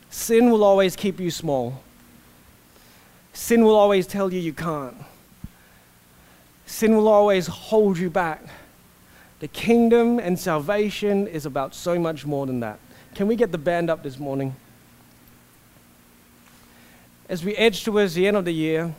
Sin 0.10 0.50
will 0.50 0.64
always 0.64 0.96
keep 0.96 1.20
you 1.20 1.30
small. 1.30 1.82
Sin 3.34 3.64
will 3.64 3.76
always 3.76 4.08
tell 4.08 4.34
you 4.34 4.40
you 4.40 4.52
can't. 4.52 4.98
Sin 6.66 6.96
will 6.98 7.08
always 7.08 7.46
hold 7.46 7.98
you 7.98 8.10
back. 8.10 8.42
The 9.40 9.48
kingdom 9.48 10.20
and 10.20 10.40
salvation 10.40 11.28
is 11.28 11.46
about 11.46 11.76
so 11.76 12.00
much 12.00 12.26
more 12.26 12.46
than 12.48 12.60
that. 12.62 12.80
Can 13.14 13.28
we 13.28 13.36
get 13.36 13.52
the 13.52 13.58
band 13.58 13.90
up 13.90 14.02
this 14.04 14.18
morning? 14.18 14.56
As 17.30 17.44
we 17.44 17.56
edge 17.56 17.84
towards 17.84 18.16
the 18.16 18.28
end 18.28 18.38
of 18.38 18.46
the 18.46 18.54
year, 18.54 18.94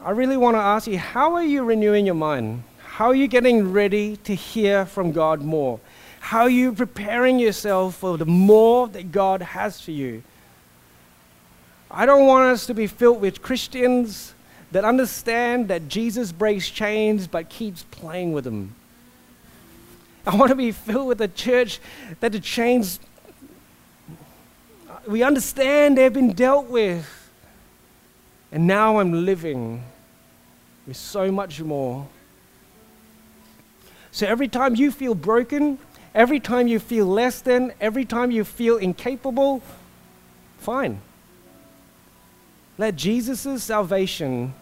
I 0.00 0.10
really 0.10 0.36
want 0.36 0.56
to 0.56 0.60
ask 0.60 0.86
you 0.86 0.98
how 0.98 1.34
are 1.34 1.44
you 1.44 1.64
renewing 1.64 2.06
your 2.06 2.14
mind? 2.14 2.64
How 2.78 3.06
are 3.06 3.14
you 3.14 3.26
getting 3.26 3.72
ready 3.72 4.16
to 4.18 4.34
hear 4.34 4.84
from 4.84 5.12
God 5.12 5.40
more? 5.40 5.80
How 6.20 6.42
are 6.42 6.50
you 6.50 6.72
preparing 6.72 7.38
yourself 7.38 7.96
for 7.96 8.18
the 8.18 8.26
more 8.26 8.86
that 8.88 9.10
God 9.10 9.42
has 9.42 9.80
for 9.80 9.92
you? 9.92 10.22
I 11.90 12.06
don't 12.06 12.26
want 12.26 12.52
us 12.52 12.66
to 12.66 12.74
be 12.74 12.86
filled 12.86 13.20
with 13.20 13.42
Christians 13.42 14.31
that 14.72 14.84
understand 14.84 15.68
that 15.68 15.88
Jesus 15.88 16.32
breaks 16.32 16.68
chains 16.68 17.26
but 17.26 17.48
keeps 17.48 17.84
playing 17.90 18.32
with 18.32 18.44
them. 18.44 18.74
I 20.26 20.34
want 20.34 20.48
to 20.48 20.54
be 20.54 20.72
filled 20.72 21.08
with 21.08 21.20
a 21.20 21.28
church 21.28 21.78
that 22.20 22.32
the 22.32 22.40
chains, 22.40 22.98
we 25.06 25.22
understand 25.22 25.98
they've 25.98 26.12
been 26.12 26.32
dealt 26.32 26.68
with. 26.68 27.30
And 28.50 28.66
now 28.66 28.98
I'm 28.98 29.26
living 29.26 29.82
with 30.86 30.96
so 30.96 31.30
much 31.30 31.60
more. 31.60 32.06
So 34.10 34.26
every 34.26 34.48
time 34.48 34.74
you 34.74 34.90
feel 34.90 35.14
broken, 35.14 35.78
every 36.14 36.40
time 36.40 36.66
you 36.66 36.78
feel 36.78 37.06
less 37.06 37.40
than, 37.40 37.72
every 37.80 38.04
time 38.04 38.30
you 38.30 38.44
feel 38.44 38.76
incapable, 38.76 39.62
fine. 40.58 41.00
Let 42.78 42.96
Jesus' 42.96 43.62
salvation 43.64 44.54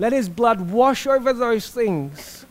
let 0.00 0.14
his 0.14 0.30
blood 0.30 0.70
wash 0.70 1.06
over 1.06 1.30
those 1.30 1.68
things. 1.68 2.46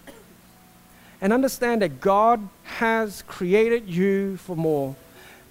And 1.19 1.33
understand 1.33 1.81
that 1.81 1.99
God 1.99 2.47
has 2.63 3.23
created 3.23 3.89
you 3.89 4.37
for 4.37 4.55
more. 4.55 4.95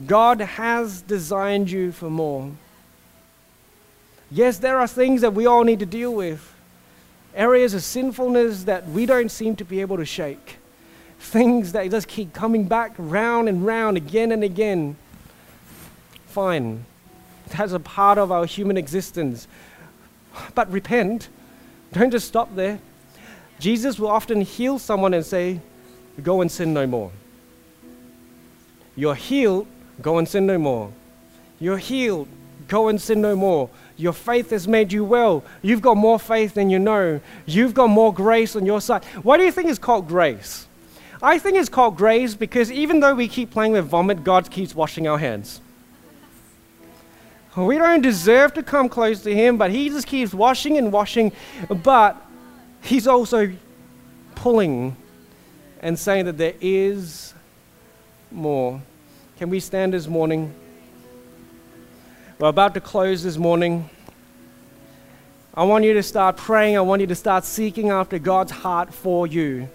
God 0.07 0.41
has 0.41 1.03
designed 1.03 1.73
you 1.73 1.91
for 1.91 2.09
more. 2.09 2.53
Yes, 4.31 4.59
there 4.59 4.79
are 4.79 4.87
things 4.87 5.23
that 5.23 5.35
we 5.35 5.45
all 5.45 5.65
need 5.65 5.81
to 5.81 5.87
deal 5.87 6.15
with. 6.15 6.55
Areas 7.35 7.75
of 7.75 7.83
sinfulness 7.83 8.63
that 8.63 8.89
we 8.89 9.05
don't 9.05 9.29
seem 9.29 9.57
to 9.57 9.65
be 9.65 9.81
able 9.81 9.97
to 9.97 10.05
shake. 10.05 10.59
Things 11.19 11.73
that 11.73 11.91
just 11.91 12.07
keep 12.07 12.33
coming 12.33 12.69
back 12.69 12.93
round 12.97 13.49
and 13.49 13.67
round 13.67 13.97
again 13.97 14.31
and 14.31 14.45
again. 14.45 14.97
Fine. 16.29 16.85
That's 17.49 17.73
a 17.73 17.81
part 17.81 18.19
of 18.19 18.31
our 18.31 18.47
human 18.47 18.77
existence. 18.77 19.49
But 20.55 20.71
repent 20.71 21.29
don't 21.93 22.11
just 22.11 22.29
stop 22.29 22.55
there. 22.55 22.79
Jesus 23.59 23.99
will 23.99 24.09
often 24.09 24.41
heal 24.41 24.79
someone 24.79 25.15
and 25.15 25.25
say, 25.25 25.61
Go 26.23 26.41
and 26.41 26.51
sin 26.51 26.75
no 26.75 26.87
more. 26.87 27.13
You're 28.97 29.15
healed, 29.15 29.69
go 30.03 30.19
and 30.19 30.29
sin 30.29 30.47
no 30.47 30.59
more. 30.59 30.93
You're 31.61 31.79
healed, 31.79 32.29
go 32.67 32.89
and 32.89 33.01
sin 33.01 33.21
no 33.21 33.37
more. 33.37 33.71
Your 33.97 34.13
faith 34.13 34.51
has 34.51 34.67
made 34.67 34.93
you 34.93 35.05
well. 35.05 35.45
You've 35.63 35.83
got 35.83 35.97
more 35.97 36.19
faith 36.19 36.55
than 36.55 36.71
you 36.71 36.79
know. 36.79 37.21
You've 37.47 37.75
got 37.75 37.89
more 37.89 38.13
grace 38.13 38.57
on 38.57 38.67
your 38.67 38.81
side. 38.81 39.05
Why 39.23 39.37
do 39.37 39.45
you 39.45 39.53
think 39.53 39.69
it's 39.69 39.79
called 39.79 40.09
grace? 40.09 40.67
I 41.23 41.39
think 41.39 41.57
it's 41.57 41.69
called 41.69 41.97
grace 41.97 42.35
because 42.35 42.71
even 42.71 43.01
though 43.01 43.15
we 43.15 43.27
keep 43.27 43.51
playing 43.51 43.73
with 43.73 43.87
vomit, 43.87 44.23
God 44.23 44.51
keeps 44.51 44.75
washing 44.75 45.09
our 45.09 45.19
hands. 45.19 45.61
We 47.67 47.77
don't 47.79 48.03
deserve 48.03 48.55
to 48.55 48.63
come 48.63 48.89
close 48.89 49.23
to 49.23 49.35
Him, 49.35 49.59
but 49.59 49.71
He 49.71 49.89
just 49.89 50.07
keeps 50.07 50.33
washing 50.33 50.79
and 50.79 50.93
washing. 50.93 51.33
But 51.69 52.17
He's 52.83 53.07
also 53.07 53.53
pulling 54.35 54.97
and 55.81 55.99
saying 55.99 56.27
that 56.27 56.39
there 56.39 56.55
is 56.61 57.35
more. 58.31 58.81
Can 59.39 59.51
we 59.51 59.61
stand 59.61 59.93
this 59.93 60.07
morning? 60.07 60.55
We're 62.39 62.49
about 62.49 62.75
to 62.75 62.81
close 62.81 63.23
this 63.23 63.37
morning. 63.37 63.89
I 65.55 65.65
want 65.65 65.85
you 65.85 65.95
to 65.95 66.03
start 66.03 66.37
praying. 66.37 66.77
I 66.77 66.81
want 66.81 67.01
you 67.01 67.07
to 67.09 67.15
start 67.17 67.45
seeking 67.45 67.91
after 67.91 68.19
God's 68.19 68.53
heart 68.53 68.95
for 68.95 69.27
you. 69.27 69.69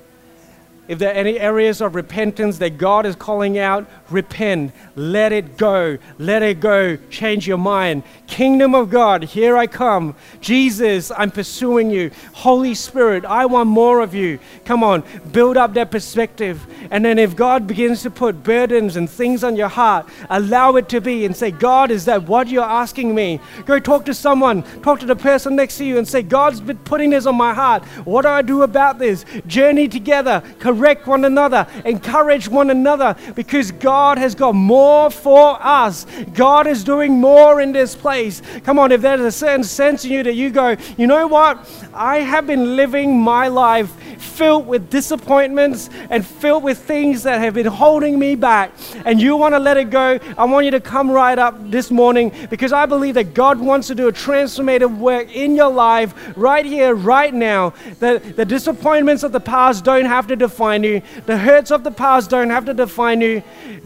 If 0.87 0.99
there 0.99 1.09
are 1.09 1.15
any 1.15 1.39
areas 1.39 1.79
of 1.81 1.95
repentance 1.95 2.57
that 2.57 2.77
God 2.77 3.05
is 3.05 3.15
calling 3.15 3.57
out, 3.57 3.89
repent. 4.09 4.73
Let 4.95 5.31
it 5.31 5.57
go. 5.57 5.97
Let 6.19 6.43
it 6.43 6.59
go. 6.59 6.97
Change 7.09 7.47
your 7.47 7.57
mind. 7.57 8.03
Kingdom 8.27 8.73
of 8.73 8.89
God, 8.89 9.23
here 9.23 9.55
I 9.55 9.67
come. 9.67 10.15
Jesus, 10.41 11.11
I'm 11.15 11.31
pursuing 11.31 11.91
you. 11.91 12.11
Holy 12.33 12.73
Spirit, 12.73 13.25
I 13.25 13.45
want 13.45 13.69
more 13.69 14.01
of 14.01 14.13
you. 14.13 14.39
Come 14.65 14.83
on, 14.83 15.03
build 15.31 15.55
up 15.55 15.73
that 15.75 15.91
perspective. 15.91 16.65
And 16.89 17.05
then 17.05 17.19
if 17.19 17.35
God 17.35 17.67
begins 17.67 18.01
to 18.03 18.09
put 18.09 18.43
burdens 18.43 18.95
and 18.95 19.09
things 19.09 19.43
on 19.43 19.55
your 19.55 19.67
heart, 19.67 20.09
allow 20.29 20.75
it 20.77 20.89
to 20.89 20.99
be 20.99 21.25
and 21.25 21.35
say, 21.35 21.51
God, 21.51 21.91
is 21.91 22.05
that 22.05 22.23
what 22.23 22.47
you're 22.47 22.63
asking 22.63 23.13
me? 23.13 23.39
Go 23.65 23.79
talk 23.79 24.05
to 24.05 24.13
someone. 24.13 24.63
Talk 24.81 24.99
to 25.01 25.05
the 25.05 25.15
person 25.15 25.55
next 25.55 25.77
to 25.77 25.85
you 25.85 25.97
and 25.97 26.07
say, 26.07 26.23
God's 26.23 26.59
been 26.59 26.79
putting 26.79 27.11
this 27.11 27.25
on 27.25 27.35
my 27.35 27.53
heart. 27.53 27.85
What 28.03 28.23
do 28.23 28.29
I 28.29 28.41
do 28.41 28.63
about 28.63 28.97
this? 28.97 29.25
Journey 29.45 29.87
together 29.87 30.41
correct 30.73 31.07
one 31.07 31.25
another, 31.25 31.67
encourage 31.85 32.47
one 32.47 32.69
another, 32.69 33.15
because 33.35 33.71
God 33.71 34.17
has 34.17 34.35
got 34.35 34.55
more 34.55 35.09
for 35.09 35.57
us. 35.61 36.05
God 36.33 36.67
is 36.67 36.83
doing 36.83 37.19
more 37.19 37.61
in 37.61 37.71
this 37.71 37.95
place. 37.95 38.41
Come 38.63 38.79
on, 38.79 38.91
if 38.91 39.01
there's 39.01 39.21
a 39.21 39.31
certain 39.31 39.63
sense 39.63 40.03
in 40.05 40.11
you 40.11 40.23
that 40.23 40.35
you 40.35 40.49
go, 40.49 40.75
you 40.97 41.07
know 41.07 41.27
what? 41.27 41.69
I 41.93 42.17
have 42.17 42.47
been 42.47 42.75
living 42.75 43.19
my 43.19 43.47
life 43.47 43.91
filled 44.17 44.65
with 44.65 44.89
disappointments 44.89 45.89
and 46.09 46.25
filled 46.25 46.63
with 46.63 46.79
things 46.79 47.21
that 47.23 47.39
have 47.39 47.53
been 47.53 47.67
holding 47.67 48.17
me 48.17 48.35
back, 48.35 48.71
and 49.05 49.21
you 49.21 49.35
want 49.35 49.53
to 49.53 49.59
let 49.59 49.77
it 49.77 49.91
go, 49.91 50.17
I 50.37 50.45
want 50.45 50.65
you 50.65 50.71
to 50.71 50.79
come 50.79 51.11
right 51.11 51.37
up 51.37 51.69
this 51.69 51.91
morning 51.91 52.31
because 52.49 52.73
I 52.73 52.85
believe 52.87 53.13
that 53.13 53.33
God 53.35 53.59
wants 53.59 53.87
to 53.87 53.95
do 53.95 54.07
a 54.07 54.11
transformative 54.11 54.97
work 54.97 55.33
in 55.35 55.55
your 55.55 55.71
life 55.71 56.33
right 56.35 56.65
here, 56.65 56.95
right 56.95 57.33
now. 57.33 57.73
That 57.99 58.35
the 58.35 58.45
disappointments 58.45 59.23
of 59.23 59.31
the 59.31 59.39
past 59.39 59.83
don't 59.83 60.05
have 60.05 60.27
to 60.27 60.35
define 60.35 60.62
you, 60.71 61.01
the 61.25 61.37
hurts 61.37 61.71
of 61.71 61.83
the 61.83 61.91
past 61.91 62.29
don't 62.29 62.49
have 62.49 62.65
to 62.65 62.73
define 62.73 63.21
you. 63.21 63.43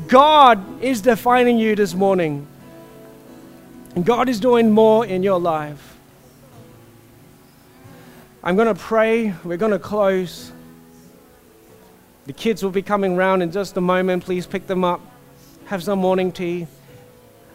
God 0.08 0.82
is 0.82 1.02
defining 1.02 1.58
you 1.58 1.76
this 1.76 1.94
morning. 1.94 2.48
And 3.96 4.06
God 4.06 4.30
is 4.30 4.40
doing 4.40 4.72
more 4.72 5.06
in 5.06 5.24
your 5.24 5.40
life. 5.40 5.98
I'm 8.44 8.56
going 8.56 8.68
to 8.68 8.80
pray. 8.80 9.34
We're 9.44 9.58
going 9.58 9.72
to 9.72 9.80
close. 9.80 10.52
The 12.28 12.34
kids 12.34 12.62
will 12.62 12.72
be 12.72 12.82
coming 12.82 13.16
round 13.16 13.42
in 13.42 13.52
just 13.52 13.76
a 13.78 13.82
moment. 13.82 14.24
Please 14.24 14.46
pick 14.46 14.68
them 14.68 14.84
up. 14.84 15.02
Have 15.66 15.84
some 15.84 16.00
morning 16.00 16.32
tea. 16.32 16.68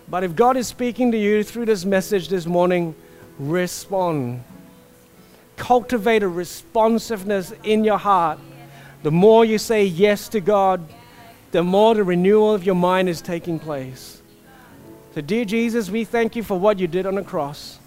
But 0.09 0.25
if 0.25 0.35
God 0.35 0.57
is 0.57 0.67
speaking 0.67 1.13
to 1.13 1.19
you 1.19 1.45
through 1.45 1.67
this 1.67 1.85
message 1.85 2.29
this 2.29 2.45
morning, 2.45 2.95
respond. 3.39 4.43
Cultivate 5.57 6.23
a 6.23 6.29
responsiveness 6.29 7.53
in 7.63 7.85
your 7.85 7.99
heart. 7.99 8.39
The 9.03 9.11
more 9.11 9.45
you 9.45 9.59
say 9.59 9.85
yes 9.85 10.29
to 10.29 10.41
God, 10.41 10.87
the 11.51 11.63
more 11.63 11.95
the 11.95 12.05
renewal 12.05 12.55
of 12.55 12.65
your 12.65 12.75
mind 12.75 13.09
is 13.09 13.21
taking 13.21 13.59
place. 13.59 14.23
So, 15.15 15.21
dear 15.21 15.45
Jesus, 15.45 15.91
we 15.91 16.05
thank 16.05 16.37
you 16.37 16.43
for 16.43 16.59
what 16.59 16.79
you 16.79 16.87
did 16.87 17.05
on 17.05 17.17
the 17.17 17.23
cross. 17.23 17.79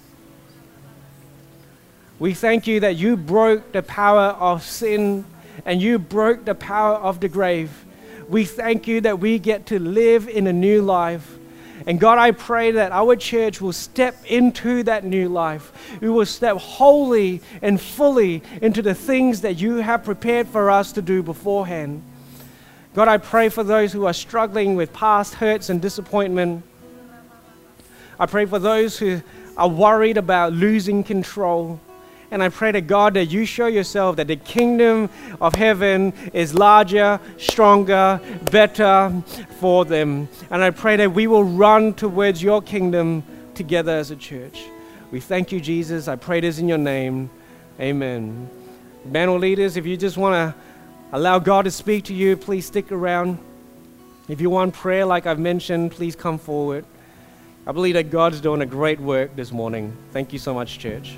We 2.20 2.34
thank 2.34 2.68
you 2.68 2.80
that 2.82 2.96
you 2.96 3.18
broke 3.18 3.72
the 3.72 3.82
power 3.82 4.36
of 4.40 4.64
sin 4.64 5.26
and 5.66 5.82
you 5.82 6.00
broke 6.00 6.46
the 6.46 6.56
power 6.56 6.96
of 6.96 7.20
the 7.20 7.28
grave. 7.28 7.86
We 8.30 8.46
thank 8.46 8.88
you 8.88 9.02
that 9.02 9.20
we 9.20 9.40
get 9.40 9.66
to 9.68 9.80
live 9.80 10.28
in 10.28 10.48
a 10.48 10.54
new 10.54 10.82
life. 10.82 11.38
And 11.86 12.00
God, 12.00 12.18
I 12.18 12.32
pray 12.32 12.72
that 12.72 12.92
our 12.92 13.16
church 13.16 13.62
will 13.62 13.74
step 13.74 14.16
into 14.26 14.84
that 14.84 15.04
new 15.04 15.30
life. 15.30 15.72
We 16.02 16.10
will 16.10 16.26
step 16.26 16.58
wholly 16.58 17.42
and 17.62 17.80
fully 17.80 18.42
into 18.62 18.82
the 18.82 18.96
things 18.96 19.42
that 19.42 19.60
you 19.60 19.78
have 19.78 20.04
prepared 20.04 20.48
for 20.48 20.72
us 20.72 20.92
to 20.94 21.02
do 21.02 21.22
beforehand. 21.22 22.02
God, 22.94 23.08
I 23.08 23.18
pray 23.18 23.50
for 23.50 23.64
those 23.64 23.92
who 23.92 24.06
are 24.06 24.14
struggling 24.14 24.76
with 24.76 24.94
past 24.94 25.34
hurts 25.36 25.70
and 25.70 25.82
disappointment. 25.82 26.64
I 28.18 28.26
pray 28.26 28.46
for 28.46 28.58
those 28.58 28.98
who 28.98 29.22
are 29.58 29.68
worried 29.68 30.18
about 30.18 30.54
losing 30.54 31.04
control. 31.04 31.80
And 32.36 32.44
I 32.44 32.50
pray 32.50 32.74
to 32.74 32.82
God 32.82 33.14
that 33.14 33.28
you 33.28 33.46
show 33.46 33.68
yourself 33.68 34.18
that 34.18 34.28
the 34.28 34.36
kingdom 34.36 35.10
of 35.40 35.56
heaven 35.56 36.12
is 36.34 36.54
larger, 36.54 37.18
stronger, 37.38 38.20
better 38.52 39.24
for 39.62 39.86
them. 39.86 40.28
And 40.50 40.62
I 40.62 40.72
pray 40.72 40.98
that 40.98 41.14
we 41.14 41.28
will 41.28 41.46
run 41.46 41.94
towards 41.94 42.44
your 42.44 42.62
kingdom 42.62 43.24
together 43.54 43.94
as 43.94 44.12
a 44.12 44.18
church. 44.18 44.66
We 45.12 45.22
thank 45.22 45.54
you, 45.54 45.62
Jesus. 45.62 46.10
I 46.10 46.18
pray 46.18 46.42
this 46.42 46.60
in 46.60 46.68
your 46.68 46.78
name. 46.78 47.30
Amen. 47.80 48.50
Panel 49.14 49.40
leaders, 49.40 49.78
if 49.78 49.86
you 49.86 49.96
just 49.96 50.18
want 50.18 50.34
to 50.34 50.62
allow 51.14 51.40
God 51.40 51.64
to 51.64 51.72
speak 51.72 52.04
to 52.04 52.14
you, 52.14 52.36
please 52.36 52.66
stick 52.66 52.92
around. 52.92 53.40
If 54.28 54.42
you 54.42 54.50
want 54.50 54.74
prayer, 54.74 55.06
like 55.06 55.26
I've 55.26 55.40
mentioned, 55.40 55.94
please 55.94 56.18
come 56.18 56.38
forward. 56.38 56.84
I 57.66 57.72
believe 57.72 57.94
that 57.94 58.12
God's 58.12 58.42
doing 58.42 58.62
a 58.62 58.66
great 58.66 59.00
work 59.00 59.38
this 59.38 59.54
morning. 59.54 59.96
Thank 60.12 60.34
you 60.34 60.40
so 60.40 60.54
much, 60.54 60.80
church. 60.80 61.18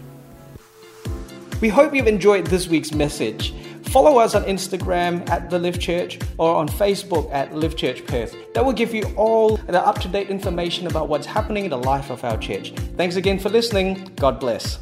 We 1.60 1.70
hope 1.70 1.96
you've 1.96 2.08
enjoyed 2.08 2.46
this 2.46 2.68
week's 2.68 2.92
message. 2.94 3.52
Follow 3.86 4.20
us 4.20 4.36
on 4.36 4.44
Instagram 4.44 5.28
at 5.30 5.50
The 5.50 5.58
Live 5.58 5.80
Church 5.80 6.20
or 6.38 6.54
on 6.54 6.68
Facebook 6.68 7.32
at 7.32 7.56
Live 7.56 7.76
Church 7.76 8.06
Perth. 8.06 8.36
That 8.54 8.64
will 8.64 8.74
give 8.74 8.94
you 8.94 9.04
all 9.16 9.58
the 9.58 9.84
up 9.84 10.00
to 10.02 10.08
date 10.08 10.30
information 10.30 10.86
about 10.86 11.10
what's 11.10 11.26
happening 11.26 11.64
in 11.64 11.72
the 11.72 11.78
life 11.78 12.12
of 12.12 12.24
our 12.24 12.38
church. 12.38 12.74
Thanks 12.96 13.16
again 13.16 13.40
for 13.40 13.50
listening. 13.50 14.12
God 14.18 14.40
bless. 14.40 14.78